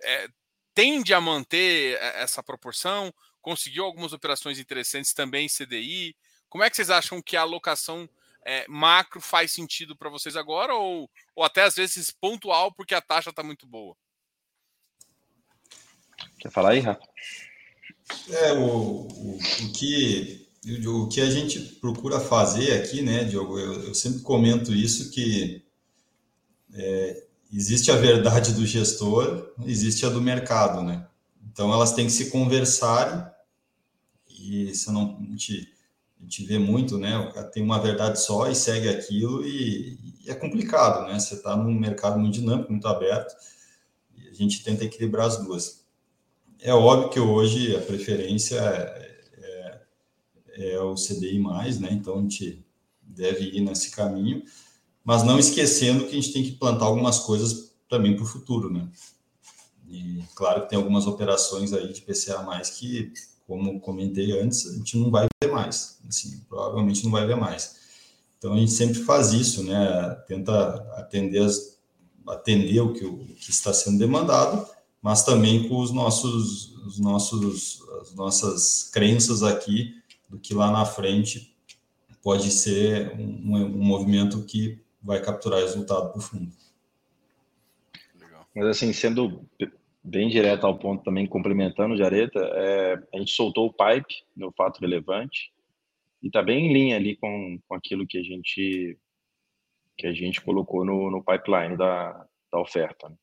É, 0.02 0.28
tende 0.74 1.14
a 1.14 1.22
manter 1.22 1.98
é, 2.02 2.24
essa 2.24 2.42
proporção? 2.42 3.14
Conseguiu 3.42 3.86
algumas 3.86 4.14
operações 4.14 4.60
interessantes 4.60 5.14
também 5.14 5.46
em 5.46 5.50
CDI? 5.50 6.16
Como 6.50 6.64
é 6.64 6.70
que 6.70 6.76
vocês 6.76 6.90
acham 6.90 7.22
que 7.22 7.38
a 7.38 7.42
alocação 7.42 8.10
é, 8.46 8.66
macro 8.68 9.22
faz 9.22 9.52
sentido 9.52 9.96
para 9.96 10.10
vocês 10.10 10.36
agora 10.36 10.74
ou, 10.74 11.10
ou 11.36 11.44
até 11.44 11.64
às 11.64 11.76
vezes 11.76 12.12
pontual 12.12 12.72
porque 12.74 12.96
a 12.96 13.02
taxa 13.02 13.30
está 13.30 13.44
muito 13.44 13.68
boa? 13.68 13.96
Quer 16.40 16.52
falar 16.52 16.72
aí, 16.72 16.80
Rafa? 16.80 17.02
É, 18.30 18.54
o, 18.54 19.08
o, 19.08 19.38
o, 19.38 19.72
que, 19.74 20.48
o 20.86 21.08
que 21.08 21.22
a 21.22 21.30
gente 21.30 21.60
procura 21.76 22.20
fazer 22.20 22.74
aqui, 22.74 23.02
né, 23.02 23.24
Diogo, 23.24 23.60
eu, 23.60 23.84
eu 23.84 23.94
sempre 23.94 24.22
comento 24.22 24.74
isso, 24.74 25.12
que 25.12 25.64
é, 26.74 27.24
existe 27.54 27.92
a 27.92 27.96
verdade 27.96 28.54
do 28.54 28.66
gestor, 28.66 29.54
existe 29.66 30.06
a 30.06 30.10
do 30.10 30.22
mercado, 30.22 30.82
né? 30.84 31.08
Então 31.52 31.74
elas 31.74 31.94
têm 31.94 32.06
que 32.06 32.12
se 32.12 32.30
conversarem 32.30 33.26
e 34.30 34.74
se 34.74 34.92
não 34.92 35.18
a 35.20 35.24
gente, 35.32 35.74
a 36.20 36.24
gente 36.24 36.46
vê 36.46 36.58
muito, 36.58 36.98
né? 36.98 37.32
Tem 37.52 37.64
uma 37.64 37.80
verdade 37.80 38.20
só 38.22 38.50
e 38.50 38.56
segue 38.56 38.88
aquilo 38.88 39.46
e, 39.46 39.98
e 40.24 40.30
é 40.30 40.36
complicado, 40.36 41.08
né? 41.08 41.20
Você 41.20 41.36
está 41.36 41.56
num 41.56 41.74
mercado 41.74 42.20
muito 42.20 42.36
dinâmico, 42.36 42.72
muito 42.72 42.88
aberto 42.88 43.36
e 44.16 44.30
a 44.30 44.34
gente 44.34 44.64
tenta 44.64 44.86
equilibrar 44.86 45.28
as 45.28 45.44
duas. 45.44 45.86
É 46.62 46.74
óbvio 46.74 47.10
que 47.10 47.20
hoje 47.20 47.76
a 47.76 47.82
preferência 47.82 48.58
é, 48.58 49.82
é, 50.48 50.74
é 50.74 50.80
o 50.80 50.96
CDI+, 50.96 51.40
né? 51.80 51.90
Então 51.92 52.18
a 52.18 52.22
gente 52.22 52.66
deve 53.02 53.46
ir 53.46 53.62
nesse 53.62 53.92
caminho 53.92 54.44
mas 55.10 55.24
não 55.24 55.40
esquecendo 55.40 56.06
que 56.06 56.12
a 56.12 56.22
gente 56.22 56.32
tem 56.32 56.44
que 56.44 56.52
plantar 56.52 56.86
algumas 56.86 57.18
coisas 57.20 57.74
também 57.90 58.16
para 58.16 58.24
o 58.24 58.28
futuro, 58.28 58.72
né? 58.72 58.88
E 59.90 60.24
claro 60.36 60.62
que 60.62 60.70
tem 60.70 60.78
algumas 60.78 61.08
operações 61.08 61.74
aí 61.74 61.92
de 61.92 62.02
PCA 62.02 62.44
mais 62.44 62.70
que, 62.70 63.12
como 63.48 63.80
comentei 63.80 64.40
antes, 64.40 64.68
a 64.68 64.76
gente 64.76 64.98
não 64.98 65.10
vai 65.10 65.28
ver 65.44 65.52
mais, 65.52 66.00
assim, 66.08 66.42
provavelmente 66.48 67.04
não 67.04 67.12
vai 67.12 67.26
ver 67.26 67.36
mais. 67.36 67.80
Então 68.38 68.54
a 68.54 68.58
gente 68.58 68.72
sempre 68.72 69.00
faz 69.00 69.34
isso, 69.34 69.64
né? 69.64 70.16
Tenta 70.28 70.76
atender 70.96 71.44
as, 71.44 71.80
atender 72.28 72.80
o 72.80 72.94
que, 72.94 73.04
o 73.04 73.18
que 73.18 73.50
está 73.50 73.74
sendo 73.74 73.98
demandado, 73.98 74.66
mas 75.02 75.24
também 75.24 75.68
com 75.68 75.80
os 75.80 75.92
nossos, 75.92 76.76
os 76.86 77.00
nossos, 77.00 77.82
as 78.02 78.14
nossas 78.14 78.90
crenças 78.94 79.42
aqui 79.42 79.96
do 80.30 80.38
que 80.38 80.54
lá 80.54 80.72
na 80.72 80.86
frente 80.86 81.56
pode 82.22 82.52
ser 82.52 83.14
um, 83.18 83.56
um 83.56 83.84
movimento 83.84 84.44
que 84.44 84.80
vai 85.02 85.22
capturar 85.22 85.62
resultado 85.62 86.10
para 86.10 86.20
o 86.20 86.22
fundo. 86.22 86.52
Mas 88.56 88.68
assim, 88.68 88.92
sendo 88.94 89.42
bem 90.04 90.30
direto 90.30 90.66
ao 90.66 90.78
ponto 90.78 91.04
também, 91.04 91.28
complementando 91.28 91.94
o 91.94 91.98
Jareta, 91.98 92.40
é, 92.40 92.94
a 93.14 93.18
gente 93.20 93.32
soltou 93.32 93.68
o 93.68 93.74
pipe 93.74 94.24
no 94.36 94.52
fato 94.52 94.80
relevante 94.80 95.52
e 96.22 96.28
está 96.28 96.42
bem 96.42 96.68
em 96.68 96.74
linha 96.74 96.96
ali 96.96 97.16
com, 97.16 97.60
com 97.68 97.76
aquilo 97.76 98.08
que 98.08 98.18
a 98.18 98.24
gente 98.24 98.98
que 99.98 100.08
a 100.08 100.14
gente 100.14 100.40
colocou 100.40 100.86
no, 100.86 101.12
no 101.12 101.22
pipeline 101.22 101.76
da, 101.76 102.26
da 102.50 102.60
oferta. 102.62 103.10
Né? 103.10 103.16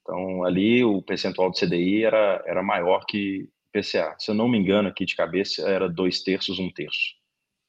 Então, 0.00 0.44
ali 0.44 0.82
o 0.82 1.02
percentual 1.02 1.50
de 1.50 1.60
CDI 1.60 2.04
era, 2.04 2.42
era 2.46 2.62
maior 2.62 3.04
que 3.04 3.50
PCA. 3.70 4.16
Se 4.18 4.30
eu 4.30 4.34
não 4.34 4.48
me 4.48 4.56
engano, 4.56 4.88
aqui 4.88 5.04
de 5.04 5.14
cabeça, 5.14 5.68
era 5.68 5.90
dois 5.90 6.22
terços, 6.22 6.58
um 6.58 6.70
terço 6.70 7.16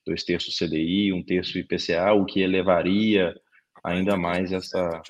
dois 0.08 0.24
terços 0.24 0.58
CDI, 0.58 1.12
um 1.12 1.22
terço 1.22 1.60
IPCA, 1.60 2.14
o 2.14 2.26
que 2.26 2.40
elevaria 2.40 3.36
ainda 3.84 4.16
mais 4.16 4.54
essa 4.54 5.02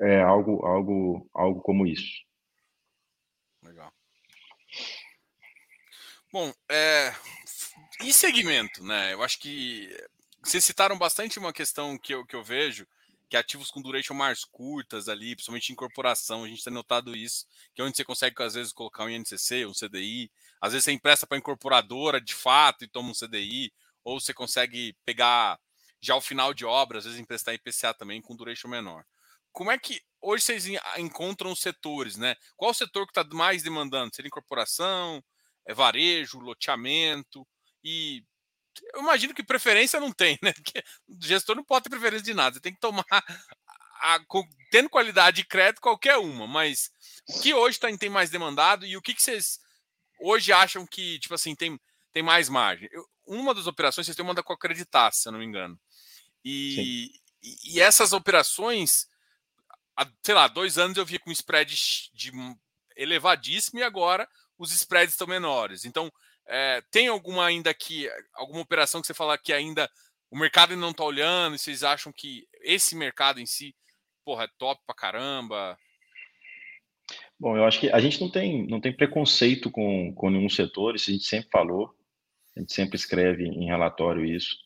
é 0.00 0.22
algo 0.22 0.64
algo 0.64 1.28
algo 1.34 1.60
como 1.60 1.86
isso. 1.86 2.22
Legal. 3.62 3.92
Bom, 6.32 6.52
é... 6.70 7.14
e 8.02 8.12
segmento, 8.12 8.84
né? 8.84 9.14
Eu 9.14 9.22
acho 9.22 9.38
que 9.38 9.88
vocês 10.42 10.64
citaram 10.64 10.96
bastante 10.96 11.38
uma 11.38 11.52
questão 11.52 11.98
que 11.98 12.14
eu, 12.14 12.24
que 12.24 12.36
eu 12.36 12.44
vejo, 12.44 12.86
que 13.28 13.36
ativos 13.36 13.70
com 13.70 13.82
duration 13.82 14.14
mais 14.14 14.44
curtas 14.44 15.08
ali, 15.08 15.34
principalmente 15.34 15.72
incorporação, 15.72 16.44
a 16.44 16.48
gente 16.48 16.64
tem 16.64 16.72
notado 16.72 17.14
isso, 17.14 17.46
que 17.74 17.82
é 17.82 17.84
onde 17.84 17.96
você 17.96 18.04
consegue, 18.04 18.42
às 18.42 18.54
vezes, 18.54 18.72
colocar 18.72 19.04
um 19.04 19.10
INCC, 19.10 19.66
um 19.66 19.72
CDI, 19.72 20.30
às 20.60 20.72
vezes 20.72 20.84
você 20.84 20.92
empresta 20.92 21.26
para 21.26 21.38
incorporadora 21.38 22.20
de 22.20 22.34
fato 22.34 22.84
e 22.84 22.88
toma 22.88 23.10
um 23.10 23.14
CDI, 23.14 23.72
ou 24.04 24.20
você 24.20 24.32
consegue 24.32 24.96
pegar 25.04 25.58
já 26.00 26.14
o 26.14 26.20
final 26.20 26.54
de 26.54 26.64
obra, 26.64 26.98
às 26.98 27.04
vezes 27.04 27.20
emprestar 27.20 27.54
IPCA 27.54 27.92
também 27.92 28.22
com 28.22 28.36
duration 28.36 28.68
menor. 28.68 29.04
Como 29.58 29.72
é 29.72 29.76
que 29.76 30.00
hoje 30.20 30.44
vocês 30.44 30.66
encontram 30.98 31.50
os 31.50 31.58
setores, 31.58 32.16
né? 32.16 32.36
Qual 32.56 32.70
o 32.70 32.74
setor 32.74 33.04
que 33.04 33.10
está 33.10 33.24
mais 33.36 33.60
demandando? 33.60 34.14
Seria 34.14 34.28
incorporação, 34.28 35.20
é 35.66 35.74
varejo, 35.74 36.38
loteamento 36.38 37.44
e 37.82 38.22
eu 38.94 39.00
imagino 39.00 39.34
que 39.34 39.42
preferência 39.42 39.98
não 39.98 40.12
tem, 40.12 40.38
né? 40.44 40.52
Porque 40.52 40.80
o 41.08 41.18
gestor 41.20 41.56
não 41.56 41.64
pode 41.64 41.82
ter 41.82 41.90
preferência 41.90 42.24
de 42.24 42.34
nada. 42.34 42.54
Você 42.54 42.60
tem 42.60 42.72
que 42.72 42.78
tomar, 42.78 43.04
a, 43.10 44.14
a, 44.14 44.20
tendo 44.70 44.88
qualidade 44.88 45.38
de 45.38 45.44
crédito, 45.44 45.80
qualquer 45.80 46.18
uma. 46.18 46.46
Mas 46.46 46.92
o 47.28 47.40
que 47.40 47.52
hoje 47.52 47.80
tá, 47.80 47.88
tem 47.98 48.08
mais 48.08 48.30
demandado 48.30 48.86
e 48.86 48.96
o 48.96 49.02
que, 49.02 49.12
que 49.12 49.20
vocês 49.20 49.58
hoje 50.20 50.52
acham 50.52 50.86
que, 50.86 51.18
tipo 51.18 51.34
assim, 51.34 51.56
tem, 51.56 51.76
tem 52.12 52.22
mais 52.22 52.48
margem? 52.48 52.88
Eu, 52.92 53.04
uma 53.26 53.52
das 53.52 53.66
operações, 53.66 54.06
vocês 54.06 54.14
têm 54.16 54.24
uma 54.24 54.34
da 54.34 54.42
Coacreditar, 54.44 55.12
se 55.12 55.26
eu 55.26 55.32
não 55.32 55.40
me 55.40 55.46
engano. 55.46 55.76
E, 56.44 57.10
e, 57.42 57.74
e, 57.74 57.80
essas 57.80 58.12
operações, 58.12 59.08
há, 59.98 60.06
sei 60.22 60.34
lá, 60.34 60.46
dois 60.46 60.78
anos 60.78 60.96
eu 60.96 61.04
via 61.04 61.18
com 61.18 61.32
spread 61.32 61.74
de 62.14 62.32
elevadíssimo 62.96 63.80
e 63.80 63.82
agora 63.82 64.28
os 64.56 64.72
spreads 64.72 65.14
estão 65.14 65.26
menores. 65.26 65.84
Então, 65.84 66.10
é, 66.46 66.82
tem 66.90 67.08
alguma 67.08 67.44
ainda 67.44 67.74
que 67.74 68.08
alguma 68.32 68.60
operação 68.60 69.00
que 69.00 69.06
você 69.06 69.14
fala 69.14 69.36
que 69.36 69.52
ainda 69.52 69.90
o 70.30 70.38
mercado 70.38 70.76
não 70.76 70.90
está 70.90 71.04
olhando 71.04 71.56
e 71.56 71.58
vocês 71.58 71.82
acham 71.82 72.12
que 72.12 72.46
esse 72.62 72.94
mercado 72.94 73.40
em 73.40 73.46
si, 73.46 73.74
porra, 74.24 74.44
é 74.44 74.48
top 74.56 74.80
pra 74.86 74.94
caramba? 74.94 75.76
Bom, 77.38 77.56
eu 77.56 77.64
acho 77.64 77.80
que 77.80 77.90
a 77.90 78.00
gente 78.00 78.20
não 78.20 78.30
tem, 78.30 78.66
não 78.66 78.80
tem 78.80 78.92
preconceito 78.92 79.70
com, 79.70 80.12
com 80.14 80.30
nenhum 80.30 80.48
setor, 80.48 80.94
isso 80.94 81.10
a 81.10 81.12
gente 81.12 81.24
sempre 81.24 81.48
falou, 81.50 81.94
a 82.56 82.60
gente 82.60 82.72
sempre 82.72 82.96
escreve 82.96 83.44
em 83.44 83.66
relatório 83.66 84.24
isso. 84.24 84.56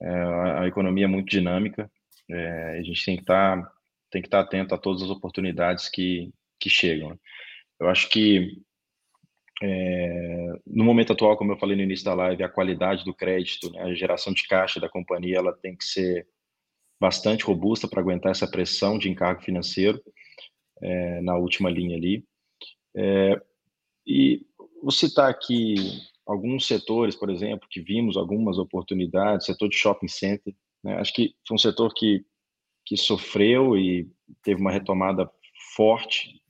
É, 0.00 0.08
a, 0.08 0.60
a, 0.62 0.68
economia 0.68 1.04
é 1.04 1.08
muito 1.08 1.28
dinâmica, 1.28 1.90
é, 2.30 2.78
a 2.78 2.82
gente 2.82 3.04
tem 3.04 3.16
que 3.16 3.22
estar 3.22 3.60
tá, 3.60 3.72
tem 4.14 4.22
que 4.22 4.28
estar 4.28 4.38
atento 4.38 4.72
a 4.72 4.78
todas 4.78 5.02
as 5.02 5.10
oportunidades 5.10 5.88
que, 5.88 6.32
que 6.60 6.70
chegam. 6.70 7.18
Eu 7.80 7.88
acho 7.88 8.08
que 8.08 8.62
é, 9.60 10.52
no 10.64 10.84
momento 10.84 11.12
atual, 11.12 11.36
como 11.36 11.50
eu 11.50 11.58
falei 11.58 11.74
no 11.76 11.82
início 11.82 12.04
da 12.04 12.14
live, 12.14 12.44
a 12.44 12.48
qualidade 12.48 13.04
do 13.04 13.12
crédito, 13.12 13.72
né, 13.72 13.82
a 13.82 13.92
geração 13.92 14.32
de 14.32 14.46
caixa 14.46 14.78
da 14.78 14.88
companhia, 14.88 15.38
ela 15.38 15.52
tem 15.52 15.76
que 15.76 15.84
ser 15.84 16.28
bastante 17.00 17.44
robusta 17.44 17.88
para 17.88 18.00
aguentar 18.00 18.30
essa 18.30 18.48
pressão 18.48 18.98
de 18.98 19.10
encargo 19.10 19.42
financeiro 19.42 20.00
é, 20.80 21.20
na 21.20 21.36
última 21.36 21.68
linha 21.68 21.96
ali. 21.96 22.24
É, 22.96 23.42
e 24.06 24.46
vou 24.80 24.92
citar 24.92 25.28
aqui 25.28 25.74
alguns 26.24 26.68
setores, 26.68 27.16
por 27.16 27.30
exemplo, 27.30 27.66
que 27.68 27.80
vimos 27.80 28.16
algumas 28.16 28.58
oportunidades, 28.58 29.46
setor 29.46 29.68
de 29.68 29.76
shopping 29.76 30.06
center, 30.06 30.54
né, 30.84 31.00
acho 31.00 31.12
que 31.12 31.34
foi 31.48 31.56
um 31.56 31.58
setor 31.58 31.92
que, 31.92 32.24
que 32.84 32.96
sofreu 32.96 33.76
e 33.76 34.08
teve 34.42 34.60
uma 34.60 34.72
retomada 34.72 35.30
forte 35.74 36.44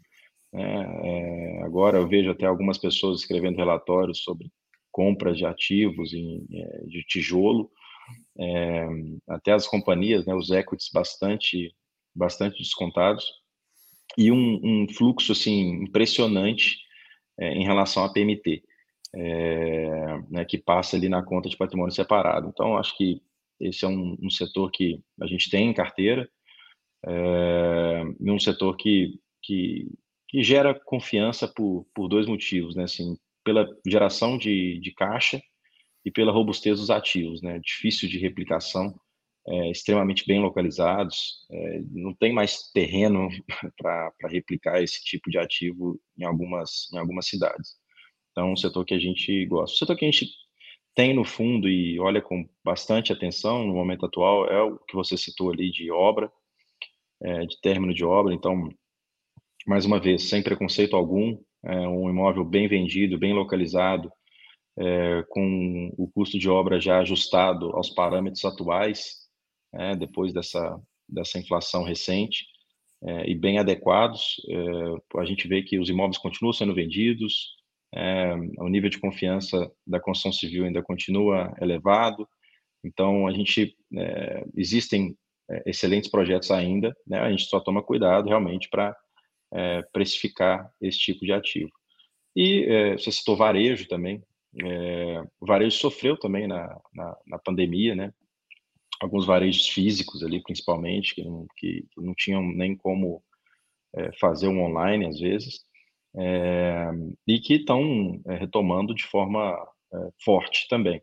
né? 0.54 0.86
É, 1.02 1.62
agora 1.64 1.98
eu 1.98 2.06
vejo 2.06 2.30
até 2.30 2.46
algumas 2.46 2.78
pessoas 2.78 3.20
escrevendo 3.20 3.56
relatórios 3.56 4.22
sobre 4.22 4.50
compras 4.92 5.36
de 5.36 5.44
ativos 5.44 6.14
em, 6.14 6.46
é, 6.52 6.86
de 6.86 7.02
tijolo, 7.02 7.68
é, 8.38 8.86
até 9.28 9.52
as 9.52 9.66
companhias, 9.66 10.24
né, 10.24 10.32
os 10.32 10.50
equities 10.50 10.90
bastante, 10.92 11.74
bastante 12.14 12.58
descontados, 12.58 13.26
e 14.16 14.30
um, 14.30 14.60
um 14.62 14.86
fluxo 14.88 15.32
assim 15.32 15.82
impressionante 15.82 16.78
é, 17.36 17.52
em 17.54 17.64
relação 17.64 18.04
à 18.04 18.12
PMT, 18.12 18.62
é, 19.16 20.18
né, 20.30 20.44
que 20.44 20.56
passa 20.56 20.96
ali 20.96 21.08
na 21.08 21.24
conta 21.24 21.48
de 21.48 21.56
patrimônio 21.56 21.92
separado. 21.92 22.48
Então, 22.48 22.76
acho 22.76 22.96
que 22.96 23.20
esse 23.60 23.84
é 23.84 23.88
um, 23.88 24.16
um 24.22 24.30
setor 24.30 24.70
que 24.70 25.00
a 25.20 25.26
gente 25.26 25.50
tem 25.50 25.68
em 25.68 25.74
carteira, 25.74 26.28
é, 27.06 28.02
e 28.20 28.30
um 28.30 28.38
setor 28.38 28.76
que, 28.76 29.18
que 29.42 29.88
que 30.34 30.42
gera 30.42 30.74
confiança 30.74 31.46
por, 31.46 31.86
por 31.94 32.08
dois 32.08 32.26
motivos, 32.26 32.74
né? 32.74 32.82
Assim, 32.82 33.16
pela 33.44 33.68
geração 33.86 34.36
de, 34.36 34.80
de 34.80 34.92
caixa 34.92 35.40
e 36.04 36.10
pela 36.10 36.32
robustez 36.32 36.80
dos 36.80 36.90
ativos, 36.90 37.40
né? 37.40 37.60
Difícil 37.60 38.08
de 38.08 38.18
replicação, 38.18 38.98
é, 39.46 39.70
extremamente 39.70 40.26
bem 40.26 40.40
localizados, 40.40 41.46
é, 41.52 41.80
não 41.88 42.12
tem 42.12 42.32
mais 42.32 42.72
terreno 42.72 43.28
para 43.78 44.12
replicar 44.28 44.82
esse 44.82 45.04
tipo 45.04 45.30
de 45.30 45.38
ativo 45.38 46.00
em 46.18 46.24
algumas, 46.24 46.92
em 46.92 46.98
algumas 46.98 47.28
cidades. 47.28 47.76
Então, 48.32 48.52
um 48.52 48.56
setor 48.56 48.84
que 48.84 48.94
a 48.94 48.98
gente 48.98 49.46
gosta. 49.46 49.72
O 49.72 49.78
setor 49.78 49.96
que 49.96 50.04
a 50.04 50.10
gente 50.10 50.32
tem 50.94 51.12
no 51.14 51.24
fundo 51.24 51.68
e 51.68 51.98
olha 51.98 52.22
com 52.22 52.48
bastante 52.64 53.12
atenção 53.12 53.66
no 53.66 53.74
momento 53.74 54.06
atual 54.06 54.46
é 54.46 54.62
o 54.62 54.78
que 54.78 54.94
você 54.94 55.16
citou 55.16 55.50
ali 55.50 55.70
de 55.70 55.90
obra, 55.90 56.30
é, 57.22 57.46
de 57.46 57.60
término 57.60 57.92
de 57.92 58.04
obra. 58.04 58.32
Então, 58.32 58.68
mais 59.66 59.84
uma 59.84 59.98
vez, 59.98 60.28
sem 60.28 60.42
preconceito 60.42 60.94
algum, 60.94 61.38
é 61.64 61.88
um 61.88 62.08
imóvel 62.08 62.44
bem 62.44 62.68
vendido, 62.68 63.18
bem 63.18 63.32
localizado, 63.32 64.10
é, 64.78 65.24
com 65.28 65.92
o 65.96 66.08
custo 66.08 66.38
de 66.38 66.48
obra 66.48 66.80
já 66.80 67.00
ajustado 67.00 67.70
aos 67.76 67.90
parâmetros 67.90 68.44
atuais, 68.44 69.24
é, 69.72 69.96
depois 69.96 70.32
dessa, 70.32 70.80
dessa 71.08 71.38
inflação 71.38 71.82
recente, 71.82 72.46
é, 73.02 73.30
e 73.30 73.34
bem 73.34 73.58
adequados. 73.58 74.36
É, 74.48 75.20
a 75.20 75.24
gente 75.24 75.48
vê 75.48 75.62
que 75.62 75.78
os 75.78 75.88
imóveis 75.88 76.18
continuam 76.18 76.52
sendo 76.52 76.74
vendidos, 76.74 77.54
é, 77.94 78.34
o 78.58 78.68
nível 78.68 78.90
de 78.90 78.98
confiança 78.98 79.70
da 79.86 80.00
construção 80.00 80.32
civil 80.32 80.64
ainda 80.64 80.82
continua 80.82 81.54
elevado, 81.60 82.28
então 82.84 83.26
a 83.26 83.32
gente 83.32 83.76
é, 83.96 84.44
existem 84.56 85.16
excelentes 85.66 86.10
projetos 86.10 86.50
ainda, 86.50 86.96
né, 87.06 87.18
a 87.18 87.30
gente 87.30 87.44
só 87.44 87.60
toma 87.60 87.82
cuidado 87.82 88.28
realmente 88.28 88.68
para 88.70 88.96
é, 89.52 89.82
precificar 89.92 90.70
esse 90.80 90.98
tipo 90.98 91.24
de 91.24 91.32
ativo. 91.32 91.70
E 92.36 92.64
é, 92.64 92.92
você 92.98 93.12
citou 93.12 93.36
varejo 93.36 93.86
também. 93.86 94.22
É, 94.62 95.22
o 95.40 95.46
varejo 95.46 95.76
sofreu 95.76 96.16
também 96.18 96.46
na, 96.46 96.80
na, 96.92 97.16
na, 97.26 97.38
pandemia, 97.38 97.94
né? 97.94 98.12
Alguns 99.00 99.24
varejos 99.24 99.68
físicos 99.68 100.22
ali, 100.22 100.42
principalmente, 100.42 101.14
que 101.14 101.22
não, 101.22 101.46
que, 101.56 101.86
que 101.90 102.00
não 102.00 102.14
tinham 102.14 102.42
nem 102.42 102.76
como 102.76 103.22
é, 103.94 104.12
fazer 104.18 104.48
um 104.48 104.62
online, 104.62 105.06
às 105.06 105.20
vezes, 105.20 105.60
é, 106.16 106.90
e 107.26 107.40
que 107.40 107.54
estão 107.54 108.20
é, 108.26 108.34
retomando 108.36 108.94
de 108.94 109.04
forma 109.04 109.56
forte 110.24 110.66
também. 110.68 111.00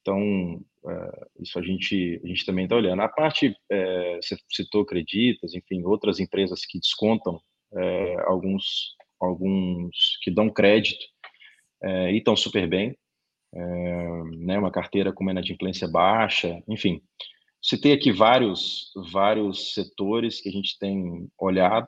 Então, 0.00 0.64
isso 1.38 1.58
a 1.58 1.62
gente, 1.62 2.18
a 2.24 2.26
gente 2.26 2.46
também 2.46 2.64
está 2.64 2.74
olhando. 2.74 3.02
A 3.02 3.08
parte, 3.08 3.54
você 4.16 4.38
citou 4.48 4.86
Creditas, 4.86 5.52
enfim, 5.52 5.82
outras 5.84 6.18
empresas 6.18 6.64
que 6.64 6.80
descontam 6.80 7.38
é, 7.74 8.16
alguns, 8.26 8.96
alguns 9.20 10.18
que 10.22 10.30
dão 10.30 10.50
crédito 10.50 11.04
é, 11.82 12.12
e 12.12 12.18
estão 12.18 12.36
super 12.36 12.68
bem, 12.68 12.96
é, 13.54 14.22
né, 14.36 14.58
uma 14.58 14.70
carteira 14.70 15.12
com 15.12 15.22
uma 15.22 15.32
inadimplência 15.32 15.88
baixa, 15.88 16.62
enfim. 16.68 17.02
Citei 17.60 17.92
aqui 17.92 18.10
vários, 18.10 18.90
vários 19.12 19.74
setores 19.74 20.40
que 20.40 20.48
a 20.48 20.52
gente 20.52 20.78
tem 20.78 21.28
olhado, 21.38 21.86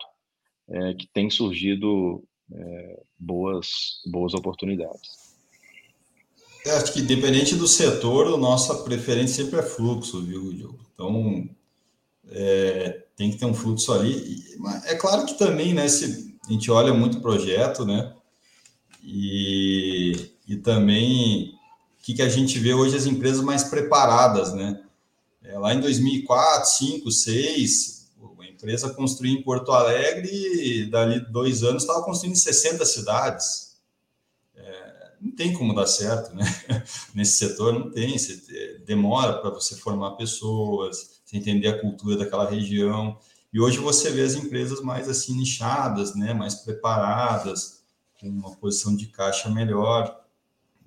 é, 0.69 0.95
que 0.95 1.07
tem 1.12 1.29
surgido 1.29 2.23
é, 2.53 3.03
boas, 3.18 4.01
boas 4.07 4.34
oportunidades. 4.34 5.24
Eu 6.64 6.72
é, 6.72 6.76
acho 6.76 6.92
que, 6.92 7.01
independente 7.01 7.55
do 7.55 7.68
setor, 7.68 8.32
a 8.32 8.36
nossa 8.38 8.74
preferência 8.82 9.45
sempre 9.45 9.61
é 9.61 9.62
fluxo, 9.62 10.22
viu, 10.22 10.53
Diogo? 10.53 10.80
Então, 10.95 11.49
é, 12.28 13.05
tem 13.16 13.30
que 13.30 13.36
ter 13.36 13.45
um 13.45 13.55
fluxo 13.55 13.92
ali. 13.92 14.42
é 14.86 14.95
claro 14.95 15.26
que 15.26 15.38
também, 15.38 15.74
né, 15.74 15.86
se 15.88 16.34
a 16.47 16.53
gente 16.53 16.70
olha 16.70 16.95
muito 16.95 17.20
projeto, 17.20 17.84
né, 17.84 18.14
e, 19.03 20.30
e 20.49 20.57
também 20.57 21.55
o 22.01 22.03
que, 22.03 22.14
que 22.14 22.22
a 22.22 22.28
gente 22.28 22.59
vê 22.59 22.72
hoje 22.72 22.97
as 22.97 23.07
empresas 23.07 23.42
mais 23.42 23.64
preparadas, 23.64 24.53
né? 24.55 24.82
É, 25.42 25.59
lá 25.59 25.74
em 25.74 25.80
2004, 25.80 26.61
2005, 26.80 27.05
2006, 27.05 27.93
a 27.93 27.93
empresa 28.65 28.95
construiu 28.95 29.35
em 29.35 29.43
Porto 29.43 29.71
Alegre 29.73 30.31
e 30.33 30.91
dali 30.91 31.21
dois 31.31 31.62
anos 31.62 31.83
estava 31.83 32.03
construindo 32.03 32.33
em 32.33 32.39
60 32.39 32.83
cidades. 32.87 33.77
É, 34.57 35.12
não 35.21 35.31
tem 35.33 35.53
como 35.53 35.75
dar 35.75 35.87
certo, 35.87 36.35
né? 36.35 36.45
Nesse 37.15 37.37
setor 37.37 37.75
não 37.75 37.91
tem, 37.91 38.17
você, 38.17 38.83
demora 38.87 39.35
para 39.35 39.51
você 39.51 39.77
formar 39.77 40.12
pessoas, 40.12 41.21
você 41.25 41.37
entender 41.37 41.69
a 41.69 41.79
cultura 41.79 42.17
daquela 42.17 42.49
região. 42.49 43.19
E 43.53 43.61
hoje 43.61 43.79
você 43.79 44.11
vê 44.11 44.23
as 44.23 44.35
empresas 44.35 44.81
mais 44.81 45.11
assim 45.11 45.37
nichadas, 45.37 46.17
né, 46.17 46.33
mais 46.33 46.55
preparadas, 46.57 47.83
com 48.19 48.29
uma 48.29 48.57
posição 48.57 48.97
de 48.97 49.07
caixa 49.09 49.51
melhor. 49.51 50.25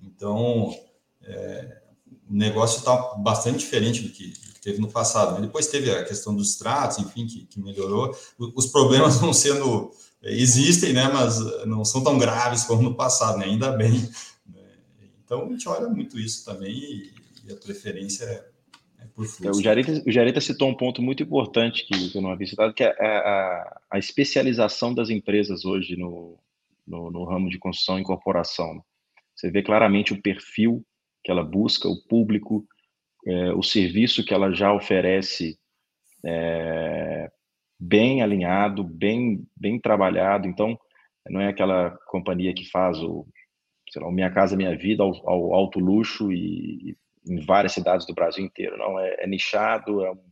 Então, 0.02 0.76
é, 1.22 1.80
o 2.28 2.34
negócio 2.34 2.78
está 2.78 3.14
bastante 3.14 3.58
diferente 3.58 4.02
do 4.02 4.10
que, 4.10 4.32
que, 4.58 4.62
teve 4.62 4.80
no 4.80 4.90
passado. 4.90 5.34
Né? 5.34 5.46
Depois 5.46 5.66
teve 5.66 5.90
a 5.90 6.04
questão 6.04 6.34
dos 6.34 6.56
tratos, 6.56 6.98
enfim, 6.98 7.26
que, 7.26 7.46
que 7.46 7.60
melhorou. 7.60 8.16
Os 8.38 8.66
problemas 8.66 9.16
vão 9.20 9.32
sendo 9.32 9.90
existem, 10.22 10.92
né, 10.92 11.08
mas 11.12 11.38
não 11.64 11.84
são 11.84 12.02
tão 12.02 12.18
graves 12.18 12.64
como 12.64 12.82
no 12.82 12.94
passado, 12.94 13.38
né? 13.38 13.46
ainda 13.46 13.70
bem. 13.70 13.92
Né? 14.46 14.62
Então 15.24 15.46
a 15.46 15.48
gente 15.48 15.68
olha 15.68 15.88
muito 15.88 16.18
isso 16.18 16.44
também 16.44 16.72
e, 16.72 17.12
e 17.46 17.52
a 17.52 17.56
preferência 17.56 18.24
é 18.24 18.48
é, 19.44 19.50
o, 19.50 19.60
Jareta, 19.60 20.02
o 20.06 20.10
Jareta 20.10 20.40
citou 20.40 20.68
um 20.68 20.74
ponto 20.74 21.02
muito 21.02 21.22
importante 21.22 21.84
que, 21.86 22.16
eu 22.16 22.22
não 22.22 22.30
havia 22.30 22.46
citado, 22.46 22.72
que 22.72 22.84
é 22.84 22.90
a, 23.00 23.80
a, 23.90 23.98
especialização 23.98 24.94
das 24.94 25.10
empresas 25.10 25.64
hoje 25.64 25.96
no, 25.96 26.38
no, 26.86 27.10
no, 27.10 27.24
ramo 27.24 27.48
de 27.48 27.58
construção 27.58 27.98
e 27.98 28.02
incorporação. 28.02 28.82
Você 29.34 29.50
vê 29.50 29.62
claramente 29.62 30.12
o 30.12 30.22
perfil 30.22 30.84
que 31.24 31.30
ela 31.30 31.44
busca, 31.44 31.88
o 31.88 32.00
público, 32.04 32.66
é, 33.26 33.52
o 33.52 33.62
serviço 33.62 34.24
que 34.24 34.32
ela 34.32 34.52
já 34.52 34.72
oferece 34.72 35.58
é, 36.24 37.30
bem 37.78 38.22
alinhado, 38.22 38.82
bem, 38.82 39.46
bem 39.56 39.80
trabalhado. 39.80 40.46
Então, 40.46 40.78
não 41.28 41.40
é 41.40 41.48
aquela 41.48 41.90
companhia 42.08 42.54
que 42.54 42.68
faz 42.70 42.98
o, 42.98 43.26
sei 43.90 44.02
lá, 44.02 44.08
o 44.08 44.12
Minha 44.12 44.30
Casa 44.30 44.56
Minha 44.56 44.76
Vida 44.76 45.02
ao, 45.02 45.28
ao 45.28 45.54
alto 45.54 45.78
luxo 45.78 46.32
e, 46.32 46.96
em 47.26 47.40
várias 47.44 47.72
cidades 47.72 48.06
do 48.06 48.14
Brasil 48.14 48.44
inteiro. 48.44 48.76
Não 48.76 48.98
é, 48.98 49.16
é 49.20 49.26
nichado, 49.26 50.04
é 50.04 50.12
um, 50.12 50.24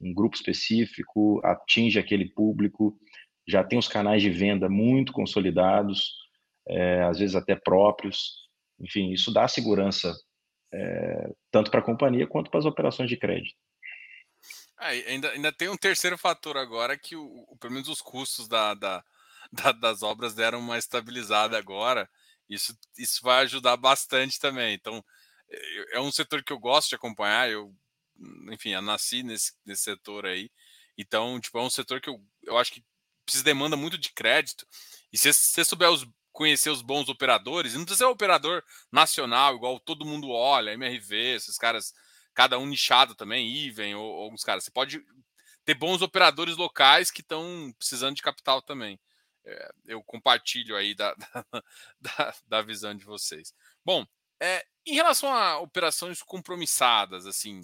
um 0.00 0.14
grupo 0.14 0.34
específico, 0.34 1.40
atinge 1.44 1.98
aquele 1.98 2.28
público, 2.28 2.96
já 3.46 3.62
tem 3.62 3.78
os 3.78 3.88
canais 3.88 4.22
de 4.22 4.30
venda 4.30 4.68
muito 4.68 5.12
consolidados, 5.12 6.12
é, 6.68 7.02
às 7.02 7.18
vezes 7.18 7.34
até 7.34 7.54
próprios. 7.54 8.48
Enfim, 8.80 9.12
isso 9.12 9.32
dá 9.32 9.46
segurança 9.46 10.12
é, 10.72 11.30
tanto 11.50 11.70
para 11.70 11.80
a 11.80 11.84
companhia 11.84 12.26
quanto 12.26 12.50
para 12.50 12.60
as 12.60 12.66
operações 12.66 13.08
de 13.08 13.16
crédito. 13.16 13.56
É, 14.80 14.88
ainda, 15.10 15.30
ainda 15.30 15.52
tem 15.52 15.68
um 15.68 15.76
terceiro 15.76 16.18
fator 16.18 16.56
agora 16.56 16.98
que 16.98 17.14
o, 17.14 17.46
o 17.48 17.56
pelo 17.58 17.74
menos 17.74 17.88
os 17.88 18.00
custos 18.00 18.48
da, 18.48 18.74
da, 18.74 19.04
da, 19.52 19.72
das 19.72 20.02
obras 20.02 20.34
deram 20.34 20.58
uma 20.58 20.78
estabilizada 20.78 21.56
agora. 21.56 22.08
Isso, 22.48 22.76
isso 22.98 23.20
vai 23.22 23.42
ajudar 23.44 23.76
bastante 23.76 24.38
também. 24.38 24.74
Então, 24.74 25.04
é, 25.48 25.96
é 25.96 26.00
um 26.00 26.10
setor 26.10 26.42
que 26.42 26.52
eu 26.52 26.58
gosto 26.58 26.88
de 26.88 26.96
acompanhar. 26.96 27.50
Eu, 27.50 27.74
enfim, 28.50 28.70
eu 28.70 28.82
nasci 28.82 29.22
nesse, 29.22 29.52
nesse 29.64 29.82
setor 29.82 30.26
aí. 30.26 30.50
Então, 30.98 31.40
tipo, 31.40 31.58
é 31.58 31.62
um 31.62 31.70
setor 31.70 32.00
que 32.00 32.10
eu, 32.10 32.20
eu 32.42 32.58
acho 32.58 32.72
que 32.72 32.84
precisa 33.24 33.44
demanda 33.44 33.76
muito 33.76 33.96
de 33.96 34.12
crédito. 34.12 34.66
E 35.12 35.18
se 35.18 35.32
você 35.32 35.64
souber 35.64 35.90
os, 35.90 36.06
conhecer 36.32 36.70
os 36.70 36.82
bons 36.82 37.08
operadores, 37.08 37.74
não 37.74 37.84
precisa 37.84 38.04
ser 38.04 38.08
um 38.08 38.12
operador 38.12 38.64
nacional, 38.90 39.54
igual 39.54 39.78
todo 39.78 40.06
mundo 40.06 40.30
olha, 40.30 40.72
MRV, 40.72 41.34
esses 41.34 41.58
caras, 41.58 41.92
cada 42.34 42.58
um 42.58 42.66
nichado 42.66 43.14
também, 43.14 43.66
Even, 43.66 43.94
ou, 43.94 44.04
ou 44.04 44.24
alguns 44.24 44.42
caras. 44.42 44.64
Você 44.64 44.70
pode 44.70 45.04
ter 45.64 45.74
bons 45.74 46.02
operadores 46.02 46.56
locais 46.56 47.10
que 47.10 47.20
estão 47.20 47.72
precisando 47.78 48.16
de 48.16 48.22
capital 48.22 48.62
também. 48.62 48.98
É, 49.44 49.70
eu 49.86 50.02
compartilho 50.04 50.76
aí 50.76 50.94
da, 50.96 51.14
da, 52.00 52.34
da, 52.46 52.62
visão 52.62 52.94
de 52.94 53.04
vocês. 53.04 53.52
Bom, 53.84 54.06
é, 54.40 54.64
em 54.86 54.94
relação 54.94 55.32
a 55.32 55.58
operações 55.58 56.22
compromissadas, 56.22 57.26
assim, 57.26 57.62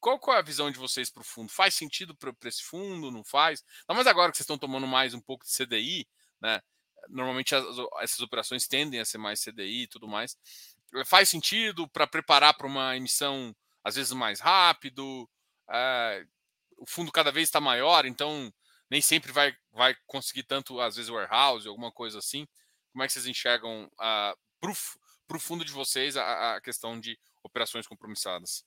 qual, 0.00 0.18
qual 0.18 0.36
é 0.36 0.40
a 0.40 0.42
visão 0.42 0.70
de 0.70 0.78
vocês 0.78 1.10
para 1.10 1.22
o 1.22 1.24
fundo? 1.24 1.50
Faz 1.50 1.74
sentido 1.74 2.14
para 2.14 2.32
esse 2.44 2.62
fundo? 2.62 3.10
Não 3.10 3.24
faz? 3.24 3.64
Não, 3.88 3.96
mas 3.96 4.06
agora 4.06 4.30
que 4.30 4.36
vocês 4.36 4.44
estão 4.44 4.58
tomando 4.58 4.86
mais 4.86 5.14
um 5.14 5.20
pouco 5.20 5.44
de 5.44 5.52
CDI, 5.52 6.06
né? 6.40 6.60
Normalmente 7.08 7.54
as, 7.54 7.64
essas 8.00 8.20
operações 8.20 8.66
tendem 8.66 9.00
a 9.00 9.04
ser 9.04 9.18
mais 9.18 9.42
CDI 9.42 9.82
e 9.82 9.88
tudo 9.88 10.08
mais. 10.08 10.36
Faz 11.06 11.28
sentido 11.28 11.88
para 11.88 12.06
preparar 12.06 12.54
para 12.54 12.66
uma 12.66 12.96
emissão 12.96 13.54
às 13.82 13.96
vezes 13.96 14.12
mais 14.12 14.40
rápido? 14.40 15.28
É, 15.70 16.24
o 16.78 16.86
fundo 16.86 17.12
cada 17.12 17.32
vez 17.32 17.48
está 17.48 17.60
maior, 17.60 18.04
então 18.06 18.52
nem 18.90 19.00
sempre 19.00 19.32
vai, 19.32 19.54
vai 19.72 19.94
conseguir 20.06 20.44
tanto, 20.44 20.80
às 20.80 20.96
vezes, 20.96 21.10
warehouse, 21.10 21.66
alguma 21.66 21.90
coisa 21.90 22.18
assim. 22.18 22.46
Como 22.92 23.02
é 23.02 23.06
que 23.06 23.12
vocês 23.12 23.26
enxergam 23.26 23.86
uh, 23.86 24.38
para 24.60 25.36
o 25.36 25.40
fundo 25.40 25.64
de 25.64 25.72
vocês 25.72 26.16
a, 26.16 26.56
a 26.56 26.60
questão 26.60 27.00
de 27.00 27.18
operações 27.42 27.86
compromissadas? 27.86 28.64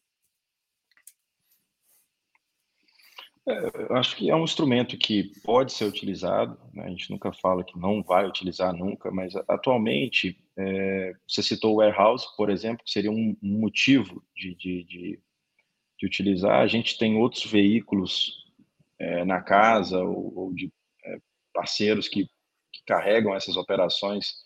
É, 3.47 3.83
eu 3.89 3.95
acho 3.95 4.17
que 4.17 4.29
é 4.29 4.35
um 4.35 4.43
instrumento 4.43 4.97
que 4.97 5.31
pode 5.41 5.71
ser 5.71 5.85
utilizado, 5.85 6.59
né? 6.73 6.83
a 6.83 6.89
gente 6.89 7.09
nunca 7.09 7.31
fala 7.31 7.63
que 7.63 7.79
não 7.79 8.03
vai 8.03 8.27
utilizar 8.27 8.73
nunca, 8.73 9.09
mas 9.09 9.33
atualmente, 9.47 10.37
é, 10.57 11.13
você 11.25 11.41
citou 11.41 11.73
o 11.73 11.77
warehouse, 11.77 12.25
por 12.35 12.49
exemplo, 12.49 12.83
que 12.83 12.91
seria 12.91 13.09
um, 13.09 13.37
motivo 13.41 14.21
de, 14.35 14.53
de, 14.53 14.83
de, 14.83 15.19
de, 15.97 16.05
utilizar. 16.05 16.59
A 16.59 16.67
gente 16.67 16.97
tem 16.97 17.15
outros 17.15 17.45
veículos 17.45 18.45
é, 18.99 19.23
na 19.23 19.41
casa 19.41 19.97
ou, 20.03 20.37
ou 20.37 20.53
de 20.53 20.69
é, 21.05 21.17
parceiros 21.53 22.09
que, 22.09 22.25
que, 22.73 22.83
carregam 22.85 23.33
essas 23.33 23.55
operações 23.55 24.45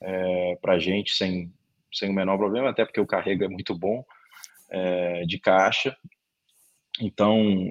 é, 0.00 0.56
para 0.56 0.74
a 0.74 0.78
gente 0.78 1.12
sem, 1.12 1.52
sem 1.92 2.08
o 2.08 2.14
menor 2.14 2.38
problema, 2.38 2.70
até 2.70 2.82
porque 2.86 3.00
o 3.00 3.06
carrego 3.06 3.44
é 3.44 3.48
muito 3.48 3.74
bom 3.78 4.02
é, 4.70 5.26
de 5.26 5.38
caixa. 5.38 5.94
Então, 6.98 7.70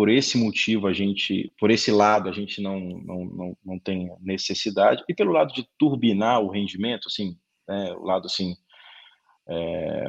por 0.00 0.08
esse 0.08 0.38
motivo, 0.38 0.86
a 0.86 0.94
gente, 0.94 1.52
por 1.60 1.70
esse 1.70 1.92
lado, 1.92 2.26
a 2.26 2.32
gente 2.32 2.62
não, 2.62 2.80
não, 2.80 3.24
não, 3.26 3.56
não 3.62 3.78
tem 3.78 4.10
necessidade. 4.18 5.04
E 5.06 5.14
pelo 5.14 5.30
lado 5.30 5.52
de 5.52 5.68
turbinar 5.78 6.40
o 6.40 6.48
rendimento, 6.48 7.06
assim, 7.06 7.36
né, 7.68 7.92
o 7.92 8.02
lado 8.02 8.24
assim, 8.24 8.54
é, 9.46 10.06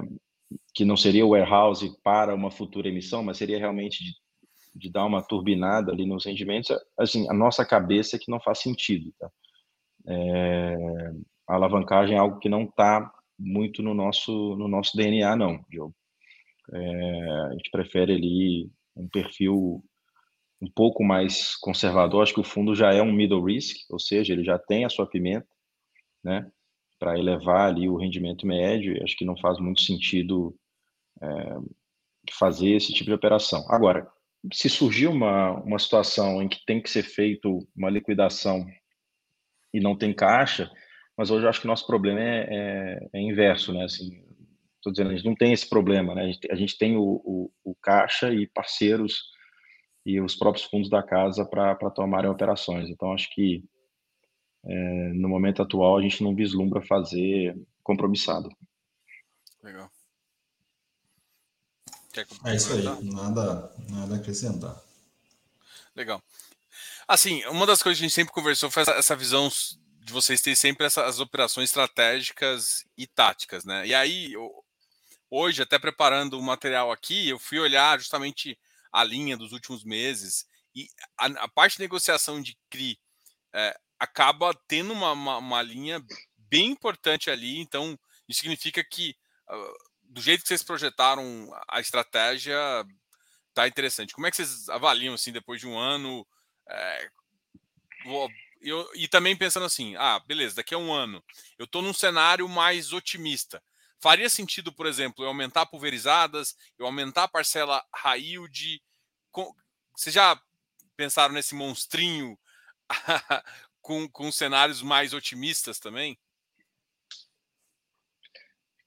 que 0.73 0.85
não 0.85 0.95
seria 0.95 1.25
o 1.25 1.31
warehouse 1.31 1.93
para 2.01 2.33
uma 2.33 2.49
futura 2.49 2.87
emissão, 2.87 3.21
mas 3.21 3.35
seria 3.35 3.59
realmente 3.59 4.01
de 4.01 4.13
de 4.73 4.89
dar 4.89 5.03
uma 5.03 5.21
turbinada 5.21 5.91
ali 5.91 6.05
nos 6.05 6.25
rendimentos, 6.25 6.73
assim, 6.97 7.29
a 7.29 7.33
nossa 7.33 7.65
cabeça 7.65 8.15
é 8.15 8.19
que 8.19 8.31
não 8.31 8.39
faz 8.39 8.59
sentido, 8.59 9.13
tá? 9.19 9.29
É, 10.07 10.75
a 11.45 11.55
alavancagem 11.55 12.15
é 12.15 12.17
algo 12.17 12.39
que 12.39 12.47
não 12.47 12.63
está 12.63 13.11
muito 13.37 13.83
no 13.83 13.93
nosso, 13.93 14.55
no 14.55 14.69
nosso 14.69 14.95
DNA, 14.95 15.35
não, 15.35 15.61
Diogo. 15.69 15.93
É, 16.71 17.31
a 17.47 17.51
gente 17.51 17.69
prefere 17.69 18.13
ali 18.13 18.71
um 18.95 19.07
perfil 19.07 19.83
um 20.61 20.69
pouco 20.69 21.03
mais 21.03 21.55
conservador. 21.57 22.21
Acho 22.21 22.33
que 22.33 22.39
o 22.39 22.43
fundo 22.43 22.75
já 22.75 22.93
é 22.93 23.01
um 23.01 23.11
middle 23.11 23.43
risk, 23.43 23.77
ou 23.89 23.99
seja, 23.99 24.33
ele 24.33 24.43
já 24.43 24.59
tem 24.59 24.85
a 24.85 24.89
sua 24.89 25.07
pimenta, 25.07 25.47
né, 26.23 26.49
para 26.99 27.17
elevar 27.17 27.69
ali 27.69 27.89
o 27.89 27.97
rendimento 27.97 28.45
médio. 28.45 29.01
Acho 29.03 29.17
que 29.17 29.25
não 29.25 29.37
faz 29.37 29.59
muito 29.59 29.81
sentido 29.81 30.55
é, 31.21 31.27
fazer 32.31 32.71
esse 32.71 32.93
tipo 32.93 33.09
de 33.09 33.15
operação. 33.15 33.65
Agora, 33.69 34.07
se 34.53 34.69
surgir 34.69 35.07
uma, 35.07 35.51
uma 35.61 35.79
situação 35.79 36.41
em 36.41 36.47
que 36.47 36.63
tem 36.65 36.81
que 36.81 36.89
ser 36.89 37.03
feito 37.03 37.67
uma 37.75 37.89
liquidação 37.89 38.65
e 39.73 39.79
não 39.79 39.97
tem 39.97 40.13
caixa, 40.13 40.69
mas 41.17 41.29
hoje 41.29 41.45
eu 41.45 41.49
acho 41.49 41.59
que 41.59 41.67
o 41.67 41.69
nosso 41.69 41.85
problema 41.85 42.19
é, 42.19 42.47
é, 42.49 43.09
é 43.13 43.19
inverso, 43.21 43.73
né? 43.73 43.83
Assim, 43.83 44.23
estou 44.81 44.91
dizendo, 44.91 45.11
a 45.11 45.15
gente 45.15 45.25
não 45.25 45.35
tem 45.35 45.53
esse 45.53 45.69
problema, 45.69 46.15
né? 46.15 46.23
A 46.23 46.25
gente, 46.25 46.51
a 46.51 46.55
gente 46.55 46.77
tem 46.77 46.97
o, 46.97 47.21
o, 47.23 47.51
o, 47.63 47.75
caixa 47.75 48.33
e 48.33 48.47
parceiros 48.47 49.31
e 50.05 50.19
os 50.19 50.35
próprios 50.35 50.65
fundos 50.65 50.89
da 50.89 51.03
casa 51.03 51.45
para 51.45 51.75
tomarem 51.91 52.29
operações. 52.29 52.89
Então, 52.89 53.13
acho 53.13 53.29
que 53.33 53.63
é, 54.65 55.13
no 55.13 55.29
momento 55.29 55.61
atual 55.61 55.97
a 55.97 56.01
gente 56.01 56.23
não 56.23 56.35
vislumbra 56.35 56.81
fazer 56.81 57.55
compromissado. 57.83 58.49
Legal. 59.63 59.89
é 62.45 62.55
isso 62.55 62.73
aí, 62.73 62.83
nada, 62.83 63.71
nada 63.87 64.15
a 64.15 64.17
acrescentar. 64.17 64.81
Legal. 65.95 66.21
Assim, 67.07 67.45
uma 67.45 67.67
das 67.67 67.83
coisas 67.83 67.99
que 67.99 68.05
a 68.05 68.07
gente 68.07 68.15
sempre 68.15 68.33
conversou 68.33 68.71
foi 68.71 68.81
essa, 68.81 68.93
essa 68.93 69.15
visão 69.15 69.49
de 70.03 70.11
vocês 70.11 70.41
terem 70.41 70.55
sempre 70.55 70.85
essas 70.85 71.19
operações 71.19 71.69
estratégicas 71.69 72.83
e 72.97 73.05
táticas, 73.05 73.63
né? 73.63 73.85
E 73.85 73.93
aí, 73.93 74.33
hoje, 75.31 75.61
até 75.61 75.79
preparando 75.79 76.37
o 76.37 76.43
material 76.43 76.91
aqui, 76.91 77.29
eu 77.29 77.39
fui 77.39 77.57
olhar 77.57 77.97
justamente 77.97 78.59
a 78.91 79.03
linha 79.03 79.37
dos 79.37 79.53
últimos 79.53 79.85
meses 79.85 80.45
e 80.75 80.89
a, 81.17 81.25
a 81.25 81.47
parte 81.47 81.77
de 81.77 81.83
negociação 81.83 82.41
de 82.41 82.57
CRI 82.69 82.99
é, 83.53 83.75
acaba 83.97 84.53
tendo 84.67 84.91
uma, 84.91 85.13
uma, 85.13 85.37
uma, 85.37 85.61
linha 85.61 86.03
bem 86.37 86.71
importante 86.71 87.29
ali, 87.29 87.59
então 87.59 87.97
isso 88.27 88.41
significa 88.41 88.83
que 88.83 89.15
uh, 89.49 89.73
do 90.03 90.21
jeito 90.21 90.41
que 90.41 90.47
vocês 90.49 90.63
projetaram 90.63 91.49
a 91.69 91.79
estratégia 91.79 92.57
tá 93.53 93.67
interessante. 93.67 94.13
Como 94.13 94.27
é 94.27 94.31
que 94.31 94.37
vocês 94.37 94.67
avaliam 94.69 95.13
assim 95.13 95.31
depois 95.31 95.61
de 95.61 95.67
um 95.67 95.77
ano? 95.77 96.27
É, 96.69 97.09
eu, 98.61 98.89
e 98.95 99.07
também 99.07 99.35
pensando 99.35 99.65
assim, 99.65 99.95
ah, 99.97 100.19
beleza, 100.19 100.55
daqui 100.55 100.73
a 100.73 100.77
um 100.77 100.91
ano 100.91 101.23
eu 101.57 101.65
estou 101.65 101.81
num 101.81 101.93
cenário 101.93 102.47
mais 102.49 102.93
otimista. 102.93 103.61
Faria 104.01 104.29
sentido, 104.29 104.73
por 104.73 104.87
exemplo, 104.87 105.23
eu 105.23 105.27
aumentar 105.27 105.67
pulverizadas, 105.67 106.55
eu 106.77 106.87
aumentar 106.87 107.23
a 107.25 107.27
parcela 107.27 107.85
yield? 108.17 108.81
Com, 109.31 109.53
vocês 109.95 110.13
já 110.13 110.41
pensaram 110.97 111.35
nesse 111.35 111.53
monstrinho 111.53 112.37
com, 113.79 114.09
com 114.09 114.31
cenários 114.31 114.81
mais 114.81 115.13
otimistas 115.13 115.79
também? 115.79 116.17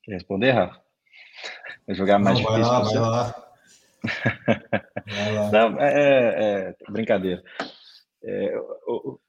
Quer 0.02 0.14
responder, 0.14 0.50
Rafa? 0.50 0.84
Vai 1.86 1.94
jogar 1.94 2.18
mais 2.18 2.40
Não, 2.40 2.46
difícil. 2.46 3.00
Vai 3.00 3.10
lá, 3.10 3.52
vai 5.06 5.32
lá. 5.32 5.50
Não, 5.52 5.80
é, 5.80 5.92
é, 5.92 6.76
é 6.80 6.90
brincadeira. 6.90 7.42
É, 8.24 8.58
o, 8.86 9.20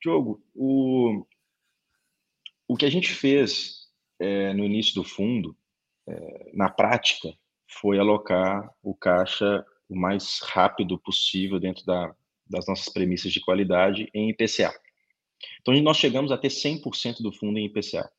Diogo, 0.00 0.42
o, 0.54 1.26
o 2.68 2.76
que 2.76 2.86
a 2.86 2.90
gente 2.90 3.12
fez 3.12 3.75
é, 4.18 4.52
no 4.52 4.64
início 4.64 4.94
do 4.94 5.04
fundo, 5.04 5.56
é, 6.08 6.50
na 6.54 6.68
prática, 6.68 7.32
foi 7.68 7.98
alocar 7.98 8.72
o 8.82 8.94
caixa 8.94 9.64
o 9.88 9.96
mais 9.96 10.40
rápido 10.42 10.98
possível 10.98 11.60
dentro 11.60 11.84
da, 11.84 12.14
das 12.48 12.66
nossas 12.66 12.88
premissas 12.88 13.32
de 13.32 13.40
qualidade 13.40 14.08
em 14.12 14.30
IPCA. 14.30 14.74
Então, 15.60 15.74
nós 15.82 15.96
chegamos 15.96 16.32
a 16.32 16.38
ter 16.38 16.48
100% 16.48 17.20
do 17.20 17.32
fundo 17.32 17.58
em 17.58 17.66
IPCA. 17.66 18.10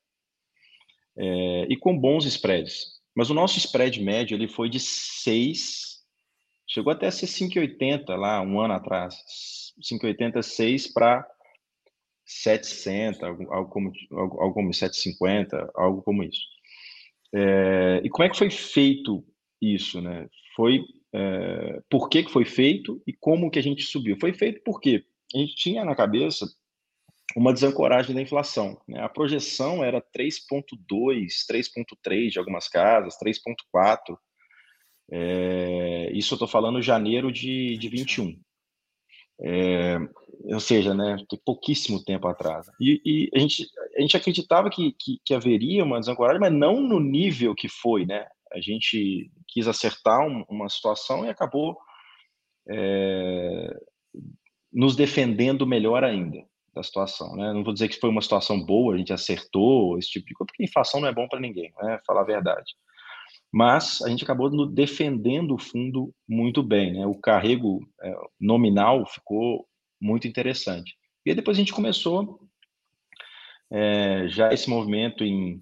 É, 1.16 1.66
e 1.68 1.76
com 1.76 1.98
bons 1.98 2.24
spreads. 2.24 2.98
Mas 3.14 3.30
o 3.30 3.34
nosso 3.34 3.58
spread 3.58 4.00
médio 4.00 4.36
ele 4.36 4.46
foi 4.46 4.68
de 4.68 4.78
6, 4.78 6.04
chegou 6.66 6.92
até 6.92 7.08
a 7.08 7.10
ser 7.10 7.26
5,80 7.26 8.14
lá 8.14 8.40
um 8.40 8.60
ano 8.60 8.74
atrás. 8.74 9.16
5,80, 9.82 10.42
6 10.42 10.92
para 10.92 11.28
760, 12.28 13.26
algo 13.26 13.70
como, 13.70 13.92
algo 14.12 14.52
como 14.52 14.74
750, 14.74 15.70
algo 15.74 16.02
como 16.02 16.22
isso. 16.22 16.42
É, 17.34 18.02
e 18.04 18.10
como 18.10 18.24
é 18.24 18.28
que 18.30 18.36
foi 18.36 18.50
feito 18.50 19.24
isso, 19.60 20.00
né? 20.02 20.28
Foi 20.54 20.84
é, 21.12 21.82
por 21.90 22.08
que, 22.10 22.22
que 22.22 22.30
foi 22.30 22.44
feito 22.44 23.02
e 23.06 23.14
como 23.14 23.50
que 23.50 23.58
a 23.58 23.62
gente 23.62 23.82
subiu. 23.82 24.16
Foi 24.20 24.34
feito 24.34 24.60
porque 24.62 25.04
a 25.34 25.38
gente 25.38 25.56
tinha 25.56 25.84
na 25.84 25.94
cabeça 25.94 26.46
uma 27.34 27.52
desancoragem 27.52 28.14
da 28.14 28.22
inflação. 28.22 28.80
Né? 28.86 29.00
A 29.00 29.08
projeção 29.08 29.82
era 29.82 30.00
3,2, 30.00 31.46
3,3 31.50 32.30
de 32.30 32.38
algumas 32.38 32.68
casas, 32.68 33.16
3,4. 33.18 34.18
É, 35.10 36.10
isso 36.12 36.34
eu 36.34 36.36
estou 36.36 36.48
falando 36.48 36.82
janeiro 36.82 37.32
de, 37.32 37.78
de 37.78 37.88
21. 37.88 38.38
É, 39.40 39.98
ou 40.52 40.60
seja, 40.60 40.94
né, 40.94 41.16
pouquíssimo 41.44 42.02
tempo 42.04 42.26
atrás. 42.26 42.66
E, 42.80 43.00
e, 43.04 43.30
a, 43.34 43.38
gente, 43.38 43.66
a 43.96 44.00
gente 44.00 44.16
acreditava 44.16 44.70
que, 44.70 44.92
que, 44.92 45.20
que, 45.24 45.34
haveria 45.34 45.84
uma 45.84 46.00
desancoragem, 46.00 46.40
mas 46.40 46.52
não 46.52 46.80
no 46.80 46.98
nível 47.00 47.54
que 47.54 47.68
foi. 47.68 48.06
Né? 48.06 48.26
A 48.52 48.60
gente 48.60 49.30
quis 49.46 49.68
acertar 49.68 50.20
um, 50.20 50.44
uma 50.48 50.68
situação 50.68 51.24
e 51.24 51.28
acabou 51.28 51.76
é, 52.68 53.76
nos 54.72 54.96
defendendo 54.96 55.66
melhor 55.66 56.04
ainda 56.04 56.44
da 56.74 56.82
situação. 56.82 57.34
Né? 57.36 57.52
Não 57.52 57.64
vou 57.64 57.72
dizer 57.72 57.88
que 57.88 57.98
foi 57.98 58.10
uma 58.10 58.22
situação 58.22 58.64
boa, 58.64 58.94
a 58.94 58.98
gente 58.98 59.12
acertou, 59.12 59.98
esse 59.98 60.10
tipo 60.10 60.26
de 60.26 60.34
coisa, 60.34 60.46
porque 60.46 60.64
inflação 60.64 61.00
não 61.00 61.08
é 61.08 61.12
bom 61.12 61.28
para 61.28 61.40
ninguém, 61.40 61.72
né? 61.82 61.98
falar 62.06 62.22
a 62.22 62.24
verdade. 62.24 62.74
Mas 63.52 64.02
a 64.02 64.08
gente 64.08 64.24
acabou 64.24 64.66
defendendo 64.66 65.54
o 65.54 65.58
fundo 65.58 66.14
muito 66.28 66.62
bem. 66.62 66.92
Né? 66.92 67.06
O 67.06 67.14
carrego 67.14 67.80
é, 68.02 68.14
nominal 68.38 69.06
ficou 69.06 69.66
muito 70.00 70.28
interessante. 70.28 70.94
E 71.24 71.34
depois 71.34 71.56
a 71.56 71.60
gente 71.60 71.72
começou 71.72 72.40
é, 73.70 74.28
já 74.28 74.52
esse 74.52 74.68
movimento 74.68 75.24
em 75.24 75.60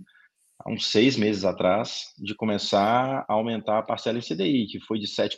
há 0.59 0.71
uns 0.71 0.91
seis 0.91 1.17
meses 1.17 1.45
atrás, 1.45 2.13
de 2.19 2.35
começar 2.35 3.25
a 3.29 3.33
aumentar 3.33 3.79
a 3.79 3.83
parcela 3.83 4.19
em 4.19 4.23
CDI, 4.23 4.67
que 4.67 4.81
foi 4.81 4.99
de 4.99 5.07
7% 5.07 5.37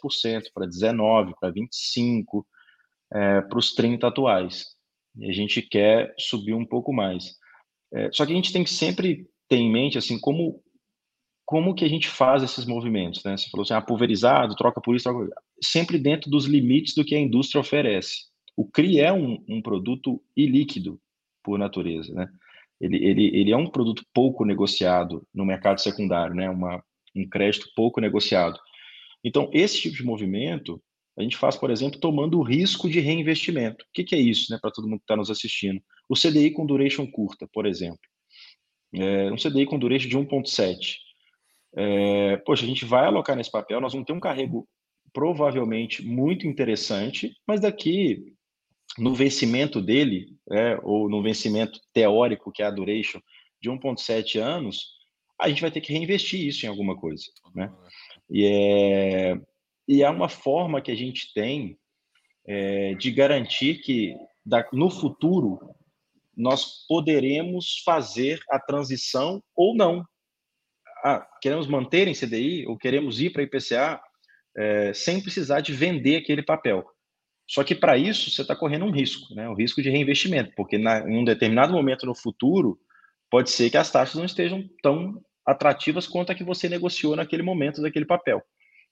para 0.55 0.66
19%, 0.66 1.34
para 1.38 1.53
25%, 1.53 2.44
é, 3.12 3.40
para 3.42 3.59
os 3.59 3.74
30 3.74 4.07
atuais. 4.07 4.66
E 5.16 5.28
a 5.28 5.32
gente 5.32 5.61
quer 5.61 6.14
subir 6.18 6.55
um 6.55 6.64
pouco 6.64 6.92
mais. 6.92 7.36
É, 7.92 8.11
só 8.12 8.24
que 8.24 8.32
a 8.32 8.34
gente 8.34 8.53
tem 8.53 8.64
que 8.64 8.70
sempre 8.70 9.26
ter 9.49 9.57
em 9.57 9.70
mente 9.70 9.99
assim 9.99 10.18
como 10.20 10.62
como 11.49 11.74
que 11.74 11.82
a 11.82 11.88
gente 11.88 12.09
faz 12.09 12.42
esses 12.42 12.66
movimentos, 12.66 13.24
né? 13.24 13.34
Você 13.34 13.49
falou 13.49 13.62
assim, 13.62 13.72
ah, 13.72 13.80
pulverizado, 13.80 14.55
troca 14.55 14.82
por 14.82 14.94
isso, 14.94 15.05
troca... 15.05 15.34
sempre 15.64 15.99
dentro 15.99 16.30
dos 16.30 16.44
limites 16.44 16.94
do 16.94 17.03
que 17.03 17.14
a 17.14 17.18
indústria 17.18 17.59
oferece. 17.59 18.26
O 18.55 18.70
CRI 18.70 19.01
é 19.01 19.11
um, 19.11 19.42
um 19.49 19.62
produto 19.62 20.22
ilíquido 20.36 21.01
por 21.42 21.59
natureza, 21.59 22.12
né? 22.12 22.28
Ele, 22.78 23.03
ele, 23.03 23.26
ele 23.34 23.51
é 23.51 23.57
um 23.57 23.66
produto 23.66 24.05
pouco 24.12 24.44
negociado 24.44 25.26
no 25.34 25.46
mercado 25.46 25.80
secundário, 25.80 26.34
né? 26.34 26.51
Uma, 26.51 26.84
um 27.16 27.26
crédito 27.26 27.66
pouco 27.74 27.99
negociado. 27.99 28.61
Então, 29.24 29.49
esse 29.51 29.80
tipo 29.80 29.96
de 29.96 30.05
movimento, 30.05 30.78
a 31.18 31.22
gente 31.22 31.38
faz, 31.38 31.57
por 31.57 31.70
exemplo, 31.70 31.99
tomando 31.99 32.38
o 32.38 32.42
risco 32.42 32.90
de 32.90 33.01
reinvestimento. 33.01 33.86
O 33.86 33.88
que, 33.94 34.05
que 34.05 34.14
é 34.14 34.20
isso, 34.20 34.53
né, 34.53 34.59
para 34.61 34.70
todo 34.70 34.86
mundo 34.86 34.99
que 34.99 35.05
está 35.05 35.16
nos 35.16 35.30
assistindo? 35.30 35.80
O 36.11 36.14
CDI 36.14 36.51
com 36.51 36.66
duration 36.66 37.11
curta, 37.11 37.49
por 37.55 37.64
exemplo. 37.64 37.99
É, 38.94 39.32
um 39.32 39.36
CDI 39.36 39.64
com 39.64 39.78
duration 39.78 40.11
de 40.11 40.18
1,7. 40.18 41.07
É, 41.76 42.36
poxa, 42.38 42.64
a 42.64 42.68
gente 42.68 42.84
vai 42.84 43.06
alocar 43.06 43.36
nesse 43.36 43.50
papel, 43.50 43.80
nós 43.80 43.92
vamos 43.92 44.06
ter 44.06 44.12
um 44.12 44.20
carrego 44.20 44.68
provavelmente 45.12 46.04
muito 46.04 46.46
interessante, 46.46 47.32
mas 47.46 47.60
daqui 47.60 48.34
no 48.96 49.14
vencimento 49.14 49.80
dele, 49.80 50.36
é, 50.50 50.78
ou 50.82 51.08
no 51.08 51.22
vencimento 51.22 51.80
teórico, 51.92 52.52
que 52.52 52.62
é 52.62 52.66
a 52.66 52.70
duration 52.70 53.20
de 53.60 53.70
1,7 53.70 54.40
anos, 54.40 54.98
a 55.40 55.48
gente 55.48 55.60
vai 55.60 55.70
ter 55.70 55.80
que 55.80 55.92
reinvestir 55.92 56.46
isso 56.46 56.66
em 56.66 56.68
alguma 56.68 56.96
coisa. 56.96 57.24
Né? 57.54 57.72
E 58.30 58.44
é, 58.44 59.40
e 59.88 60.02
é 60.02 60.10
uma 60.10 60.28
forma 60.28 60.82
que 60.82 60.90
a 60.90 60.94
gente 60.94 61.32
tem 61.32 61.78
é, 62.46 62.94
de 62.94 63.10
garantir 63.10 63.80
que 63.80 64.14
da, 64.44 64.68
no 64.72 64.90
futuro 64.90 65.58
nós 66.36 66.86
poderemos 66.86 67.82
fazer 67.84 68.40
a 68.50 68.60
transição 68.60 69.42
ou 69.56 69.74
não. 69.74 70.04
Ah, 71.05 71.26
queremos 71.40 71.66
manter 71.66 72.09
em 72.09 72.14
CDI 72.14 72.66
ou 72.66 72.76
queremos 72.76 73.20
ir 73.20 73.30
para 73.30 73.42
IPCA 73.42 74.01
é, 74.57 74.92
sem 74.92 75.20
precisar 75.20 75.61
de 75.61 75.72
vender 75.72 76.16
aquele 76.16 76.42
papel. 76.42 76.84
Só 77.49 77.64
que 77.64 77.74
para 77.74 77.96
isso 77.96 78.30
você 78.30 78.42
está 78.42 78.55
correndo 78.55 78.84
um 78.84 78.90
risco, 78.90 79.34
né? 79.34 79.49
um 79.49 79.55
risco 79.55 79.80
de 79.80 79.88
reinvestimento, 79.88 80.53
porque 80.55 80.76
na, 80.76 81.01
em 81.09 81.18
um 81.18 81.24
determinado 81.24 81.72
momento 81.72 82.05
no 82.05 82.14
futuro 82.14 82.78
pode 83.30 83.51
ser 83.51 83.70
que 83.70 83.76
as 83.76 83.90
taxas 83.90 84.16
não 84.16 84.24
estejam 84.24 84.68
tão 84.82 85.22
atrativas 85.46 86.07
quanto 86.07 86.30
a 86.30 86.34
que 86.34 86.44
você 86.44 86.68
negociou 86.68 87.16
naquele 87.16 87.42
momento 87.42 87.80
daquele 87.80 88.05
papel. 88.05 88.42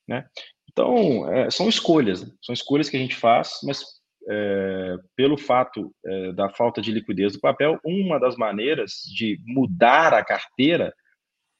Né? 0.07 0.25
Então, 0.71 1.31
é, 1.31 1.51
são 1.51 1.69
escolhas, 1.69 2.23
né? 2.23 2.33
são 2.41 2.53
escolhas 2.53 2.89
que 2.89 2.97
a 2.97 2.99
gente 2.99 3.15
faz, 3.15 3.59
mas 3.63 3.83
é, 4.27 4.95
pelo 5.15 5.37
fato 5.37 5.93
é, 6.03 6.31
da 6.33 6.49
falta 6.49 6.81
de 6.81 6.91
liquidez 6.91 7.33
do 7.33 7.39
papel, 7.39 7.79
uma 7.85 8.19
das 8.19 8.35
maneiras 8.35 9.03
de 9.15 9.39
mudar 9.45 10.13
a 10.13 10.23
carteira 10.23 10.93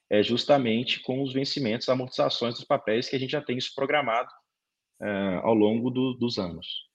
é 0.10 0.24
justamente 0.24 1.02
com 1.02 1.22
os 1.22 1.34
vencimentos, 1.34 1.90
amortizações 1.90 2.56
dos 2.56 2.64
papéis 2.64 3.10
que 3.10 3.16
a 3.16 3.20
gente 3.20 3.32
já 3.32 3.42
tem 3.42 3.58
isso 3.58 3.74
programado 3.76 4.32
é, 5.02 5.36
ao 5.44 5.54
longo 5.54 5.90
do, 5.90 6.14
dos 6.14 6.38
anos. 6.38 6.88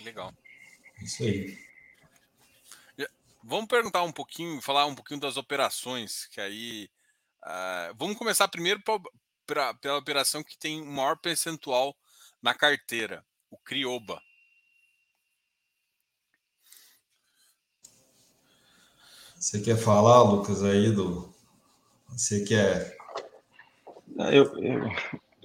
Legal. 0.00 0.32
Isso 1.02 1.22
aí. 1.22 1.58
Vamos 3.44 3.66
perguntar 3.66 4.02
um 4.02 4.12
pouquinho, 4.12 4.62
falar 4.62 4.86
um 4.86 4.94
pouquinho 4.94 5.18
das 5.18 5.36
operações, 5.36 6.26
que 6.26 6.40
aí. 6.40 6.88
Uh, 7.44 7.94
vamos 7.96 8.16
começar 8.16 8.46
primeiro 8.46 8.80
pra, 9.44 9.74
pela 9.74 9.98
operação 9.98 10.44
que 10.44 10.56
tem 10.56 10.80
o 10.80 10.86
maior 10.86 11.18
percentual 11.18 11.96
na 12.40 12.54
carteira, 12.54 13.24
o 13.50 13.58
Crioba. 13.58 14.22
Você 19.36 19.60
quer 19.60 19.76
falar, 19.76 20.22
Lucas, 20.22 20.62
aí 20.62 20.92
do. 20.92 21.31
Você 22.16 22.44
quer. 22.44 22.96
Ah, 24.18 24.32
eu, 24.32 24.44
eu, 24.58 24.90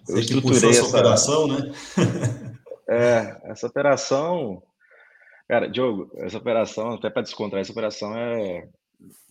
eu 0.10 0.20
estruturei 0.20 0.70
essa 0.70 0.86
operação, 0.86 1.48
né? 1.48 1.72
é, 2.90 3.42
essa 3.46 3.68
operação. 3.68 4.62
Cara, 5.48 5.70
Diogo, 5.70 6.12
essa 6.18 6.38
operação, 6.38 6.96
até 6.96 7.10
para 7.10 7.22
descontrair, 7.22 7.62
essa 7.62 7.72
operação 7.72 8.16
é, 8.18 8.68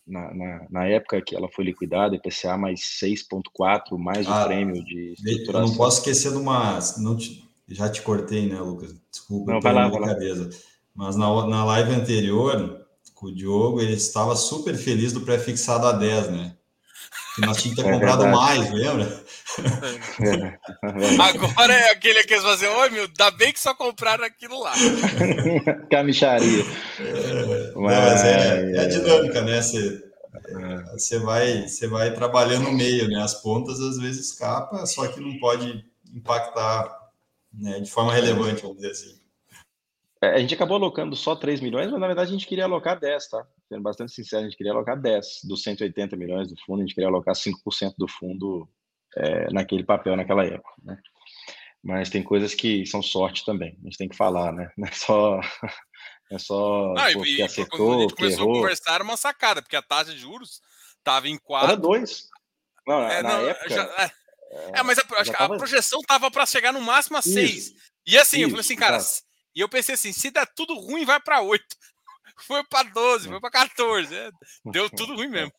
na, 0.07 0.33
na, 0.35 0.67
na, 0.71 0.87
época 0.87 1.21
que 1.21 1.37
ela 1.37 1.49
foi 1.55 1.67
liquidada, 1.67 2.17
IPCA 2.17 2.57
mais 2.57 2.81
6,4, 2.81 3.99
mais 3.99 4.27
ah, 4.27 4.43
o 4.43 4.47
prêmio 4.47 4.83
de 4.83 5.13
estruturação. 5.13 5.61
Eu 5.61 5.69
não 5.69 5.77
posso 5.77 5.99
esquecer 5.99 6.33
de 6.33 6.39
uma. 6.39 6.79
Não 6.99 7.17
te, 7.17 7.45
já 7.69 7.91
te 7.91 8.01
cortei, 8.01 8.49
né, 8.49 8.59
Lucas? 8.59 8.95
Desculpa 9.11 9.53
não, 9.53 9.61
pela 9.61 9.89
brincadeira. 9.89 10.49
Mas 10.95 11.17
na, 11.17 11.47
na 11.47 11.65
live 11.67 11.93
anterior, 11.93 12.87
com 13.15 13.27
o 13.27 13.35
Diogo, 13.35 13.81
ele 13.81 13.93
estava 13.93 14.35
super 14.37 14.75
feliz 14.75 15.13
do 15.13 15.21
pré-fixado 15.21 15.87
a 15.87 15.93
10, 15.93 16.31
né? 16.31 16.56
Que 17.37 17.43
nós 17.43 17.63
tínhamos 17.63 17.77
que 17.77 17.83
ter 17.83 17.89
é 17.91 17.93
comprado 17.93 18.23
verdade. 18.23 18.47
mais, 18.47 18.73
lembra? 18.73 19.25
É. 20.23 20.59
Agora 21.21 21.73
é 21.75 21.91
aquele 21.91 22.25
que 22.25 22.33
eles 22.33 22.43
fazem, 22.43 22.67
oi 22.67 22.89
meu, 22.89 23.07
dá 23.09 23.31
bem 23.31 23.53
que 23.53 23.61
só 23.61 23.75
compraram 23.75 24.25
aquilo 24.25 24.59
lá. 24.59 24.73
Camicharia. 25.93 26.65
É, 26.99 27.73
mas 27.77 28.25
é, 28.25 28.73
é, 28.73 28.81
a 28.81 28.89
dinâmica, 28.89 29.43
né? 29.43 29.61
Você, 29.61 30.03
você, 30.93 31.19
vai, 31.19 31.69
você 31.69 31.87
vai 31.87 32.15
trabalhando 32.15 32.65
no 32.65 32.73
meio, 32.73 33.07
né? 33.07 33.23
As 33.23 33.35
pontas 33.43 33.81
às 33.81 33.99
vezes 33.99 34.31
escapa, 34.31 34.87
só 34.87 35.07
que 35.07 35.21
não 35.21 35.39
pode 35.39 35.85
impactar 36.15 36.91
né, 37.53 37.81
de 37.81 37.91
forma 37.91 38.15
relevante, 38.15 38.63
vamos 38.63 38.79
dizer 38.79 38.93
assim. 38.93 39.21
É, 40.23 40.29
a 40.29 40.39
gente 40.39 40.55
acabou 40.55 40.79
alocando 40.79 41.15
só 41.15 41.37
3 41.37 41.61
milhões, 41.61 41.91
mas 41.91 42.01
na 42.01 42.07
verdade 42.07 42.31
a 42.31 42.33
gente 42.33 42.47
queria 42.47 42.65
alocar 42.65 42.99
10, 42.99 43.29
tá? 43.29 43.47
Sendo 43.69 43.83
bastante 43.83 44.13
sincero, 44.13 44.43
a 44.43 44.45
gente 44.45 44.57
queria 44.57 44.73
alocar 44.73 45.01
10 45.01 45.41
dos 45.45 45.63
180 45.63 46.17
milhões 46.17 46.49
do 46.49 46.57
fundo, 46.65 46.81
a 46.81 46.87
gente 46.87 46.95
queria 46.95 47.09
alocar 47.09 47.35
5% 47.35 47.95
do 47.99 48.07
fundo 48.07 48.69
é, 49.17 49.53
naquele 49.53 49.83
papel 49.83 50.17
naquela 50.17 50.45
época, 50.45 50.73
né? 50.83 50.99
Mas 51.83 52.11
tem 52.11 52.23
coisas 52.23 52.55
que 52.55 52.87
são 52.87 53.03
sorte 53.03 53.45
também, 53.45 53.77
a 53.81 53.85
gente 53.85 53.99
tem 53.99 54.09
que 54.09 54.17
falar, 54.17 54.53
né? 54.53 54.71
Não 54.77 54.87
é 54.87 54.93
só, 54.93 55.41
é 56.31 56.39
só 56.39 56.95
ah, 56.97 57.13
pô, 57.13 57.25
e, 57.25 57.37
que 57.37 57.43
acertou, 57.43 57.79
quando 57.79 57.99
a 57.99 58.03
gente 58.03 58.15
começou 58.15 58.41
errou. 58.43 58.57
a 58.57 58.61
conversar 58.61 58.95
era 58.95 59.05
uma 59.05 59.17
sacada, 59.17 59.63
porque 59.63 59.77
a 59.77 59.83
taxa 59.83 60.13
de 60.13 60.19
juros 60.19 60.61
estava 60.99 61.29
em 61.29 61.37
4. 61.39 61.69
Era 61.69 61.77
2. 61.77 62.29
Não, 62.87 63.03
é, 63.03 63.23
na 63.23 63.29
não, 63.29 63.49
época... 63.49 63.69
Já, 63.69 63.85
é, 63.99 64.11
é, 64.79 64.83
mas 64.83 64.99
a, 64.99 65.03
a, 65.03 65.25
tava... 65.25 65.55
a 65.55 65.59
projeção 65.59 66.01
estava 66.01 66.31
para 66.31 66.47
chegar 66.47 66.73
no 66.73 66.81
máximo 66.81 67.17
a 67.17 67.23
6. 67.23 67.75
E 68.07 68.17
assim, 68.17 68.39
Isso, 68.39 68.45
eu 68.45 68.51
falei 68.51 68.61
assim, 68.61 68.77
cara, 68.77 68.99
e 69.55 69.61
eu 69.61 69.69
pensei 69.69 69.95
assim, 69.95 70.13
se 70.13 70.31
der 70.31 70.47
tudo 70.55 70.75
ruim, 70.75 71.05
vai 71.05 71.19
para 71.19 71.41
8. 71.41 71.65
Foi 72.39 72.63
para 72.65 72.89
12, 72.91 73.29
foi 73.29 73.41
para 73.41 73.51
14. 73.51 74.15
É, 74.15 74.31
deu 74.67 74.91
tudo 74.91 75.15
ruim 75.15 75.29
mesmo. 75.29 75.53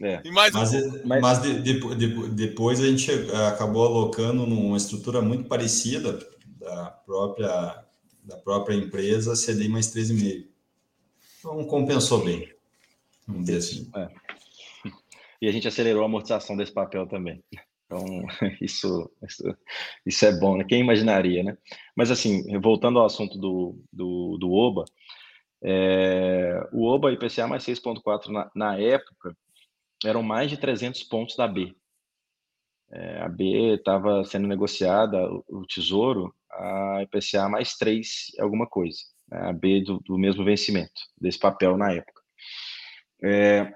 É. 0.00 0.22
mas, 0.30 0.54
um... 0.54 1.02
mas, 1.06 1.22
mas 1.22 1.42
de, 1.42 1.62
de, 1.62 1.96
de, 1.96 2.28
depois 2.30 2.80
a 2.80 2.86
gente 2.86 3.10
acabou 3.48 3.86
alocando 3.86 4.46
numa 4.46 4.76
estrutura 4.76 5.22
muito 5.22 5.48
parecida 5.48 6.18
da 6.58 6.90
própria, 6.90 7.84
da 8.22 8.36
própria 8.36 8.74
empresa, 8.74 9.34
CDI 9.34 9.68
mais 9.68 9.86
13,5. 9.94 10.46
Então 11.38 11.64
compensou 11.64 12.24
bem. 12.24 12.52
Vamos 13.26 13.46
dizer 13.46 13.58
assim. 13.58 13.90
É. 13.96 14.08
E 15.40 15.48
a 15.48 15.52
gente 15.52 15.68
acelerou 15.68 16.02
a 16.02 16.06
amortização 16.06 16.56
desse 16.56 16.72
papel 16.72 17.06
também. 17.06 17.42
Então, 17.86 18.04
isso, 18.60 19.10
isso, 19.22 19.56
isso, 20.04 20.26
é 20.26 20.38
bom, 20.38 20.56
né? 20.56 20.64
Quem 20.64 20.80
imaginaria, 20.80 21.42
né? 21.42 21.56
Mas, 21.94 22.10
assim, 22.10 22.58
voltando 22.60 22.98
ao 22.98 23.06
assunto 23.06 23.38
do, 23.38 23.78
do, 23.92 24.36
do 24.38 24.52
OBA, 24.52 24.84
é, 25.62 26.68
o 26.72 26.86
OBA 26.86 27.12
IPCA 27.12 27.46
mais 27.46 27.64
6,4 27.64 28.28
na, 28.28 28.50
na, 28.54 28.78
época 28.78 29.36
eram 30.04 30.22
mais 30.22 30.50
de 30.50 30.56
300 30.56 31.02
pontos 31.04 31.36
da 31.36 31.48
B. 31.48 31.74
É, 32.90 33.22
a 33.22 33.28
B 33.28 33.74
estava 33.74 34.24
sendo 34.24 34.46
negociada, 34.46 35.18
o, 35.18 35.44
o, 35.48 35.66
Tesouro, 35.66 36.34
a 36.50 37.02
IPCA 37.02 37.48
mais 37.48 37.74
3 37.76 38.32
alguma 38.38 38.66
coisa. 38.66 38.98
Né? 39.28 39.38
A 39.48 39.52
B 39.52 39.82
do, 39.82 39.98
do 40.00 40.18
mesmo 40.18 40.44
vencimento, 40.44 41.00
desse 41.20 41.38
papel 41.38 41.76
na 41.76 41.92
época. 41.92 42.22
É, 43.22 43.72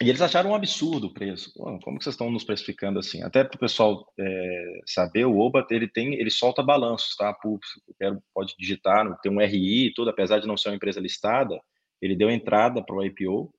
e 0.00 0.08
eles 0.08 0.20
acharam 0.20 0.50
um 0.50 0.54
absurdo 0.54 1.08
o 1.08 1.12
preço. 1.12 1.52
Pô, 1.54 1.78
como 1.80 1.98
que 1.98 2.04
vocês 2.04 2.14
estão 2.14 2.30
nos 2.30 2.44
precificando 2.44 2.98
assim? 2.98 3.22
Até 3.22 3.44
para 3.44 3.56
o 3.56 3.60
pessoal 3.60 4.06
é, 4.18 4.80
saber, 4.86 5.24
o 5.26 5.38
Oba 5.38 5.66
ele 5.70 5.88
tem, 5.88 6.14
ele 6.14 6.30
solta 6.30 6.62
balanços, 6.62 7.14
tá? 7.16 7.36
Quero, 7.98 8.20
pode 8.34 8.54
digitar, 8.58 9.06
tem 9.20 9.30
um 9.30 9.40
RI 9.40 9.92
tudo, 9.94 10.10
apesar 10.10 10.40
de 10.40 10.46
não 10.46 10.56
ser 10.56 10.70
uma 10.70 10.76
empresa 10.76 11.00
listada, 11.00 11.60
ele 12.00 12.16
deu 12.16 12.30
entrada 12.30 12.82
para 12.84 12.96
o 12.96 13.04
IPO 13.04 13.52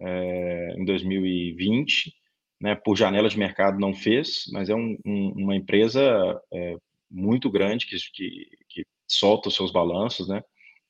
é, 0.00 0.74
em 0.78 0.84
2020, 0.84 2.14
né? 2.60 2.74
Por 2.74 2.96
janela 2.96 3.28
de 3.28 3.38
mercado 3.38 3.78
não 3.78 3.94
fez, 3.94 4.44
mas 4.52 4.70
é 4.70 4.74
um, 4.74 4.96
um, 5.04 5.32
uma 5.36 5.56
empresa 5.56 6.40
é, 6.52 6.76
muito 7.10 7.50
grande 7.50 7.86
que, 7.86 7.96
que, 8.12 8.48
que 8.68 8.86
solta 9.06 9.48
os 9.48 9.54
seus 9.54 9.70
balanços, 9.70 10.28
né? 10.28 10.42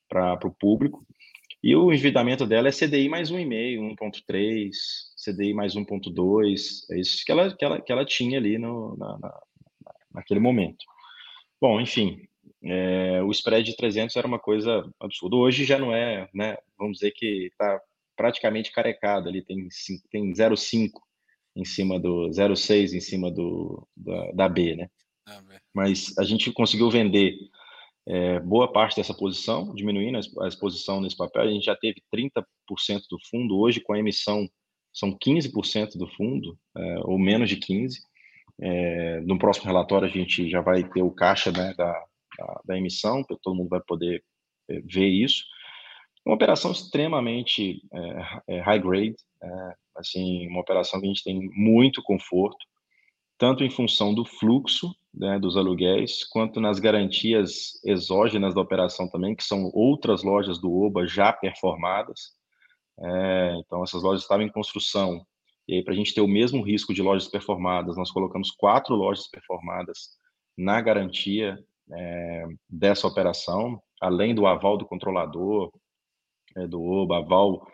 Para 0.08 0.46
o 0.46 0.54
público. 0.54 1.04
E 1.64 1.74
o 1.74 1.90
endividamento 1.90 2.46
dela 2.46 2.68
é 2.68 2.70
CDI 2.70 3.08
mais 3.08 3.30
1,5, 3.30 3.96
1,3, 3.98 4.70
CDI 5.16 5.54
mais 5.54 5.74
1,2, 5.74 6.84
é 6.90 7.00
isso 7.00 7.24
que 7.24 7.32
ela, 7.32 7.56
que 7.56 7.64
ela, 7.64 7.80
que 7.80 7.90
ela 7.90 8.04
tinha 8.04 8.36
ali 8.36 8.58
no, 8.58 8.94
na, 8.98 9.18
na, 9.18 9.40
naquele 10.12 10.40
momento. 10.40 10.84
Bom, 11.58 11.80
enfim, 11.80 12.28
é, 12.62 13.22
o 13.22 13.30
spread 13.30 13.70
de 13.70 13.76
300 13.78 14.14
era 14.14 14.26
uma 14.26 14.38
coisa 14.38 14.86
absurda. 15.00 15.36
Hoje 15.36 15.64
já 15.64 15.78
não 15.78 15.90
é, 15.90 16.28
né? 16.34 16.58
Vamos 16.78 16.98
dizer 16.98 17.12
que 17.12 17.46
está 17.46 17.80
praticamente 18.14 18.70
carecado 18.70 19.30
ali, 19.30 19.42
tem, 19.42 19.66
tem 20.10 20.32
0,5 20.34 20.90
em 21.56 21.64
cima 21.64 21.98
do 21.98 22.28
0,6 22.28 22.92
em 22.92 23.00
cima 23.00 23.30
do, 23.30 23.88
da, 23.96 24.32
da 24.32 24.48
B, 24.50 24.76
né? 24.76 24.90
Ah, 25.26 25.42
Mas 25.72 26.12
a 26.18 26.24
gente 26.24 26.52
conseguiu 26.52 26.90
vender 26.90 27.38
é, 28.06 28.38
boa 28.40 28.70
parte 28.70 28.96
dessa 28.96 29.14
posição, 29.14 29.74
diminuindo 29.74 30.18
a 30.40 30.48
exposição 30.48 31.00
nesse 31.00 31.16
papel. 31.16 31.42
A 31.42 31.48
gente 31.48 31.64
já 31.64 31.76
teve 31.76 32.02
30% 32.14 32.42
do 33.10 33.18
fundo, 33.30 33.58
hoje 33.58 33.80
com 33.80 33.92
a 33.94 33.98
emissão 33.98 34.48
são 34.92 35.10
15% 35.12 35.96
do 35.96 36.06
fundo, 36.06 36.56
é, 36.76 37.00
ou 37.04 37.18
menos 37.18 37.48
de 37.48 37.56
15%. 37.56 37.90
É, 38.60 39.20
no 39.22 39.36
próximo 39.36 39.66
relatório 39.66 40.06
a 40.06 40.10
gente 40.10 40.48
já 40.48 40.60
vai 40.60 40.88
ter 40.88 41.02
o 41.02 41.10
caixa 41.10 41.50
né, 41.50 41.74
da, 41.76 41.92
da, 42.38 42.60
da, 42.64 42.78
emissão, 42.78 43.24
todo 43.24 43.56
mundo 43.56 43.68
vai 43.68 43.80
poder 43.80 44.22
é, 44.70 44.80
ver 44.80 45.08
isso. 45.08 45.42
Uma 46.24 46.36
operação 46.36 46.70
extremamente 46.70 47.82
é, 47.92 48.54
é, 48.54 48.60
high 48.60 48.78
grade, 48.78 49.16
assim, 49.96 50.46
uma 50.48 50.60
operação 50.60 51.00
que 51.00 51.06
a 51.06 51.08
gente 51.08 51.24
tem 51.24 51.38
muito 51.52 52.02
conforto, 52.02 52.64
tanto 53.38 53.64
em 53.64 53.70
função 53.70 54.14
do 54.14 54.24
fluxo 54.24 54.94
né, 55.12 55.38
dos 55.38 55.56
aluguéis, 55.56 56.24
quanto 56.24 56.60
nas 56.60 56.78
garantias 56.78 57.80
exógenas 57.84 58.54
da 58.54 58.60
operação 58.60 59.08
também, 59.08 59.34
que 59.34 59.44
são 59.44 59.70
outras 59.72 60.22
lojas 60.22 60.60
do 60.60 60.72
OBA 60.72 61.06
já 61.06 61.32
performadas. 61.32 62.32
É, 62.98 63.56
então, 63.58 63.82
essas 63.82 64.02
lojas 64.02 64.22
estavam 64.22 64.44
em 64.44 64.50
construção. 64.50 65.24
E 65.68 65.76
aí, 65.76 65.84
para 65.84 65.94
a 65.94 65.96
gente 65.96 66.14
ter 66.14 66.20
o 66.20 66.28
mesmo 66.28 66.62
risco 66.62 66.92
de 66.92 67.02
lojas 67.02 67.28
performadas, 67.28 67.96
nós 67.96 68.10
colocamos 68.10 68.50
quatro 68.50 68.94
lojas 68.94 69.28
performadas 69.28 70.10
na 70.56 70.80
garantia 70.80 71.58
é, 71.92 72.46
dessa 72.68 73.06
operação, 73.06 73.80
além 74.00 74.34
do 74.34 74.46
aval 74.46 74.76
do 74.76 74.86
controlador, 74.86 75.72
é, 76.56 76.66
do 76.66 76.82
OBA, 76.82 77.18
aval 77.18 77.66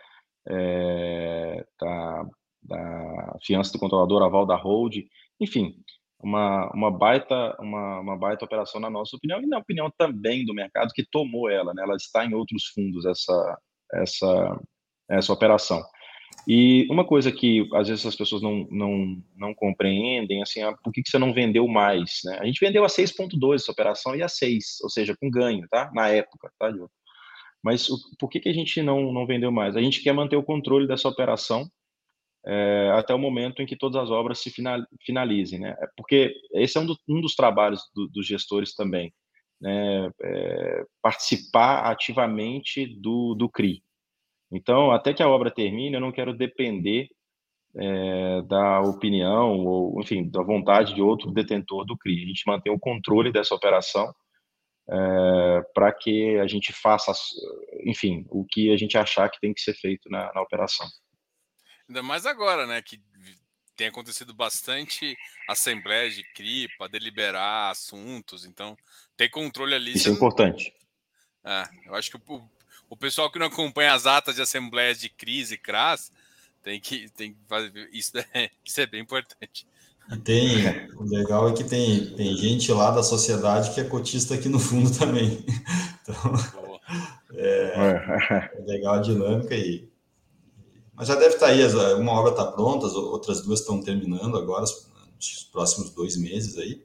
é, 0.49 1.65
da, 1.81 2.27
da 2.63 3.39
fiança 3.43 3.73
do 3.73 3.79
controlador, 3.79 4.23
aval 4.23 4.47
da 4.47 4.57
hold, 4.57 4.97
enfim, 5.41 5.75
uma, 6.23 6.71
uma, 6.75 6.91
baita, 6.91 7.57
uma, 7.61 8.01
uma 8.01 8.17
baita 8.17 8.45
operação 8.45 8.81
na 8.81 8.91
nossa 8.91 9.17
opinião 9.17 9.41
e 9.41 9.47
na 9.47 9.59
opinião 9.59 9.91
também 9.97 10.45
do 10.45 10.55
mercado 10.55 10.93
que 10.95 11.05
tomou 11.11 11.49
ela, 11.49 11.73
né? 11.75 11.83
ela 11.83 11.97
está 11.97 12.25
em 12.25 12.35
outros 12.35 12.67
fundos 12.75 13.07
essa, 13.07 13.59
essa, 13.95 14.61
essa 15.09 15.33
operação. 15.33 15.83
E 16.47 16.87
uma 16.91 17.05
coisa 17.05 17.31
que 17.31 17.69
às 17.75 17.89
vezes 17.89 18.07
as 18.07 18.17
pessoas 18.17 18.41
não, 18.41 18.67
não, 18.71 19.23
não 19.37 19.55
compreendem, 19.55 20.43
assim, 20.43 20.63
ah, 20.63 20.75
por 20.83 20.93
que, 20.93 21.03
que 21.03 21.11
você 21.11 21.19
não 21.19 21.33
vendeu 21.33 21.67
mais? 21.67 22.21
Né? 22.25 22.39
A 22.41 22.47
gente 22.47 22.61
vendeu 22.61 22.85
a 22.85 22.89
6.2 22.89 23.55
essa 23.55 23.73
operação 23.73 24.15
e 24.15 24.23
a 24.23 24.29
6, 24.29 24.79
ou 24.83 24.91
seja, 24.91 25.17
com 25.21 25.31
ganho, 25.31 25.67
tá? 25.71 25.91
Na 25.95 26.09
época, 26.09 26.51
tá, 26.59 26.71
Diogo? 26.71 26.91
Mas 27.63 27.89
o, 27.91 27.99
por 28.19 28.31
que, 28.31 28.41
que 28.41 28.49
a 28.49 28.55
gente 28.55 28.81
não, 28.83 29.13
não 29.13 29.27
vendeu 29.27 29.53
mais? 29.53 29.77
A 29.77 29.83
gente 29.83 30.03
quer 30.03 30.15
manter 30.15 30.37
o 30.37 30.43
controle 30.43 30.87
dessa 30.87 31.09
operação 31.09 31.69
é, 32.47 32.91
até 32.95 33.15
o 33.15 33.19
momento 33.19 33.61
em 33.61 33.67
que 33.67 33.77
todas 33.77 34.03
as 34.03 34.11
obras 34.11 34.39
se 34.39 34.53
finalizem, 35.03 35.61
né? 35.61 35.77
É 35.79 35.87
porque 35.97 36.35
esse 36.55 36.79
é 36.79 36.81
um, 36.81 36.87
do, 36.87 36.97
um 37.09 37.21
dos 37.21 37.35
trabalhos 37.35 37.83
do, 37.95 38.09
dos 38.09 38.27
gestores 38.27 38.75
também, 38.75 39.13
né? 39.61 40.11
É, 40.23 40.85
participar 41.03 41.91
ativamente 41.91 42.87
do, 42.87 43.35
do 43.35 43.49
CRI. 43.49 43.83
Então, 44.53 44.91
até 44.91 45.15
que 45.15 45.23
a 45.23 45.29
obra 45.29 45.51
termine, 45.51 45.95
eu 45.95 46.01
não 46.01 46.13
quero 46.13 46.35
depender 46.35 47.09
é, 47.77 48.43
da 48.43 48.81
opinião 48.81 49.59
ou, 49.65 50.01
enfim, 50.01 50.29
da 50.29 50.43
vontade 50.43 50.95
de 50.95 51.03
outro 51.03 51.31
detentor 51.31 51.85
do 51.85 51.97
CRI. 51.97 52.25
A 52.25 52.27
gente 52.27 52.43
mantém 52.47 52.73
o 52.73 52.79
controle 52.79 53.31
dessa 53.31 53.55
operação 53.55 54.13
é, 54.89 55.63
para 55.75 55.93
que 55.93 56.37
a 56.39 56.47
gente 56.47 56.73
faça, 56.73 57.13
enfim, 57.85 58.27
o 58.29 58.45
que 58.45 58.73
a 58.73 58.77
gente 58.77 58.99
achar 58.99 59.31
que 59.31 59.41
tem 59.41 59.55
que 59.55 59.61
ser 59.61 59.75
feito 59.75 60.09
na, 60.11 60.33
na 60.35 60.43
operação. 60.43 60.87
Ainda 61.91 62.05
mais 62.05 62.25
agora, 62.25 62.69
né? 62.69 62.81
Que 62.81 63.01
tem 63.77 63.89
acontecido 63.89 64.33
bastante 64.33 65.17
assembleia 65.49 66.09
de 66.09 66.23
CRI 66.35 66.69
para 66.79 66.87
deliberar 66.87 67.73
assuntos, 67.73 68.45
então 68.45 68.79
ter 69.17 69.29
controle 69.29 69.75
ali. 69.75 69.97
Isso 69.97 70.09
é 70.09 70.13
importante. 70.13 70.73
É, 71.45 71.65
eu 71.87 71.95
acho 71.97 72.13
que 72.13 72.17
o, 72.17 72.43
o 72.89 72.97
pessoal 72.97 73.29
que 73.29 73.41
não 73.41 73.47
acompanha 73.47 73.93
as 73.93 74.07
atas 74.07 74.37
de 74.37 74.43
assembleias 74.43 75.01
de 75.01 75.09
crise 75.09 75.55
e 75.55 75.59
CRAS 75.59 76.13
tem 76.63 76.79
que, 76.79 77.09
tem 77.11 77.33
que 77.33 77.39
fazer 77.49 77.91
isso, 77.93 78.13
é, 78.35 78.51
isso 78.65 78.81
é 78.81 78.87
bem 78.87 79.01
importante. 79.01 79.67
E 80.13 80.17
tem, 80.19 80.95
o 80.95 81.03
legal 81.03 81.49
é 81.49 81.55
que 81.55 81.65
tem, 81.65 82.15
tem 82.15 82.37
gente 82.37 82.71
lá 82.71 82.93
da 82.93 83.03
sociedade 83.03 83.75
que 83.75 83.81
é 83.81 83.85
cotista 83.85 84.35
aqui 84.35 84.49
no 84.49 84.61
fundo 84.61 84.97
também. 84.97 85.45
Então, 86.03 86.33
é, 87.35 88.51
é 88.57 88.63
legal 88.67 88.95
a 88.95 89.01
dinâmica 89.01 89.55
e 89.55 89.90
mas 91.01 91.09
já 91.09 91.15
deve 91.15 91.37
estar 91.37 91.47
tá 91.47 91.53
aí, 91.53 91.95
uma 91.95 92.13
obra 92.13 92.33
está 92.33 92.53
pronta, 92.53 92.87
as 92.87 92.93
outras 92.93 93.41
duas 93.43 93.61
estão 93.61 93.81
terminando 93.81 94.37
agora, 94.37 94.67
nos 95.17 95.45
próximos 95.51 95.95
dois 95.95 96.15
meses 96.15 96.59
aí. 96.59 96.85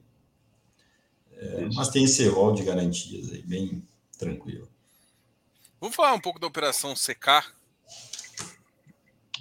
É, 1.32 1.68
mas 1.74 1.90
tem 1.90 2.04
esse 2.04 2.26
rol 2.26 2.54
de 2.54 2.64
garantias 2.64 3.30
aí, 3.30 3.42
bem 3.42 3.86
tranquilo. 4.18 4.66
Vamos 5.78 5.94
falar 5.94 6.14
um 6.14 6.20
pouco 6.20 6.40
da 6.40 6.46
operação 6.46 6.96
secar? 6.96 7.54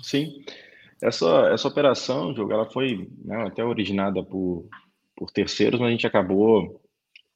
Sim. 0.03 0.43
Essa, 1.01 1.51
essa 1.53 1.69
operação, 1.69 2.33
Diogo, 2.33 2.51
ela 2.51 2.69
foi 2.69 3.09
né, 3.23 3.47
até 3.47 3.63
originada 3.63 4.21
por, 4.21 4.67
por 5.15 5.31
terceiros, 5.31 5.79
mas 5.79 5.87
a 5.87 5.91
gente 5.91 6.05
acabou 6.05 6.81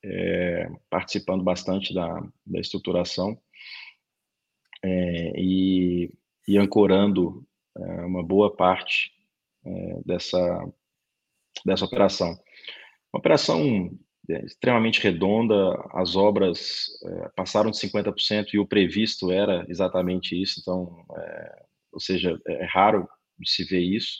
é, 0.03 0.69
participando 0.89 1.41
bastante 1.41 1.93
da, 1.93 2.21
da 2.45 2.59
estruturação. 2.59 3.39
É, 4.83 5.39
e 5.39 6.11
e 6.49 6.57
ancorando 6.57 7.45
é, 7.77 7.81
uma 8.01 8.23
boa 8.23 8.55
parte 8.55 9.11
é, 9.63 10.01
dessa, 10.03 10.67
dessa 11.63 11.85
operação. 11.85 12.29
Uma 13.13 13.19
operação 13.19 13.91
é, 14.27 14.43
extremamente 14.43 14.99
redonda, 14.99 15.55
as 15.93 16.15
obras 16.15 16.87
é, 17.05 17.29
passaram 17.35 17.69
de 17.69 17.77
50% 17.77 18.47
e 18.55 18.57
o 18.57 18.65
previsto 18.65 19.31
era 19.31 19.63
exatamente 19.69 20.41
isso, 20.41 20.59
então, 20.59 21.05
é, 21.15 21.63
ou 21.93 21.99
seja, 21.99 22.35
é, 22.47 22.63
é 22.63 22.65
raro 22.65 23.07
de 23.37 23.47
se 23.47 23.63
ver 23.63 23.81
isso, 23.81 24.17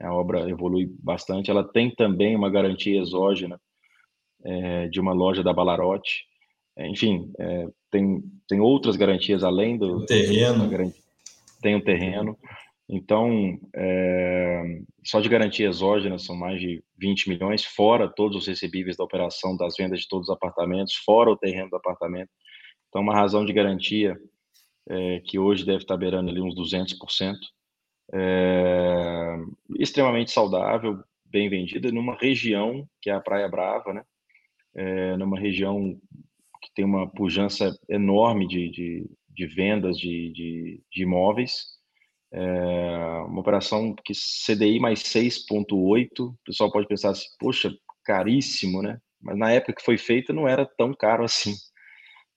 a 0.00 0.12
obra 0.12 0.50
evolui 0.50 0.92
bastante, 0.98 1.52
ela 1.52 1.62
tem 1.62 1.94
também 1.94 2.34
uma 2.34 2.50
garantia 2.50 3.00
exógena 3.00 3.60
de 4.90 4.98
uma 4.98 5.12
loja 5.12 5.42
da 5.42 5.52
Balarote, 5.52 6.24
enfim, 6.78 7.30
tem, 7.90 8.22
tem 8.48 8.58
outras 8.58 8.96
garantias 8.96 9.44
além 9.44 9.76
do... 9.76 9.98
O 9.98 10.06
terreno. 10.06 10.64
Tem 11.62 11.74
um 11.76 11.80
terreno. 11.80 12.38
Então, 12.88 13.58
é, 13.74 14.62
só 15.04 15.20
de 15.20 15.28
garantia 15.28 15.68
exógena 15.68 16.18
são 16.18 16.36
mais 16.36 16.60
de 16.60 16.82
20 16.98 17.28
milhões, 17.28 17.64
fora 17.64 18.08
todos 18.08 18.38
os 18.38 18.46
recebíveis 18.48 18.96
da 18.96 19.04
operação, 19.04 19.56
das 19.56 19.76
vendas 19.76 20.00
de 20.00 20.08
todos 20.08 20.28
os 20.28 20.34
apartamentos, 20.34 20.96
fora 20.96 21.30
o 21.30 21.36
terreno 21.36 21.70
do 21.70 21.76
apartamento. 21.76 22.30
Então, 22.88 23.00
uma 23.02 23.14
razão 23.14 23.44
de 23.44 23.52
garantia 23.52 24.18
é, 24.88 25.20
que 25.20 25.38
hoje 25.38 25.64
deve 25.64 25.78
estar 25.84 25.96
beirando 25.96 26.30
ali 26.30 26.40
uns 26.40 26.54
200%. 26.56 27.36
É, 28.12 29.36
extremamente 29.78 30.32
saudável, 30.32 31.00
bem 31.24 31.48
vendida 31.48 31.92
numa 31.92 32.16
região 32.16 32.84
que 33.00 33.08
é 33.08 33.14
a 33.14 33.20
Praia 33.20 33.48
Brava, 33.48 33.92
né? 33.92 34.02
É, 34.74 35.16
numa 35.16 35.38
região 35.38 35.96
que 36.60 36.72
tem 36.74 36.84
uma 36.84 37.08
pujança 37.08 37.72
enorme 37.88 38.46
de, 38.48 38.68
de, 38.70 39.10
de 39.40 39.46
vendas 39.46 39.96
de, 39.96 40.30
de, 40.32 40.82
de 40.92 41.02
imóveis. 41.02 41.64
É 42.32 43.22
uma 43.26 43.40
operação 43.40 43.94
que 44.04 44.12
CDI 44.12 44.78
mais 44.78 45.02
6,8, 45.02 46.20
o 46.20 46.36
pessoal 46.44 46.70
pode 46.70 46.86
pensar 46.86 47.10
assim, 47.10 47.26
poxa, 47.38 47.72
caríssimo, 48.04 48.82
né? 48.82 48.98
Mas 49.20 49.38
na 49.38 49.50
época 49.50 49.74
que 49.74 49.84
foi 49.84 49.96
feita 49.96 50.32
não 50.32 50.46
era 50.46 50.66
tão 50.76 50.94
caro 50.94 51.24
assim. 51.24 51.54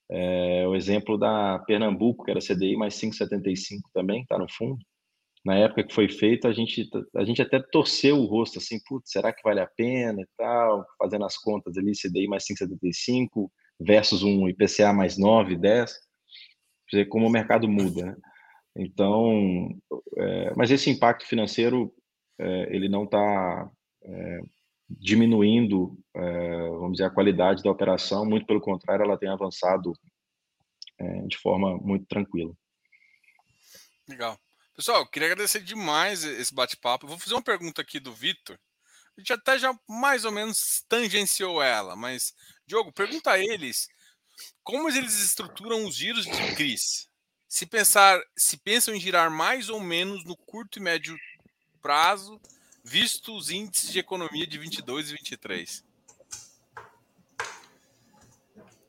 É, 0.09 0.67
o 0.67 0.75
exemplo 0.75 1.17
da 1.17 1.59
Pernambuco, 1.67 2.23
que 2.23 2.31
era 2.31 2.39
CDI 2.39 2.75
mais 2.77 2.95
5,75 2.95 3.81
também, 3.93 4.21
está 4.21 4.37
no 4.37 4.49
fundo. 4.49 4.77
Na 5.45 5.55
época 5.55 5.83
que 5.83 5.93
foi 5.93 6.07
feito, 6.07 6.47
a 6.47 6.53
gente, 6.53 6.89
a 7.15 7.25
gente 7.25 7.41
até 7.41 7.59
torceu 7.59 8.17
o 8.17 8.25
rosto 8.25 8.59
assim, 8.59 8.79
putz, 8.87 9.11
será 9.11 9.33
que 9.33 9.43
vale 9.43 9.59
a 9.59 9.67
pena 9.67 10.21
e 10.21 10.27
tal? 10.37 10.85
Fazendo 10.97 11.25
as 11.25 11.37
contas 11.37 11.77
ali, 11.77 11.91
CDI 11.91 12.27
mais 12.27 12.45
5,75 12.45 13.49
versus 13.79 14.23
um 14.23 14.47
IPCA 14.47 14.93
mais 14.93 15.17
9, 15.17 15.57
10. 15.57 15.93
Ver 16.91 17.05
como 17.05 17.27
o 17.27 17.31
mercado 17.31 17.67
muda, 17.67 18.05
né? 18.05 18.15
Então, 18.75 19.69
é, 20.17 20.53
mas 20.55 20.71
esse 20.71 20.89
impacto 20.89 21.27
financeiro, 21.27 21.93
é, 22.39 22.75
ele 22.75 22.89
não 22.89 23.03
está 23.03 23.69
é, 24.03 24.39
diminuindo, 24.89 25.97
é, 26.15 26.69
vamos 26.69 26.93
dizer, 26.93 27.05
a 27.05 27.09
qualidade 27.11 27.61
da 27.61 27.71
operação, 27.71 28.25
muito 28.25 28.45
pelo 28.45 28.61
contrário, 28.61 29.03
ela 29.03 29.17
tem 29.17 29.29
avançado 29.29 29.93
é, 30.99 31.21
de 31.27 31.37
forma 31.37 31.77
muito 31.77 32.05
tranquila. 32.07 32.53
Legal. 34.07 34.37
Pessoal, 34.75 35.07
queria 35.07 35.31
agradecer 35.31 35.61
demais 35.61 36.23
esse 36.23 36.53
bate-papo. 36.53 37.07
Vou 37.07 37.19
fazer 37.19 37.35
uma 37.35 37.43
pergunta 37.43 37.81
aqui 37.81 37.99
do 37.99 38.11
Vitor. 38.11 38.57
A 39.15 39.21
gente 39.21 39.33
até 39.33 39.59
já 39.59 39.77
mais 39.87 40.25
ou 40.25 40.31
menos 40.31 40.83
tangenciou 40.89 41.61
ela, 41.61 41.95
mas, 41.95 42.33
Diogo, 42.65 42.91
pergunta 42.91 43.31
a 43.31 43.39
eles 43.39 43.87
como 44.63 44.89
eles 44.89 45.19
estruturam 45.21 45.85
os 45.85 45.95
giros 45.95 46.25
de 46.25 46.55
CRIs. 46.55 47.07
Se 47.47 47.65
pensar, 47.65 48.19
se 48.35 48.57
pensam 48.57 48.95
em 48.95 48.99
girar 48.99 49.29
mais 49.29 49.69
ou 49.69 49.79
menos 49.79 50.23
no 50.25 50.35
curto 50.35 50.79
e 50.79 50.81
médio 50.81 51.15
prazo 51.81 52.39
visto 52.83 53.35
os 53.35 53.49
índices 53.49 53.91
de 53.91 53.99
economia 53.99 54.47
de 54.47 54.57
22 54.57 55.09
e 55.09 55.13
23? 55.13 55.83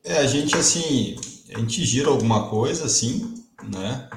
É, 0.03 0.17
a 0.17 0.27
gente 0.27 0.55
assim, 0.55 1.15
a 1.53 1.59
gente 1.59 1.83
gira 1.83 2.09
alguma 2.09 2.49
coisa 2.49 2.85
assim, 2.85 3.43
né? 3.63 4.09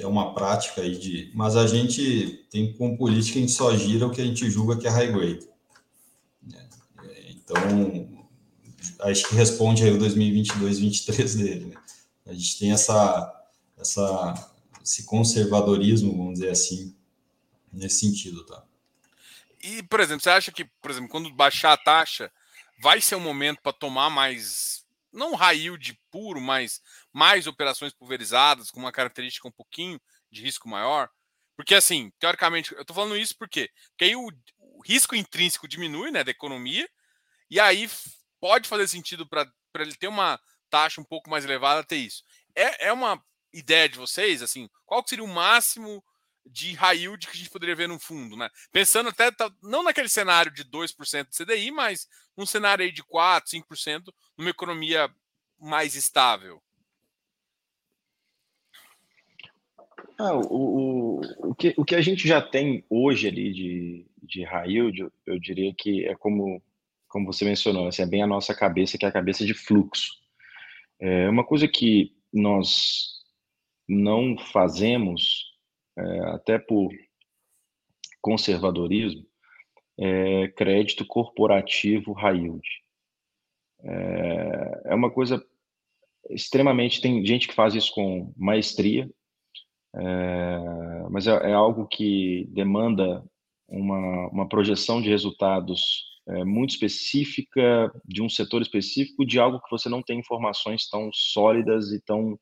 É 0.00 0.06
uma 0.06 0.32
prática 0.32 0.80
aí 0.80 0.96
de, 0.96 1.30
mas 1.34 1.54
a 1.54 1.66
gente 1.66 2.46
tem 2.50 2.72
com 2.72 2.96
política 2.96 3.38
a 3.38 3.42
gente 3.42 3.52
só 3.52 3.76
gira 3.76 4.06
o 4.06 4.10
que 4.10 4.22
a 4.22 4.24
gente 4.24 4.50
julga 4.50 4.78
que 4.78 4.86
é 4.86 4.90
high 4.90 5.12
grade. 5.12 5.46
Né? 6.42 6.66
Então, 7.28 8.08
acho 9.00 9.28
que 9.28 9.34
responde 9.34 9.84
aí 9.84 9.90
o 9.90 9.98
2022, 9.98 10.78
2023 10.78 11.34
dele. 11.34 11.64
Né? 11.66 11.76
A 12.26 12.32
gente 12.32 12.58
tem 12.58 12.72
essa, 12.72 13.46
essa, 13.76 14.52
esse 14.82 15.04
conservadorismo, 15.04 16.16
vamos 16.16 16.34
dizer 16.34 16.50
assim, 16.50 16.94
nesse 17.72 18.00
sentido, 18.00 18.44
tá? 18.44 18.64
E, 19.62 19.82
por 19.84 20.00
exemplo, 20.00 20.22
você 20.22 20.30
acha 20.30 20.50
que, 20.50 20.64
por 20.64 20.90
exemplo, 20.90 21.08
quando 21.08 21.32
baixar 21.32 21.72
a 21.72 21.76
taxa, 21.76 22.30
vai 22.80 23.00
ser 23.00 23.14
um 23.14 23.20
momento 23.20 23.60
para 23.62 23.72
tomar 23.72 24.10
mais, 24.10 24.84
não 25.12 25.36
raio 25.36 25.78
de 25.78 25.96
puro, 26.10 26.40
mas 26.40 26.82
mais 27.12 27.46
operações 27.46 27.92
pulverizadas, 27.92 28.70
com 28.70 28.80
uma 28.80 28.90
característica 28.90 29.46
um 29.46 29.52
pouquinho 29.52 30.00
de 30.30 30.42
risco 30.42 30.68
maior? 30.68 31.08
Porque, 31.56 31.76
assim, 31.76 32.10
teoricamente, 32.18 32.72
eu 32.74 32.82
estou 32.82 32.94
falando 32.94 33.16
isso 33.16 33.36
porque, 33.38 33.70
porque 33.90 34.04
aí 34.04 34.16
o, 34.16 34.28
o, 34.58 34.82
risco 34.82 35.14
intrínseco 35.14 35.68
diminui, 35.68 36.10
né, 36.10 36.24
da 36.24 36.32
economia, 36.32 36.88
e 37.48 37.60
aí 37.60 37.88
pode 38.42 38.68
fazer 38.68 38.88
sentido 38.88 39.24
para 39.24 39.46
ele 39.76 39.94
ter 39.94 40.08
uma 40.08 40.36
taxa 40.68 41.00
um 41.00 41.04
pouco 41.04 41.30
mais 41.30 41.44
elevada 41.44 41.84
ter 41.84 41.98
isso. 41.98 42.24
É, 42.56 42.88
é 42.88 42.92
uma 42.92 43.22
ideia 43.52 43.88
de 43.88 43.96
vocês, 43.96 44.42
assim, 44.42 44.68
qual 44.84 45.06
seria 45.06 45.24
o 45.24 45.28
máximo 45.28 46.02
de 46.44 46.72
high 46.72 46.98
yield 46.98 47.24
que 47.24 47.34
a 47.34 47.36
gente 47.36 47.50
poderia 47.50 47.76
ver 47.76 47.86
no 47.86 48.00
fundo, 48.00 48.36
né? 48.36 48.50
Pensando 48.72 49.10
até 49.10 49.30
não 49.62 49.84
naquele 49.84 50.08
cenário 50.08 50.52
de 50.52 50.64
2% 50.64 51.28
de 51.28 51.36
CDI, 51.36 51.70
mas 51.70 52.08
num 52.36 52.44
cenário 52.44 52.84
aí 52.84 52.90
de 52.90 53.04
4, 53.04 53.48
5%, 53.48 54.12
numa 54.36 54.50
economia 54.50 55.08
mais 55.60 55.94
estável. 55.94 56.60
Ah, 60.18 60.34
o, 60.34 60.40
o, 60.40 61.50
o, 61.50 61.54
que, 61.54 61.74
o 61.76 61.84
que 61.84 61.94
a 61.94 62.00
gente 62.00 62.26
já 62.26 62.42
tem 62.42 62.84
hoje 62.90 63.28
ali 63.28 63.52
de, 63.52 64.06
de 64.20 64.44
high 64.44 64.68
yield, 64.68 65.00
eu, 65.00 65.12
eu 65.26 65.38
diria 65.38 65.72
que 65.72 66.04
é 66.06 66.16
como, 66.16 66.60
como 67.12 67.26
você 67.26 67.44
mencionou, 67.44 67.86
assim, 67.86 68.02
é 68.02 68.06
bem 68.06 68.22
a 68.22 68.26
nossa 68.26 68.54
cabeça, 68.54 68.96
que 68.96 69.04
é 69.04 69.08
a 69.08 69.12
cabeça 69.12 69.44
de 69.44 69.52
fluxo. 69.52 70.10
É 70.98 71.28
uma 71.28 71.44
coisa 71.44 71.68
que 71.68 72.16
nós 72.32 73.20
não 73.86 74.38
fazemos 74.38 75.52
é, 75.98 76.20
até 76.30 76.58
por 76.58 76.90
conservadorismo, 78.22 79.26
é 79.98 80.48
crédito 80.48 81.04
corporativo 81.04 82.12
high 82.12 82.38
yield. 82.38 82.66
É, 83.84 84.82
é 84.86 84.94
uma 84.94 85.10
coisa 85.10 85.44
extremamente. 86.30 87.02
Tem 87.02 87.24
gente 87.26 87.46
que 87.46 87.54
faz 87.54 87.74
isso 87.74 87.92
com 87.92 88.32
maestria, 88.36 89.10
é, 89.94 91.08
mas 91.10 91.26
é, 91.26 91.50
é, 91.50 91.52
algo 91.52 91.86
que 91.86 92.48
demanda 92.52 93.22
uma, 93.68 94.28
uma 94.28 94.48
projeção 94.48 95.02
de 95.02 95.10
resultados 95.10 96.11
é, 96.28 96.44
muito 96.44 96.70
específica, 96.70 97.92
de 98.04 98.22
um 98.22 98.28
setor 98.28 98.62
específico, 98.62 99.26
de 99.26 99.38
algo 99.38 99.60
que 99.60 99.70
você 99.70 99.88
não 99.88 100.02
tem 100.02 100.18
informações 100.18 100.88
tão 100.88 101.10
sólidas 101.12 101.92
e 101.92 102.00
tão, 102.00 102.38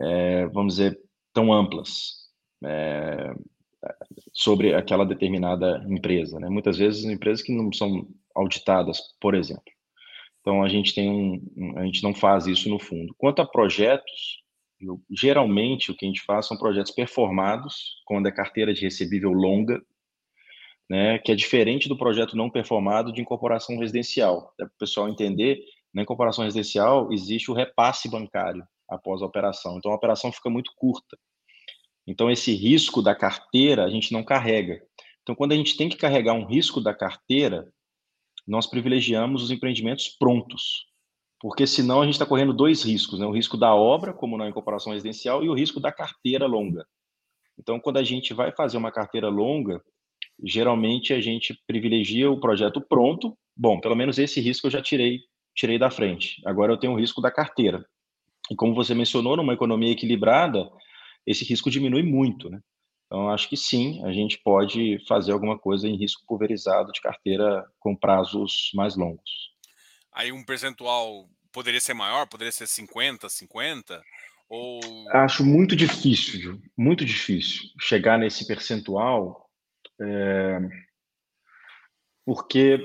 é, 0.00 0.46
vamos 0.46 0.76
dizer, 0.76 0.98
tão 1.32 1.52
amplas 1.52 2.26
é, 2.64 3.34
sobre 4.32 4.74
aquela 4.74 5.04
determinada 5.04 5.84
empresa. 5.88 6.38
Né? 6.40 6.48
Muitas 6.48 6.76
vezes 6.76 7.04
empresas 7.04 7.44
que 7.44 7.52
não 7.52 7.72
são 7.72 8.08
auditadas, 8.34 9.00
por 9.20 9.34
exemplo. 9.34 9.62
Então 10.40 10.62
a 10.62 10.68
gente 10.68 10.94
tem 10.94 11.10
um, 11.10 11.78
a 11.78 11.84
gente 11.84 12.02
não 12.02 12.14
faz 12.14 12.46
isso 12.46 12.68
no 12.68 12.78
fundo. 12.78 13.14
Quanto 13.18 13.42
a 13.42 13.46
projetos, 13.46 14.42
eu, 14.80 15.00
geralmente 15.10 15.90
o 15.90 15.96
que 15.96 16.04
a 16.04 16.08
gente 16.08 16.22
faz 16.22 16.46
são 16.46 16.56
projetos 16.56 16.92
performados, 16.92 18.00
quando 18.04 18.28
é 18.28 18.32
carteira 18.32 18.72
de 18.72 18.82
recebível 18.82 19.32
longa, 19.32 19.82
né, 20.88 21.18
que 21.18 21.32
é 21.32 21.34
diferente 21.34 21.88
do 21.88 21.96
projeto 21.96 22.36
não 22.36 22.50
performado 22.50 23.12
de 23.12 23.20
incorporação 23.20 23.78
residencial. 23.78 24.52
Para 24.56 24.66
o 24.66 24.78
pessoal 24.78 25.08
entender, 25.08 25.60
na 25.92 26.02
incorporação 26.02 26.44
residencial 26.44 27.12
existe 27.12 27.50
o 27.50 27.54
repasse 27.54 28.08
bancário 28.08 28.64
após 28.88 29.22
a 29.22 29.26
operação. 29.26 29.76
Então 29.78 29.90
a 29.90 29.96
operação 29.96 30.30
fica 30.32 30.48
muito 30.48 30.72
curta. 30.76 31.16
Então, 32.06 32.30
esse 32.30 32.54
risco 32.54 33.02
da 33.02 33.14
carteira 33.14 33.84
a 33.84 33.90
gente 33.90 34.12
não 34.12 34.22
carrega. 34.22 34.80
Então, 35.22 35.34
quando 35.34 35.52
a 35.52 35.56
gente 35.56 35.76
tem 35.76 35.88
que 35.88 35.96
carregar 35.96 36.34
um 36.34 36.46
risco 36.46 36.80
da 36.80 36.94
carteira, 36.94 37.68
nós 38.46 38.66
privilegiamos 38.66 39.42
os 39.42 39.50
empreendimentos 39.50 40.08
prontos. 40.08 40.86
Porque 41.40 41.66
senão 41.66 42.00
a 42.00 42.04
gente 42.04 42.14
está 42.14 42.24
correndo 42.24 42.54
dois 42.54 42.82
riscos, 42.82 43.18
né? 43.18 43.26
o 43.26 43.32
risco 43.32 43.56
da 43.56 43.74
obra, 43.74 44.12
como 44.14 44.38
na 44.38 44.48
incorporação 44.48 44.92
residencial, 44.92 45.44
e 45.44 45.48
o 45.48 45.54
risco 45.54 45.80
da 45.80 45.90
carteira 45.90 46.46
longa. 46.46 46.86
Então, 47.58 47.80
quando 47.80 47.96
a 47.96 48.04
gente 48.04 48.32
vai 48.32 48.52
fazer 48.52 48.76
uma 48.76 48.92
carteira 48.92 49.28
longa, 49.28 49.82
geralmente 50.42 51.12
a 51.12 51.20
gente 51.20 51.58
privilegia 51.66 52.30
o 52.30 52.40
projeto 52.40 52.80
pronto. 52.80 53.36
Bom, 53.56 53.80
pelo 53.80 53.96
menos 53.96 54.18
esse 54.18 54.40
risco 54.40 54.66
eu 54.66 54.70
já 54.70 54.82
tirei, 54.82 55.20
tirei 55.54 55.78
da 55.78 55.90
frente. 55.90 56.40
Agora 56.44 56.72
eu 56.72 56.76
tenho 56.76 56.92
o 56.92 56.98
risco 56.98 57.20
da 57.20 57.30
carteira. 57.30 57.84
E 58.50 58.54
como 58.54 58.74
você 58.74 58.94
mencionou, 58.94 59.36
numa 59.36 59.54
economia 59.54 59.92
equilibrada, 59.92 60.68
esse 61.26 61.44
risco 61.44 61.70
diminui 61.70 62.02
muito, 62.02 62.48
né? 62.48 62.60
Então, 63.06 63.30
acho 63.30 63.48
que 63.48 63.56
sim, 63.56 64.04
a 64.04 64.12
gente 64.12 64.38
pode 64.42 64.98
fazer 65.06 65.32
alguma 65.32 65.58
coisa 65.58 65.86
em 65.86 65.96
risco 65.96 66.24
pulverizado 66.26 66.90
de 66.90 67.00
carteira 67.00 67.64
com 67.78 67.94
prazos 67.94 68.70
mais 68.74 68.96
longos. 68.96 69.30
Aí 70.12 70.32
um 70.32 70.44
percentual 70.44 71.28
poderia 71.52 71.80
ser 71.80 71.94
maior, 71.94 72.26
poderia 72.26 72.50
ser 72.50 72.66
50, 72.66 73.28
50? 73.28 74.02
Ou... 74.48 74.80
Acho 75.10 75.44
muito 75.44 75.76
difícil, 75.76 76.60
muito 76.76 77.04
difícil 77.04 77.68
chegar 77.80 78.18
nesse 78.18 78.46
percentual, 78.46 79.45
é, 80.00 80.58
porque 82.24 82.78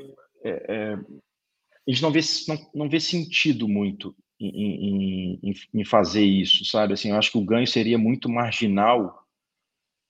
é, 0.43 0.49
é, 0.49 0.93
a 0.93 1.91
gente 1.91 2.01
não 2.01 2.11
vê, 2.11 2.19
não, 2.47 2.71
não 2.73 2.89
vê 2.89 2.99
sentido 2.99 3.67
muito 3.67 4.15
em, 4.39 5.39
em, 5.41 5.53
em, 5.73 5.85
fazer 5.85 6.23
isso, 6.23 6.65
sabe? 6.65 6.93
Assim, 6.93 7.09
eu 7.09 7.17
acho 7.17 7.31
que 7.31 7.37
o 7.37 7.45
ganho 7.45 7.67
seria 7.67 7.97
muito 7.97 8.29
marginal 8.29 9.21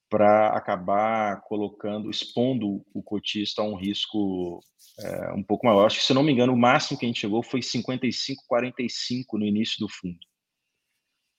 para 0.10 0.50
acabar 0.50 1.42
colocando, 1.42 2.10
expondo 2.10 2.86
o 2.94 3.02
cotista 3.02 3.62
a 3.62 3.66
um 3.66 3.76
risco 3.76 4.60
é, 5.00 5.34
um 5.34 5.44
pouco 5.44 5.66
maior. 5.66 5.86
Acho 5.86 6.00
que, 6.00 6.06
se 6.06 6.14
não 6.14 6.24
me 6.24 6.32
engano, 6.34 6.54
o 6.54 6.58
máximo 6.58 7.00
que 7.00 7.06
a 7.06 7.08
gente 7.08 7.20
chegou 7.20 7.42
foi 7.42 7.62
55, 7.62 8.44
45 8.48 9.38
no 9.38 9.46
início 9.46 9.80
do 9.80 9.88
fundo. 9.88 10.20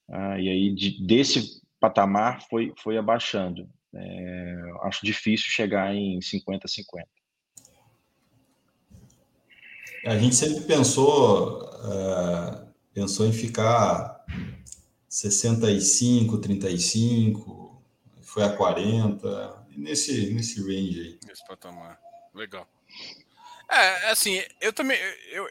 Ah, 0.08 0.40
e 0.40 0.48
aí, 0.48 0.74
de, 0.74 1.06
desse 1.06 1.62
patamar, 1.78 2.46
foi, 2.48 2.72
foi 2.78 2.96
abaixando. 2.96 3.68
É, 3.95 4.62
acho 4.82 5.05
difícil 5.05 5.51
chegar 5.51 5.95
em 5.95 6.18
50-50. 6.18 7.05
A 10.05 10.18
gente 10.18 10.34
sempre 10.34 10.62
pensou, 10.64 11.64
uh, 11.64 12.66
pensou 12.93 13.26
em 13.26 13.32
ficar 13.32 14.24
65, 15.09 16.38
35, 16.38 17.82
foi 18.20 18.43
a 18.43 18.57
40, 18.57 19.66
nesse, 19.76 20.32
nesse 20.32 20.61
range 20.61 21.01
aí. 21.01 21.18
Nesse 21.26 21.47
patamar. 21.47 22.01
Legal. 22.34 22.66
É, 23.70 24.11
assim, 24.11 24.43
eu 24.61 24.72
também. 24.72 24.99
Eu, 25.30 25.49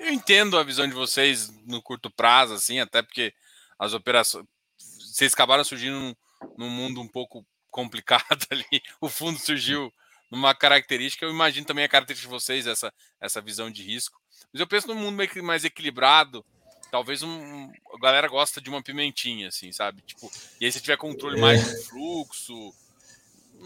eu 0.00 0.12
entendo 0.12 0.58
a 0.58 0.62
visão 0.62 0.86
de 0.86 0.94
vocês 0.94 1.48
no 1.64 1.80
curto 1.80 2.10
prazo, 2.10 2.54
assim, 2.54 2.80
até 2.80 3.02
porque 3.02 3.32
as 3.78 3.94
operações. 3.94 4.44
Vocês 4.76 5.32
acabaram 5.32 5.64
surgindo 5.64 5.98
num, 5.98 6.14
num 6.58 6.70
mundo 6.70 7.00
um 7.00 7.08
pouco 7.08 7.46
complicado 7.74 8.46
ali. 8.50 8.80
O 9.00 9.08
fundo 9.08 9.38
surgiu 9.38 9.92
numa 10.30 10.54
característica. 10.54 11.26
Eu 11.26 11.30
imagino 11.30 11.66
também 11.66 11.84
a 11.84 11.88
característica 11.88 12.30
de 12.30 12.40
vocês, 12.40 12.66
essa, 12.68 12.92
essa 13.20 13.40
visão 13.40 13.68
de 13.68 13.82
risco. 13.82 14.20
Mas 14.52 14.60
eu 14.60 14.66
penso 14.66 14.86
num 14.86 14.94
mundo 14.94 15.20
mais 15.42 15.64
equilibrado. 15.64 16.44
Talvez 16.90 17.24
um, 17.24 17.72
a 17.92 17.98
galera 18.00 18.28
gosta 18.28 18.60
de 18.60 18.70
uma 18.70 18.80
pimentinha, 18.80 19.48
assim, 19.48 19.72
sabe? 19.72 20.00
Tipo, 20.02 20.30
e 20.60 20.64
aí 20.64 20.70
se 20.70 20.80
tiver 20.80 20.96
controle 20.96 21.36
é. 21.36 21.40
mais 21.40 21.64
do 21.64 21.82
fluxo. 21.82 22.72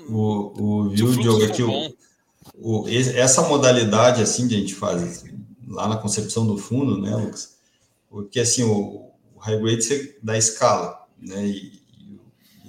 O, 0.09 0.87
o 0.87 0.89
viu, 0.91 1.11
Diogo, 1.11 1.45
aqui, 1.45 1.63
o, 1.63 1.95
o, 2.55 2.89
essa 2.89 3.43
modalidade 3.43 4.23
assim 4.23 4.47
de 4.49 4.55
a 4.55 4.59
gente 4.59 4.75
faz 4.75 5.25
lá 5.67 5.89
na 5.89 5.99
concepção 5.99 6.47
do 6.47 6.57
fundo, 6.57 6.99
né, 6.99 7.15
Lucas? 7.15 7.59
Porque 8.09 8.41
assim, 8.41 8.63
o, 8.63 9.11
o 9.35 9.39
high 9.41 9.59
grade 9.59 9.83
você 9.83 10.19
dá 10.23 10.39
escala, 10.39 11.07
né? 11.19 11.47
E 11.47 11.88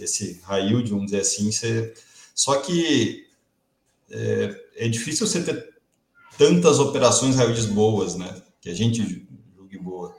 esse 0.03 0.39
high 0.43 0.67
yield, 0.67 0.89
vamos 0.89 1.05
dizer 1.05 1.21
assim, 1.21 1.51
você... 1.51 1.93
só 2.33 2.59
que 2.61 3.27
é, 4.09 4.65
é 4.75 4.87
difícil 4.87 5.27
você 5.27 5.43
ter 5.43 5.69
tantas 6.37 6.79
operações 6.79 7.35
high 7.35 7.53
boas, 7.67 8.15
né? 8.15 8.41
Que 8.61 8.69
a 8.69 8.73
gente 8.73 9.27
julgue 9.55 9.77
boa. 9.77 10.15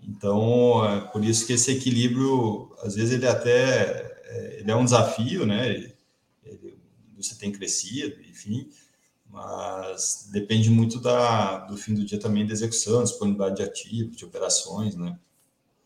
Então, 0.00 0.84
é 0.84 1.00
por 1.00 1.24
isso 1.24 1.46
que 1.46 1.52
esse 1.52 1.70
equilíbrio, 1.72 2.74
às 2.82 2.94
vezes, 2.94 3.12
ele 3.12 3.26
até 3.26 4.12
é, 4.24 4.60
ele 4.60 4.70
é 4.70 4.76
um 4.76 4.84
desafio, 4.84 5.46
né? 5.46 5.92
você 7.16 7.36
tem 7.36 7.52
crescido, 7.52 8.20
enfim, 8.22 8.68
mas 9.30 10.28
depende 10.32 10.68
muito 10.68 10.98
da, 10.98 11.58
do 11.66 11.76
fim 11.76 11.94
do 11.94 12.04
dia 12.04 12.18
também 12.18 12.44
da 12.44 12.52
execução, 12.52 13.04
disponibilidade 13.04 13.56
de 13.56 13.62
ativos, 13.62 14.16
de 14.16 14.24
operações, 14.24 14.96
né? 14.96 15.18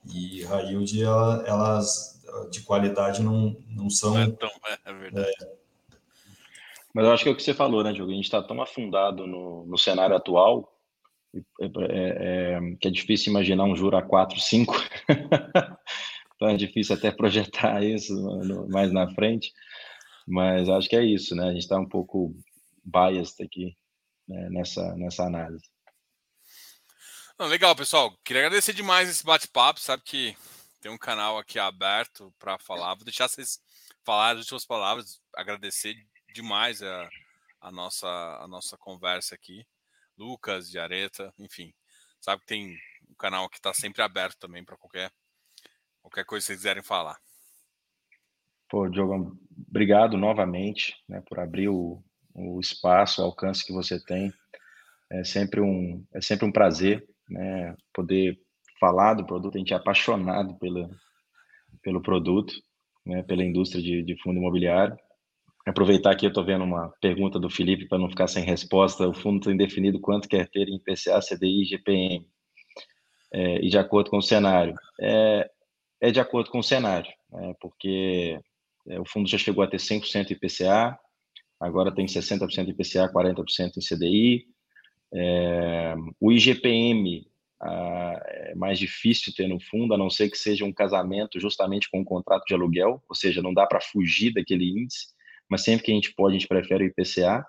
E 0.07 0.43
high 0.45 0.69
yield, 0.71 1.03
elas 1.03 2.16
de 2.51 2.63
qualidade 2.63 3.23
não, 3.23 3.57
não 3.69 3.91
são. 3.91 4.15
Não 4.15 4.23
é, 4.23 4.31
tão, 4.31 4.51
é, 4.67 4.79
é 4.85 4.93
verdade. 4.93 5.31
É, 5.43 5.67
mas 6.95 7.05
eu 7.05 7.13
acho 7.13 7.23
que 7.23 7.29
é 7.29 7.33
o 7.33 7.37
que 7.37 7.43
você 7.43 7.53
falou, 7.53 7.85
né, 7.85 7.93
Diogo? 7.93 8.11
A 8.11 8.15
gente 8.15 8.25
está 8.25 8.43
tão 8.43 8.61
afundado 8.63 9.27
no, 9.27 9.67
no 9.67 9.77
cenário 9.77 10.17
atual 10.17 10.73
é, 11.61 11.67
é, 11.67 12.59
que 12.81 12.89
é 12.89 12.91
difícil 12.91 13.31
imaginar 13.31 13.65
um 13.65 13.77
juro 13.77 13.97
a 13.97 14.03
4, 14.03 14.41
5. 14.41 14.75
então 16.35 16.49
é 16.49 16.57
difícil 16.57 16.95
até 16.95 17.11
projetar 17.11 17.83
isso 17.83 18.15
no, 18.15 18.69
mais 18.69 18.93
na 18.93 19.13
frente. 19.15 19.53
Mas 20.27 20.69
acho 20.69 20.89
que 20.89 20.97
é 20.97 21.05
isso, 21.05 21.35
né? 21.35 21.45
A 21.45 21.53
gente 21.53 21.61
está 21.61 21.79
um 21.79 21.89
pouco 21.89 22.35
biased 22.85 23.43
aqui 23.45 23.77
né, 24.27 24.49
nessa, 24.51 24.95
nessa 24.97 25.25
análise. 25.25 25.65
Não, 27.39 27.47
legal, 27.47 27.77
pessoal. 27.77 28.17
Queria 28.25 28.47
agradecer 28.47 28.73
demais 28.73 29.09
esse 29.09 29.25
bate-papo. 29.25 29.79
Sabe 29.79 30.03
que 30.03 30.35
tem 30.87 30.95
um 30.95 30.99
canal 30.99 31.37
aqui 31.37 31.59
aberto 31.59 32.33
para 32.39 32.61
falar. 32.61 32.95
Vou 32.95 33.03
deixar 33.03 33.27
vocês 33.27 33.61
falar 34.05 34.35
as 34.35 34.39
últimas 34.39 34.65
palavras. 34.65 35.21
Agradecer 35.35 35.97
demais 36.33 36.81
a, 36.81 37.09
a, 37.61 37.73
nossa, 37.73 38.07
a 38.07 38.47
nossa 38.47 38.79
conversa 38.79 39.35
aqui. 39.35 39.67
Lucas, 40.17 40.71
Diareta, 40.71 41.35
enfim. 41.41 41.75
Sabe 42.21 42.43
que 42.43 42.47
tem 42.47 42.79
um 43.11 43.15
canal 43.17 43.49
que 43.49 43.57
está 43.57 43.75
sempre 43.75 44.01
aberto 44.01 44.39
também 44.39 44.65
para 44.65 44.77
qualquer, 44.77 45.11
qualquer 46.01 46.25
coisa 46.25 46.45
que 46.45 46.47
vocês 46.47 46.59
quiserem 46.61 46.85
falar. 46.85 47.19
Pô, 48.69 48.89
Diogo, 48.89 49.37
obrigado 49.69 50.17
novamente 50.17 50.95
né, 51.09 51.21
por 51.29 51.41
abrir 51.41 51.69
o, 51.69 52.01
o 52.33 52.61
espaço, 52.61 53.21
o 53.21 53.25
alcance 53.25 53.67
que 53.67 53.73
você 53.73 53.99
tem. 54.05 54.33
É 55.11 55.25
sempre 55.25 55.61
um, 55.61 56.07
é 56.15 56.21
sempre 56.21 56.47
um 56.47 56.53
prazer 56.53 57.05
né, 57.29 57.77
poder 57.93 58.41
falar 58.79 59.15
do 59.15 59.27
produto. 59.27 59.57
A 59.57 59.59
gente 59.59 59.73
é 59.73 59.77
apaixonado 59.77 60.59
pela, 60.59 60.89
pelo 61.83 62.03
produto, 62.03 62.55
né, 63.05 63.23
pela 63.23 63.45
indústria 63.45 63.83
de, 63.83 64.03
de 64.03 64.21
fundo 64.23 64.39
imobiliário. 64.39 64.97
Aproveitar 65.67 66.15
que 66.15 66.25
eu 66.25 66.29
estou 66.29 66.45
vendo 66.45 66.65
uma 66.65 66.93
pergunta 67.01 67.41
do 67.41 67.51
Felipe 67.51 67.89
para 67.89 67.99
não 67.99 68.09
ficar 68.09 68.29
sem 68.29 68.45
resposta. 68.45 69.09
O 69.09 69.15
fundo 69.15 69.41
tem 69.41 69.57
definido 69.57 70.01
quanto 70.01 70.29
quer 70.29 70.49
ter 70.49 70.69
em 70.69 70.79
PCA, 70.79 71.21
CDI 71.21 71.63
e 71.63 71.65
GPM. 71.65 72.27
É, 73.33 73.65
e 73.65 73.69
de 73.69 73.79
acordo 73.79 74.11
com 74.11 74.19
o 74.19 74.23
cenário. 74.23 74.75
É, 75.01 75.51
é 76.01 76.11
de 76.11 76.21
acordo 76.21 76.51
com 76.51 76.59
o 76.59 76.63
cenário, 76.63 77.11
né, 77.31 77.55
porque 77.61 78.39
é, 78.89 79.01
o 79.01 79.05
fundo 79.05 79.29
já 79.29 79.39
chegou 79.39 79.65
a 79.65 79.67
ter 79.67 79.79
100% 79.79 80.31
IPCA, 80.31 80.97
agora 81.61 81.93
tem 81.93 82.07
60% 82.07 82.69
IPCA, 82.69 83.13
40% 83.13 83.73
em 83.77 83.97
CDI. 83.97 84.45
É, 85.13 85.95
o 86.21 86.33
IGPM 86.33 87.27
ah, 87.61 88.21
é 88.27 88.55
mais 88.55 88.79
difícil 88.79 89.33
ter 89.35 89.49
no 89.49 89.61
fundo, 89.61 89.95
a 89.95 89.99
não 89.99 90.11
ser 90.11 90.31
que 90.31 90.37
seja 90.37 90.65
um 90.65 90.73
casamento 90.73 91.41
justamente 91.41 91.91
com 91.91 92.01
um 92.01 92.05
contrato 92.05 92.45
de 92.47 92.55
aluguel, 92.55 93.03
ou 93.09 93.15
seja, 93.15 93.43
não 93.43 93.55
dá 93.55 93.67
para 93.67 93.81
fugir 93.81 94.33
daquele 94.33 94.69
índice, 94.69 95.07
mas 95.49 95.63
sempre 95.63 95.85
que 95.85 95.93
a 95.93 95.95
gente 95.95 96.15
pode, 96.15 96.37
a 96.37 96.39
gente 96.39 96.49
prefere 96.49 96.85
o 96.85 96.87
IPCA 96.89 97.45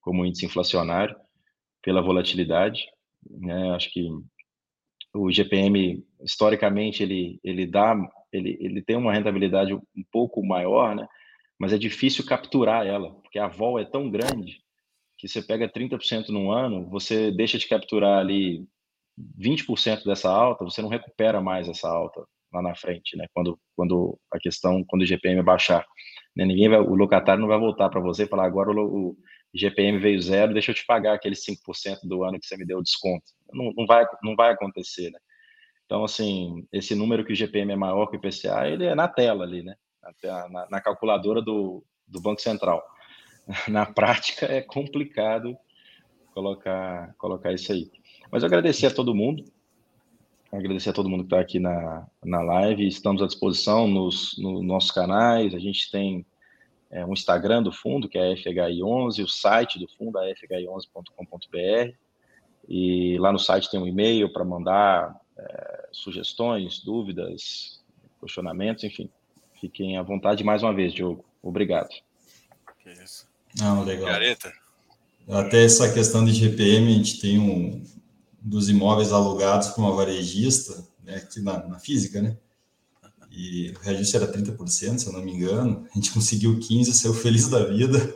como 0.00 0.24
índice 0.24 0.46
inflacionário, 0.46 1.16
pela 1.82 2.00
volatilidade. 2.00 2.86
Né? 3.28 3.70
Acho 3.70 3.92
que 3.92 4.08
o 5.12 5.30
IGPM, 5.30 6.04
historicamente, 6.22 7.02
ele, 7.02 7.40
ele 7.42 7.66
dá 7.66 7.96
ele, 8.32 8.56
ele 8.60 8.82
tem 8.82 8.96
uma 8.96 9.12
rentabilidade 9.12 9.72
um 9.74 9.82
pouco 10.12 10.44
maior, 10.44 10.94
né? 10.94 11.08
mas 11.58 11.72
é 11.72 11.78
difícil 11.78 12.24
capturar 12.24 12.86
ela, 12.86 13.14
porque 13.22 13.38
a 13.38 13.48
vol 13.48 13.78
é 13.78 13.84
tão 13.84 14.10
grande 14.10 14.60
que 15.18 15.26
você 15.26 15.40
pega 15.40 15.68
30% 15.68 16.28
num 16.28 16.50
ano, 16.50 16.88
você 16.90 17.30
deixa 17.30 17.58
de 17.58 17.66
capturar 17.66 18.18
ali 18.18 18.66
20% 19.38 20.04
dessa 20.04 20.30
alta, 20.30 20.64
você 20.64 20.82
não 20.82 20.88
recupera 20.88 21.40
mais 21.40 21.68
essa 21.68 21.88
alta 21.88 22.26
lá 22.52 22.62
na 22.62 22.74
frente, 22.74 23.16
né? 23.16 23.26
Quando, 23.34 23.58
quando 23.74 24.18
a 24.30 24.38
questão, 24.38 24.84
quando 24.84 25.02
o 25.02 25.06
GPM 25.06 25.42
baixar, 25.42 25.86
né? 26.34 26.44
ninguém 26.44 26.68
vai, 26.68 26.78
o 26.78 26.94
locatário 26.94 27.40
não 27.40 27.48
vai 27.48 27.58
voltar 27.58 27.88
para 27.88 28.00
você 28.00 28.24
e 28.24 28.28
falar 28.28 28.44
agora 28.44 28.70
o, 28.70 29.10
o 29.10 29.16
GPM 29.54 29.98
veio 29.98 30.20
zero, 30.20 30.52
deixa 30.52 30.70
eu 30.70 30.74
te 30.74 30.84
pagar 30.84 31.14
aqueles 31.14 31.44
5% 31.44 32.00
do 32.04 32.24
ano 32.24 32.38
que 32.38 32.46
você 32.46 32.56
me 32.56 32.66
deu 32.66 32.82
desconto. 32.82 33.24
Não, 33.52 33.72
não 33.76 33.86
vai, 33.86 34.04
não 34.22 34.36
vai 34.36 34.52
acontecer, 34.52 35.10
né? 35.10 35.18
Então, 35.86 36.04
assim, 36.04 36.66
esse 36.72 36.94
número 36.94 37.24
que 37.24 37.32
o 37.32 37.36
GPM 37.36 37.72
é 37.72 37.76
maior 37.76 38.06
que 38.08 38.16
o 38.16 38.18
IPCA, 38.18 38.68
ele 38.68 38.86
é 38.86 38.94
na 38.94 39.08
tela 39.08 39.44
ali, 39.44 39.62
né? 39.62 39.74
Na, 40.50 40.68
na 40.70 40.80
calculadora 40.80 41.40
do, 41.40 41.84
do 42.06 42.20
Banco 42.20 42.40
Central. 42.40 42.82
Na 43.68 43.86
prática 43.86 44.46
é 44.46 44.60
complicado 44.60 45.56
colocar, 46.32 47.14
colocar 47.16 47.52
isso 47.52 47.72
aí. 47.72 47.90
Mas 48.30 48.42
eu 48.42 48.46
agradecer 48.46 48.86
a 48.86 48.94
todo 48.94 49.14
mundo, 49.14 49.44
agradecer 50.52 50.90
a 50.90 50.92
todo 50.92 51.08
mundo 51.08 51.20
que 51.20 51.26
está 51.26 51.40
aqui 51.40 51.58
na, 51.58 52.06
na 52.24 52.42
live. 52.42 52.86
Estamos 52.86 53.22
à 53.22 53.26
disposição 53.26 53.86
nos, 53.86 54.36
nos 54.38 54.64
nossos 54.64 54.90
canais. 54.90 55.54
A 55.54 55.58
gente 55.58 55.90
tem 55.90 56.26
é, 56.90 57.04
um 57.04 57.12
Instagram 57.12 57.62
do 57.62 57.72
fundo, 57.72 58.08
que 58.08 58.18
é 58.18 58.34
FHI11, 58.34 59.24
o 59.24 59.28
site 59.28 59.78
do 59.78 59.88
fundo 59.88 60.18
é 60.18 60.34
fhi11.com.br. 60.34 61.94
E 62.68 63.16
lá 63.18 63.32
no 63.32 63.38
site 63.38 63.70
tem 63.70 63.80
um 63.80 63.86
e-mail 63.86 64.32
para 64.32 64.44
mandar 64.44 65.14
é, 65.38 65.88
sugestões, 65.92 66.82
dúvidas, 66.82 67.82
questionamentos, 68.20 68.84
enfim. 68.84 69.08
Fiquem 69.60 69.96
à 69.96 70.02
vontade 70.02 70.44
mais 70.44 70.62
uma 70.62 70.74
vez, 70.74 70.92
Diogo. 70.92 71.24
Obrigado. 71.42 71.88
Que 72.82 72.90
isso. 72.90 73.28
Não, 73.58 73.84
legal. 73.84 74.06
Gareta. 74.06 74.52
Até 75.28 75.64
essa 75.64 75.92
questão 75.92 76.24
de 76.24 76.32
GPM, 76.32 76.92
a 76.92 76.96
gente 76.96 77.20
tem 77.20 77.38
um 77.38 77.82
dos 78.46 78.68
imóveis 78.68 79.12
alugados 79.12 79.68
para 79.68 79.82
uma 79.82 79.92
varejista, 79.92 80.86
né, 81.02 81.16
aqui 81.16 81.40
na, 81.40 81.66
na 81.66 81.80
física, 81.80 82.22
né? 82.22 82.36
E 83.28 83.72
o 83.72 83.78
registro 83.80 84.22
era 84.22 84.32
30%, 84.32 84.98
se 84.98 85.06
eu 85.06 85.12
não 85.12 85.22
me 85.22 85.32
engano. 85.32 85.84
A 85.90 85.94
gente 85.94 86.12
conseguiu 86.12 86.56
15%, 86.58 86.92
saiu 86.92 87.12
feliz 87.12 87.48
da 87.48 87.64
vida. 87.64 87.98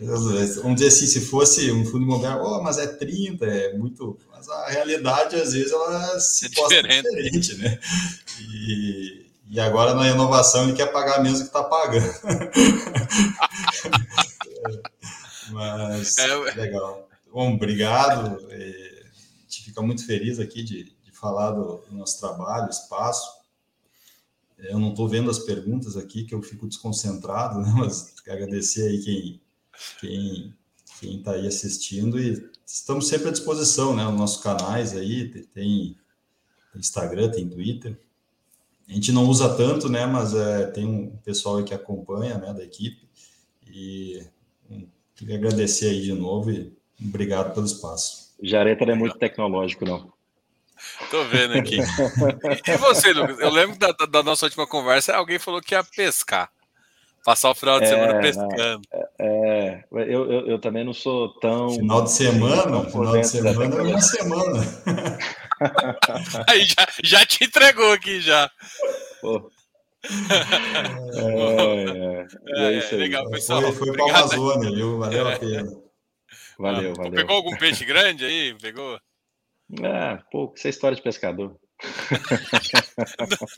Vamos 0.00 0.74
dizer 0.74 0.88
assim, 0.88 1.06
se 1.06 1.20
fosse 1.22 1.72
um 1.72 1.86
fundo 1.86 2.04
imobiliário, 2.04 2.42
oh, 2.42 2.62
mas 2.62 2.76
é 2.76 2.86
30, 2.86 3.46
é 3.46 3.78
muito. 3.78 4.18
Mas 4.30 4.46
a 4.48 4.68
realidade, 4.68 5.36
às 5.36 5.54
vezes, 5.54 5.72
ela 5.72 6.20
se 6.20 6.46
é 6.46 6.48
diferente. 6.48 7.02
diferente, 7.02 7.54
né? 7.56 7.78
E, 8.40 9.26
e 9.50 9.60
agora 9.60 9.94
na 9.94 10.08
inovação 10.08 10.64
ele 10.64 10.76
quer 10.76 10.92
pagar 10.92 11.22
menos 11.22 11.38
do 11.38 11.44
que 11.44 11.48
está 11.48 11.64
pagando. 11.64 12.04
mas 15.50 16.18
é, 16.18 16.36
legal. 16.54 17.07
Bom, 17.32 17.54
obrigado. 17.54 18.50
É, 18.50 19.02
a 19.06 19.42
gente 19.42 19.64
fica 19.64 19.82
muito 19.82 20.04
feliz 20.06 20.38
aqui 20.38 20.62
de, 20.62 20.84
de 20.84 21.12
falar 21.12 21.52
do, 21.52 21.82
nosso 21.92 22.18
trabalho, 22.20 22.70
espaço. 22.70 23.28
eu 24.58 24.78
não 24.78 24.90
estou 24.90 25.08
vendo 25.08 25.30
as 25.30 25.38
perguntas 25.38 25.96
aqui, 25.96 26.24
que 26.24 26.34
eu 26.34 26.42
fico 26.42 26.66
desconcentrado, 26.66 27.60
né? 27.60 27.72
Mas 27.76 28.14
agradecer 28.26 28.88
aí 28.88 29.02
quem 29.02 29.40
quem 30.00 30.54
quem 31.00 31.18
está 31.18 31.32
aí 31.32 31.46
assistindo 31.46 32.18
e 32.18 32.50
estamos 32.66 33.06
sempre 33.06 33.28
à 33.28 33.32
disposição, 33.32 33.94
né? 33.94 34.06
Os 34.06 34.14
nossos 34.14 34.42
canais 34.42 34.96
aí 34.96 35.28
tem, 35.54 35.96
Instagram, 36.74 37.30
tem 37.30 37.48
Twitter. 37.48 37.98
A 38.88 38.92
gente 38.92 39.12
não 39.12 39.26
usa 39.28 39.54
tanto, 39.54 39.88
né? 39.88 40.06
Mas 40.06 40.34
é, 40.34 40.66
tem 40.66 40.86
um 40.86 41.16
pessoal 41.18 41.58
aí 41.58 41.64
que 41.64 41.74
acompanha, 41.74 42.36
né? 42.38 42.52
Da 42.52 42.64
equipe 42.64 43.08
e 43.66 44.26
um, 44.70 44.88
queria 45.14 45.36
agradecer 45.36 45.90
aí 45.90 46.02
de 46.02 46.12
novo 46.12 46.50
e 46.50 46.77
obrigado 47.02 47.54
pelo 47.54 47.66
espaço. 47.66 48.34
Jareta 48.42 48.86
não 48.86 48.92
é 48.92 48.96
muito 48.96 49.18
tecnológico, 49.18 49.84
não. 49.84 50.12
Tô 51.10 51.24
vendo 51.24 51.58
aqui. 51.58 51.78
E 51.78 52.76
você, 52.76 53.12
Lucas? 53.12 53.38
Eu 53.40 53.50
lembro 53.50 53.76
da, 53.78 53.92
da, 54.06 54.22
nossa 54.22 54.46
última 54.46 54.66
conversa, 54.66 55.16
alguém 55.16 55.38
falou 55.38 55.60
que 55.60 55.74
ia 55.74 55.82
pescar. 55.82 56.50
Passar 57.24 57.50
o 57.50 57.54
final 57.54 57.80
de 57.80 57.86
é, 57.86 57.88
semana 57.88 58.20
pescando. 58.20 58.82
É, 58.92 59.08
é 59.18 59.84
eu, 59.92 60.30
eu, 60.30 60.46
eu, 60.48 60.58
também 60.58 60.84
não 60.84 60.94
sou 60.94 61.28
tão. 61.40 61.70
Final 61.70 62.04
de 62.04 62.12
semana? 62.12 62.84
Final 62.84 63.20
de 63.20 63.26
semana 63.26 63.74
é 63.74 63.82
uma 63.82 64.00
semana. 64.00 64.60
Aí 66.48 66.64
já, 66.64 66.88
já 67.02 67.26
te 67.26 67.44
entregou 67.44 67.92
aqui 67.92 68.20
já. 68.20 68.50
Pô. 69.20 69.50
É, 71.10 72.76
é, 72.76 72.78
é, 72.78 72.96
legal, 72.96 73.28
pessoal. 73.28 73.60
Foi, 73.60 73.72
foi 73.72 73.92
para 73.92 74.04
a 74.04 74.18
Amazônia, 74.18 74.70
viu? 74.70 74.98
Valeu 74.98 75.28
a 75.28 75.36
pena. 75.36 75.87
Valeu, 76.58 76.92
valeu. 76.94 77.12
Pegou 77.12 77.36
algum 77.36 77.56
peixe 77.56 77.84
grande 77.84 78.24
aí? 78.24 78.54
Pegou? 78.60 78.98
Ah, 79.84 80.22
pô, 80.30 80.52
essa 80.56 80.68
é 80.68 80.70
história 80.70 80.96
de 80.96 81.02
pescador. 81.02 81.56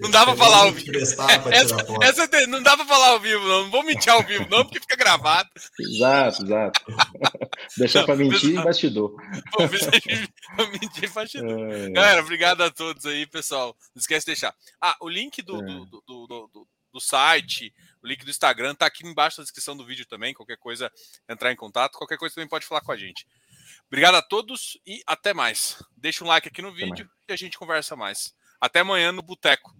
não 0.00 0.10
dá 0.10 0.24
pra 0.24 0.36
falar 0.36 0.56
ao 0.64 0.72
vivo. 0.72 0.98
Essa, 0.98 1.76
essa, 2.02 2.46
não 2.46 2.62
dá 2.62 2.76
pra 2.76 2.84
falar 2.84 3.08
ao 3.10 3.20
vivo, 3.20 3.46
não. 3.46 3.62
Não 3.62 3.70
vou 3.70 3.82
mentir 3.82 4.12
ao 4.12 4.22
vivo, 4.22 4.46
não, 4.50 4.64
porque 4.64 4.80
fica 4.80 4.96
gravado. 4.96 5.48
Exato, 5.80 6.44
exato. 6.44 6.80
Deixar 7.78 8.04
pra 8.04 8.16
mentir 8.16 8.50
em 8.50 8.62
bastidor. 8.62 9.14
Pô, 9.52 9.62
mentir 10.68 11.04
em 11.04 11.12
bastidor. 11.12 11.72
É. 11.72 11.90
Galera, 11.90 12.20
obrigado 12.20 12.62
a 12.62 12.70
todos 12.70 13.06
aí, 13.06 13.26
pessoal. 13.26 13.74
Não 13.94 14.00
esquece 14.00 14.26
de 14.26 14.32
deixar. 14.32 14.54
Ah, 14.82 14.96
o 15.00 15.08
link 15.08 15.40
do, 15.40 15.56
é. 15.56 15.64
do, 15.64 15.86
do, 15.86 16.26
do, 16.26 16.68
do 16.92 17.00
site, 17.00 17.72
o 18.02 18.06
link 18.06 18.24
do 18.24 18.30
Instagram 18.30 18.74
tá 18.74 18.86
aqui 18.86 19.06
embaixo 19.06 19.40
na 19.40 19.44
descrição 19.44 19.76
do 19.76 19.84
vídeo 19.84 20.06
também. 20.06 20.34
Qualquer 20.34 20.56
coisa, 20.56 20.90
entrar 21.28 21.52
em 21.52 21.56
contato. 21.56 21.98
Qualquer 21.98 22.16
coisa 22.18 22.34
também 22.34 22.48
pode 22.48 22.66
falar 22.66 22.80
com 22.80 22.92
a 22.92 22.96
gente. 22.96 23.26
Obrigado 23.86 24.14
a 24.14 24.22
todos 24.22 24.78
e 24.86 25.02
até 25.06 25.34
mais. 25.34 25.82
Deixa 25.96 26.24
um 26.24 26.26
like 26.26 26.48
aqui 26.48 26.62
no 26.62 26.72
vídeo 26.72 27.08
e 27.28 27.32
a 27.32 27.36
gente 27.36 27.58
conversa 27.58 27.96
mais. 27.96 28.34
Até 28.60 28.80
amanhã 28.80 29.12
no 29.12 29.22
Boteco. 29.22 29.74